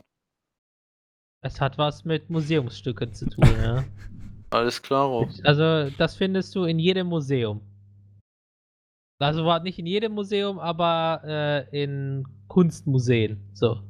Es 1.43 1.59
hat 1.59 1.77
was 1.77 2.05
mit 2.05 2.29
Museumsstücken 2.29 3.13
zu 3.13 3.29
tun, 3.29 3.49
ja. 3.61 3.83
Alles 4.51 4.81
klar. 4.81 5.27
Also, 5.43 5.89
das 5.97 6.15
findest 6.15 6.55
du 6.55 6.65
in 6.65 6.77
jedem 6.77 7.07
Museum. 7.07 7.61
Also 9.19 9.45
war 9.45 9.61
nicht 9.61 9.77
in 9.77 9.85
jedem 9.85 10.13
Museum, 10.13 10.57
aber 10.59 11.21
äh, 11.23 11.83
in 11.83 12.27
Kunstmuseen. 12.47 13.39
So. 13.53 13.81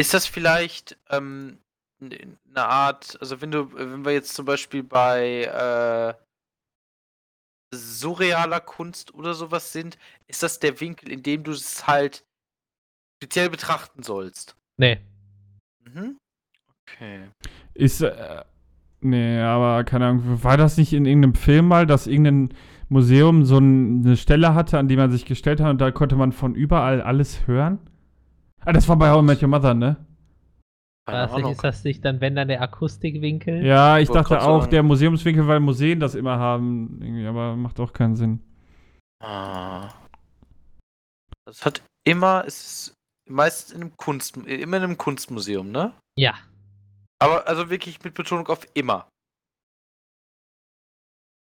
Ist 0.00 0.14
das 0.14 0.24
vielleicht 0.24 0.96
ähm, 1.10 1.58
eine 2.00 2.64
Art, 2.64 3.18
also 3.20 3.42
wenn 3.42 3.50
du, 3.50 3.70
wenn 3.74 4.02
wir 4.02 4.12
jetzt 4.12 4.34
zum 4.34 4.46
Beispiel 4.46 4.82
bei 4.82 5.42
äh, 5.44 6.14
surrealer 7.76 8.60
Kunst 8.60 9.12
oder 9.12 9.34
sowas 9.34 9.74
sind, 9.74 9.98
ist 10.26 10.42
das 10.42 10.58
der 10.58 10.80
Winkel, 10.80 11.12
in 11.12 11.22
dem 11.22 11.44
du 11.44 11.50
es 11.50 11.86
halt 11.86 12.24
speziell 13.18 13.50
betrachten 13.50 14.02
sollst? 14.02 14.56
Nee. 14.78 15.00
Mhm. 15.84 16.16
Okay. 16.86 17.28
Ist, 17.74 18.00
äh, 18.00 18.42
nee, 19.02 19.38
aber 19.38 19.84
keine 19.84 20.06
Ahnung, 20.06 20.42
war 20.42 20.56
das 20.56 20.78
nicht 20.78 20.94
in 20.94 21.04
irgendeinem 21.04 21.34
Film 21.34 21.68
mal, 21.68 21.86
dass 21.86 22.06
irgendein 22.06 22.54
Museum 22.88 23.44
so 23.44 23.58
ein, 23.58 24.02
eine 24.02 24.16
Stelle 24.16 24.54
hatte, 24.54 24.78
an 24.78 24.88
die 24.88 24.96
man 24.96 25.12
sich 25.12 25.26
gestellt 25.26 25.60
hat 25.60 25.68
und 25.68 25.78
da 25.82 25.90
konnte 25.90 26.16
man 26.16 26.32
von 26.32 26.54
überall 26.54 27.02
alles 27.02 27.46
hören? 27.46 27.89
Ah, 28.64 28.72
das 28.72 28.88
war 28.88 28.96
bei 28.96 29.10
How 29.10 29.22
I 29.22 29.24
Met 29.24 29.42
Your 29.42 29.48
Mother, 29.48 29.74
ne? 29.74 29.96
Was, 31.06 31.32
ist 31.50 31.64
das 31.64 31.84
nicht 31.84 32.04
dann, 32.04 32.20
wenn 32.20 32.36
dann 32.36 32.48
der 32.48 32.62
Akustikwinkel? 32.62 33.64
Ja, 33.64 33.98
ich 33.98 34.08
Wollte 34.08 34.28
dachte 34.28 34.42
auch, 34.42 34.66
der 34.66 34.82
Museumswinkel, 34.82 35.46
weil 35.48 35.58
Museen 35.58 35.98
das 35.98 36.14
immer 36.14 36.38
haben, 36.38 37.00
irgendwie, 37.02 37.26
aber 37.26 37.56
macht 37.56 37.80
auch 37.80 37.92
keinen 37.92 38.14
Sinn. 38.14 38.40
Ah. 39.22 39.88
Das 41.46 41.64
hat 41.64 41.82
immer, 42.04 42.44
es 42.46 42.60
ist 42.62 42.94
meistens 43.28 43.72
in 43.74 43.80
einem 43.80 43.96
Kunst, 43.96 44.36
immer 44.36 44.76
in 44.76 44.82
einem 44.82 44.98
Kunstmuseum, 44.98 45.70
ne? 45.70 45.94
Ja. 46.16 46.34
Aber 47.18 47.48
also 47.48 47.70
wirklich 47.70 48.02
mit 48.04 48.14
Betonung 48.14 48.46
auf 48.48 48.66
immer. 48.74 49.08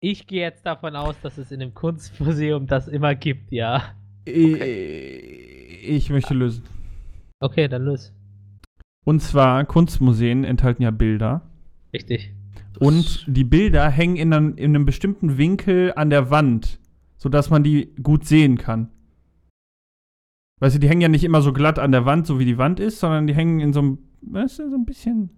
Ich 0.02 0.26
gehe 0.26 0.42
jetzt 0.42 0.66
davon 0.66 0.94
aus, 0.94 1.14
dass 1.22 1.38
es 1.38 1.50
in 1.50 1.62
einem 1.62 1.72
Kunstmuseum 1.72 2.66
das 2.66 2.88
immer 2.88 3.14
gibt, 3.14 3.50
ja. 3.50 3.94
Ich 4.26 6.10
möchte 6.10 6.34
lösen. 6.34 6.73
Okay, 7.44 7.68
dann 7.68 7.82
los. 7.82 8.10
Und 9.04 9.20
zwar, 9.20 9.66
Kunstmuseen 9.66 10.44
enthalten 10.44 10.82
ja 10.82 10.90
Bilder. 10.90 11.42
Richtig. 11.92 12.32
Und 12.80 13.26
die 13.28 13.44
Bilder 13.44 13.90
hängen 13.90 14.16
in 14.16 14.32
einem, 14.32 14.56
in 14.56 14.74
einem 14.74 14.86
bestimmten 14.86 15.36
Winkel 15.36 15.92
an 15.94 16.08
der 16.08 16.30
Wand, 16.30 16.80
sodass 17.18 17.50
man 17.50 17.62
die 17.62 17.94
gut 18.02 18.24
sehen 18.24 18.56
kann. 18.56 18.90
Weißt 20.60 20.76
du, 20.76 20.80
die 20.80 20.88
hängen 20.88 21.02
ja 21.02 21.08
nicht 21.08 21.22
immer 21.22 21.42
so 21.42 21.52
glatt 21.52 21.78
an 21.78 21.92
der 21.92 22.06
Wand, 22.06 22.26
so 22.26 22.38
wie 22.38 22.46
die 22.46 22.56
Wand 22.56 22.80
ist, 22.80 22.98
sondern 22.98 23.26
die 23.26 23.34
hängen 23.34 23.60
in 23.60 23.74
so 23.74 23.80
einem, 23.80 23.98
weißt 24.22 24.60
du, 24.60 24.70
so 24.70 24.76
ein 24.76 24.86
bisschen 24.86 25.28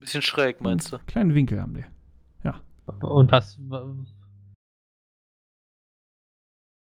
Bisschen 0.00 0.22
schräg, 0.22 0.60
meinst 0.60 0.92
du? 0.92 0.98
kleinen 1.06 1.34
Winkel 1.34 1.60
haben 1.60 1.74
die. 1.74 1.84
Und 3.00 3.30
was, 3.30 3.58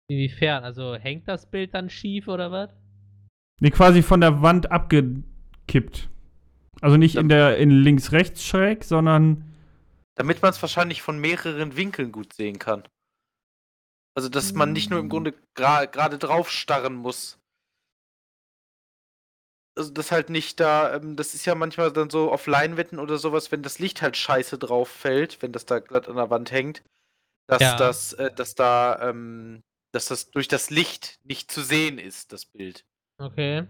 Inwiefern? 0.09 0.65
Also 0.65 0.97
hängt 0.97 1.29
das 1.29 1.49
Bild 1.49 1.75
dann 1.75 1.91
schief 1.91 2.27
oder 2.27 2.51
was? 2.51 2.82
Nee, 3.63 3.71
quasi 3.71 4.03
von 4.03 4.21
der 4.21 4.43
Wand 4.43 4.73
abgekippt. 4.73 6.11
Also 6.81 6.97
nicht 6.97 7.15
in 7.15 7.29
der 7.29 7.59
in 7.59 7.71
links-rechts 7.71 8.45
schräg, 8.45 8.83
sondern 8.83 9.55
Damit 10.17 10.43
man 10.43 10.51
es 10.51 10.61
wahrscheinlich 10.61 11.01
von 11.01 11.21
mehreren 11.21 11.77
Winkeln 11.77 12.11
gut 12.11 12.33
sehen 12.33 12.59
kann. 12.59 12.83
Also, 14.17 14.29
dass 14.29 14.53
man 14.53 14.73
nicht 14.73 14.91
nur 14.91 14.99
im 14.99 15.09
Grunde 15.09 15.33
gra 15.55 15.85
gerade 15.85 16.19
drauf 16.19 16.51
starren 16.51 16.97
muss. 16.97 17.39
Also, 19.79 19.93
das 19.93 20.11
halt 20.11 20.29
nicht 20.29 20.59
da, 20.59 20.97
ähm, 20.97 21.15
das 21.15 21.33
ist 21.35 21.47
ja 21.47 21.55
manchmal 21.55 21.93
dann 21.93 22.11
so 22.11 22.33
auf 22.33 22.49
Leinwänden 22.49 22.99
oder 22.99 23.17
sowas, 23.17 23.53
wenn 23.53 23.63
das 23.63 23.79
Licht 23.79 24.03
halt 24.03 24.17
scheiße 24.17 24.59
drauf 24.59 24.89
fällt, 24.89 25.41
wenn 25.41 25.53
das 25.53 25.67
da 25.67 25.79
glatt 25.79 26.09
an 26.09 26.17
der 26.17 26.31
Wand 26.31 26.51
hängt, 26.51 26.83
dass 27.47 27.63
Ja. 27.63 27.77
das, 27.77 28.13
äh, 28.15 28.35
dass 28.35 28.57
da, 28.57 29.09
ähm, 29.09 29.63
dass 29.93 30.07
das 30.07 30.33
durch 30.33 30.49
das 30.49 30.71
Licht 30.71 31.21
nicht 31.23 31.53
zu 31.53 31.63
sehen 31.63 31.99
ist, 32.01 32.33
das 32.33 32.45
Bild. 32.45 32.85
Okay. 33.23 33.67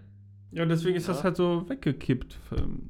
ja, 0.52 0.64
deswegen 0.66 0.96
ist 0.96 1.08
das 1.08 1.18
Ja. 1.18 1.24
halt 1.24 1.36
so 1.36 1.68
weggekippt. 1.68 2.38
Ähm, 2.56 2.88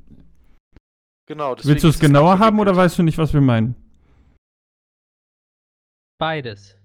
Genau. 1.29 1.53
Willst 1.63 1.85
du 1.85 1.89
es 1.89 1.95
das 1.95 2.01
genauer 2.01 2.39
haben 2.41 2.59
oder 2.59 2.75
weißt 2.77 2.99
du 2.99 3.03
nicht, 3.05 3.17
was 3.17 3.33
wir 3.33 3.41
meinen? 3.41 3.75
Beides. 6.19 6.77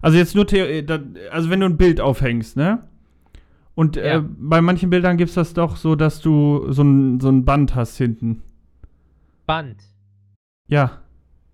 Also 0.00 0.16
jetzt 0.16 0.34
nur 0.34 0.46
Theo 0.46 0.64
äh, 0.64 0.86
also 1.30 1.50
wenn 1.50 1.60
du 1.60 1.66
ein 1.66 1.76
Bild 1.76 2.00
aufhängst, 2.00 2.56
ne? 2.56 2.86
Und 3.74 3.96
äh, 3.96 4.14
Ja. 4.14 4.24
bei 4.26 4.60
manchen 4.60 4.90
Bildern 4.90 5.16
gibt 5.16 5.28
es 5.28 5.34
das 5.34 5.54
doch 5.54 5.76
so, 5.76 5.94
dass 5.96 6.20
du 6.20 6.72
so 6.72 6.82
ein, 6.82 7.20
so 7.20 7.28
ein 7.28 7.44
Band 7.44 7.74
hast 7.74 7.96
hinten. 7.96 8.42
Band. 9.46 9.82
Ja. 10.68 11.02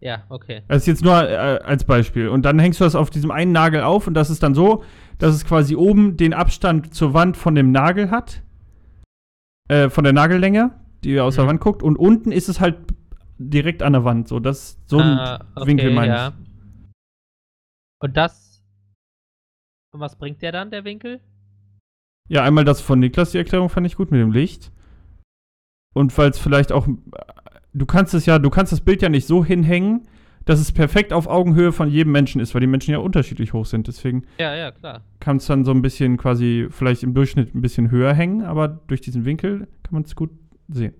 Ja, 0.04 0.24
okay. 0.28 0.62
Das 0.68 0.82
ist 0.82 0.86
jetzt 0.86 1.02
nur 1.02 1.14
äh, 1.14 1.34
als 1.64 1.84
Beispiel. 1.84 2.28
Und 2.28 2.42
dann 2.42 2.58
hängst 2.58 2.78
du 2.78 2.84
das 2.84 2.94
auf 2.94 3.08
diesem 3.08 3.30
einen 3.30 3.52
Nagel 3.52 3.80
auf 3.80 4.06
und 4.06 4.12
das 4.12 4.28
ist 4.28 4.42
dann 4.42 4.54
so, 4.54 4.84
dass 5.18 5.34
es 5.34 5.46
quasi 5.46 5.76
oben 5.76 6.18
den 6.18 6.34
Abstand 6.34 6.92
zur 6.94 7.14
Wand 7.14 7.38
von 7.38 7.54
dem 7.54 7.72
Nagel 7.72 8.10
hat. 8.10 8.42
Äh, 9.68 9.88
von 9.88 10.04
der 10.04 10.12
Nagellänge, 10.12 10.78
die 11.04 11.18
aus 11.18 11.36
der 11.36 11.44
Mhm. 11.44 11.48
Wand 11.48 11.60
guckt. 11.62 11.82
Und 11.82 11.96
unten 11.96 12.32
ist 12.32 12.50
es 12.50 12.60
halt 12.60 12.76
direkt 13.38 13.82
an 13.82 13.94
der 13.94 14.04
Wand. 14.04 14.28
So, 14.28 14.40
das, 14.40 14.78
so 14.84 14.98
ein 14.98 15.18
Ah, 15.18 15.46
okay, 15.54 15.68
Winkel 15.68 15.90
meine 15.94 16.12
ja. 16.14 16.28
ich. 16.28 16.34
Und 18.02 18.14
das. 18.16 18.62
Und 19.94 20.00
was 20.00 20.16
bringt 20.18 20.42
der 20.42 20.52
dann, 20.52 20.70
der 20.70 20.84
Winkel? 20.84 21.20
Ja, 22.28 22.42
einmal 22.42 22.64
das 22.66 22.82
von 22.82 22.98
Niklas, 22.98 23.30
die 23.32 23.38
Erklärung 23.38 23.70
fand 23.70 23.86
ich 23.86 23.96
gut 23.96 24.10
mit 24.10 24.20
dem 24.20 24.32
Licht. 24.32 24.70
Und 25.94 26.16
weil 26.18 26.28
es 26.28 26.38
vielleicht 26.38 26.72
auch. 26.72 26.86
Du 27.74 27.86
kannst 27.86 28.14
es 28.14 28.24
ja, 28.26 28.38
du 28.38 28.50
kannst 28.50 28.72
das 28.72 28.80
Bild 28.80 29.02
ja 29.02 29.08
nicht 29.08 29.26
so 29.26 29.44
hinhängen, 29.44 30.06
dass 30.44 30.60
es 30.60 30.70
perfekt 30.72 31.12
auf 31.12 31.26
Augenhöhe 31.26 31.72
von 31.72 31.88
jedem 31.90 32.12
Menschen 32.12 32.40
ist, 32.40 32.54
weil 32.54 32.60
die 32.60 32.66
Menschen 32.66 32.92
ja 32.92 32.98
unterschiedlich 32.98 33.52
hoch 33.52 33.66
sind. 33.66 33.88
Deswegen 33.88 34.24
Ja, 34.38 34.54
ja, 34.54 34.70
klar. 34.70 35.02
kann 35.20 35.38
es 35.38 35.46
dann 35.46 35.64
so 35.64 35.72
ein 35.72 35.82
bisschen 35.82 36.16
quasi 36.16 36.68
vielleicht 36.70 37.02
im 37.02 37.14
Durchschnitt 37.14 37.54
ein 37.54 37.62
bisschen 37.62 37.90
höher 37.90 38.14
hängen, 38.14 38.44
aber 38.44 38.68
durch 38.68 39.00
diesen 39.00 39.24
Winkel 39.24 39.66
kann 39.82 39.92
man 39.92 40.02
es 40.04 40.14
gut 40.14 40.30
sehen. 40.68 40.94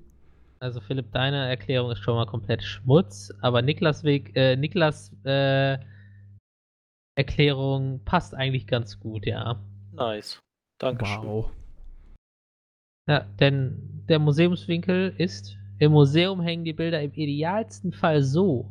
Also 0.61 0.81
Philipp, 0.81 1.13
deine 1.13 1.47
Erklärung 1.49 1.91
ist 1.91 1.99
schon 1.99 2.15
mal 2.15 2.27
komplett 2.27 2.63
Schmutz, 2.63 3.33
aber 3.41 3.61
Niklas 3.61 4.03
Weg, 4.03 4.33
äh, 4.35 4.57
Niklas 4.57 5.13
äh, 5.25 5.79
Erklärung 7.17 8.01
passt 8.05 8.35
eigentlich 8.35 8.67
ganz 8.67 8.99
gut, 8.99 9.27
ja. 9.27 9.61
Nice. 9.93 10.41
Dankeschön. 10.81 11.45
Ja, 13.09 13.27
denn 13.39 14.05
der 14.09 14.19
Museumswinkel 14.19 15.15
ist, 15.19 15.57
im 15.79 15.93
Museum 15.93 16.41
hängen 16.41 16.65
die 16.65 16.73
Bilder 16.73 17.03
im 17.03 17.13
idealsten 17.13 17.93
Fall 17.93 18.23
so, 18.23 18.71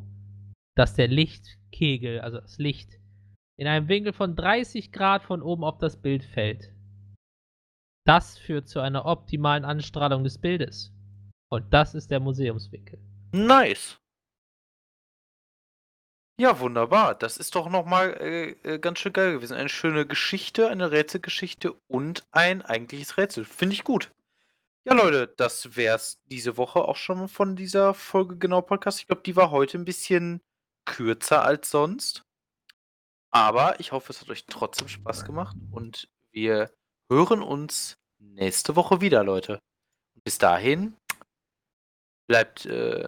dass 0.76 0.96
der 0.96 1.08
Lichtkegel, 1.08 2.22
also 2.22 2.40
das 2.40 2.58
Licht, 2.58 3.00
in 3.58 3.68
einem 3.68 3.88
Winkel 3.88 4.14
von 4.14 4.36
30 4.36 4.92
Grad 4.92 5.24
von 5.24 5.42
oben 5.42 5.64
auf 5.64 5.78
das 5.78 6.02
Bild 6.02 6.24
fällt. 6.24 6.74
Das 8.06 8.38
führt 8.38 8.68
zu 8.68 8.80
einer 8.80 9.06
optimalen 9.06 9.66
Anstrahlung 9.66 10.24
des 10.24 10.38
Bildes. 10.38 10.92
Und 11.50 11.72
das 11.74 11.94
ist 11.94 12.10
der 12.10 12.20
Museumswinkel. 12.20 13.00
Nice. 13.32 13.98
Ja, 16.40 16.60
wunderbar. 16.60 17.14
Das 17.14 17.38
ist 17.38 17.54
doch 17.56 17.70
nochmal 17.70 18.18
äh, 18.20 18.50
äh, 18.64 18.80
ganz 18.80 19.00
schön 19.00 19.14
geil 19.14 19.34
gewesen. 19.34 19.54
Eine 19.54 19.70
schöne 19.70 20.08
Geschichte, 20.08 20.68
eine 20.70 20.92
Rätselgeschichte 20.92 21.74
und 21.88 22.24
ein 22.32 22.64
eigentliches 22.64 23.18
Rätsel. 23.18 23.46
Finde 23.46 23.76
ich 23.76 23.84
gut. 23.84 24.12
Ja, 24.86 24.94
Leute, 24.94 25.34
das 25.38 25.78
wär's 25.78 26.22
diese 26.26 26.58
Woche 26.58 26.84
auch 26.84 26.98
schon 26.98 27.30
von 27.30 27.56
dieser 27.56 27.94
Folge 27.94 28.38
genau 28.38 28.62
Podcast. 28.62 29.00
Ich 29.00 29.08
glaube, 29.08 29.22
die 29.22 29.38
war 29.38 29.50
heute 29.50 29.78
ein 29.78 29.86
bisschen 29.86 30.42
kürzer 30.86 31.44
als 31.44 31.70
sonst. 31.70 32.24
Aber 33.32 33.80
ich 33.80 33.94
hoffe, 33.94 34.12
es 34.12 34.20
hat 34.20 34.30
euch 34.30 34.46
trotzdem 34.46 34.90
Spaß 34.90 35.24
gemacht 35.24 35.56
und 35.72 36.10
wir 36.32 36.70
hören 37.10 37.42
uns 37.42 37.98
nächste 38.20 38.76
Woche 38.76 39.00
wieder, 39.00 39.24
Leute. 39.24 39.60
Bis 40.26 40.38
dahin, 40.38 40.98
bleibt 42.28 42.66
äh, 42.66 43.08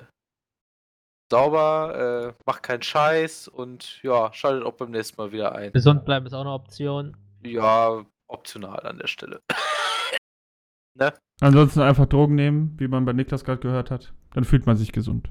sauber, 1.29 2.35
äh, 2.37 2.43
macht 2.45 2.63
keinen 2.63 2.83
Scheiß 2.83 3.49
und 3.49 4.01
ja, 4.01 4.31
schaltet 4.33 4.65
auch 4.65 4.73
beim 4.73 4.91
nächsten 4.91 5.17
Mal 5.17 5.33
wieder 5.33 5.53
ein. 5.53 5.73
Gesund 5.73 6.05
bleiben 6.05 6.25
ist 6.25 6.33
auch 6.33 6.41
eine 6.41 6.53
Option. 6.53 7.17
Ja, 7.43 8.05
optional 8.27 8.87
an 8.87 8.97
der 8.97 9.07
Stelle. 9.07 9.41
ne? 10.95 11.13
Ansonsten 11.41 11.81
einfach 11.81 12.05
Drogen 12.05 12.35
nehmen, 12.35 12.75
wie 12.79 12.87
man 12.87 13.05
bei 13.05 13.13
Niklas 13.13 13.43
gerade 13.43 13.61
gehört 13.61 13.91
hat. 13.91 14.13
Dann 14.33 14.45
fühlt 14.45 14.65
man 14.65 14.77
sich 14.77 14.91
gesund. 14.91 15.29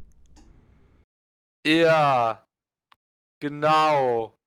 Ja, 1.66 2.46
genau. 3.40 4.38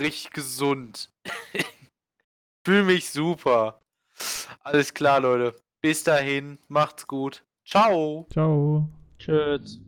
Richtig 0.00 0.30
gesund. 0.30 1.10
Fühl 2.66 2.84
mich 2.84 3.10
super. 3.10 3.80
Alles 4.62 4.94
klar, 4.94 5.20
Leute. 5.20 5.54
Bis 5.82 6.04
dahin, 6.04 6.58
macht's 6.68 7.06
gut. 7.06 7.44
Ciao. 7.64 8.26
Ciao. 8.30 8.88
Tschüss. 9.18 9.80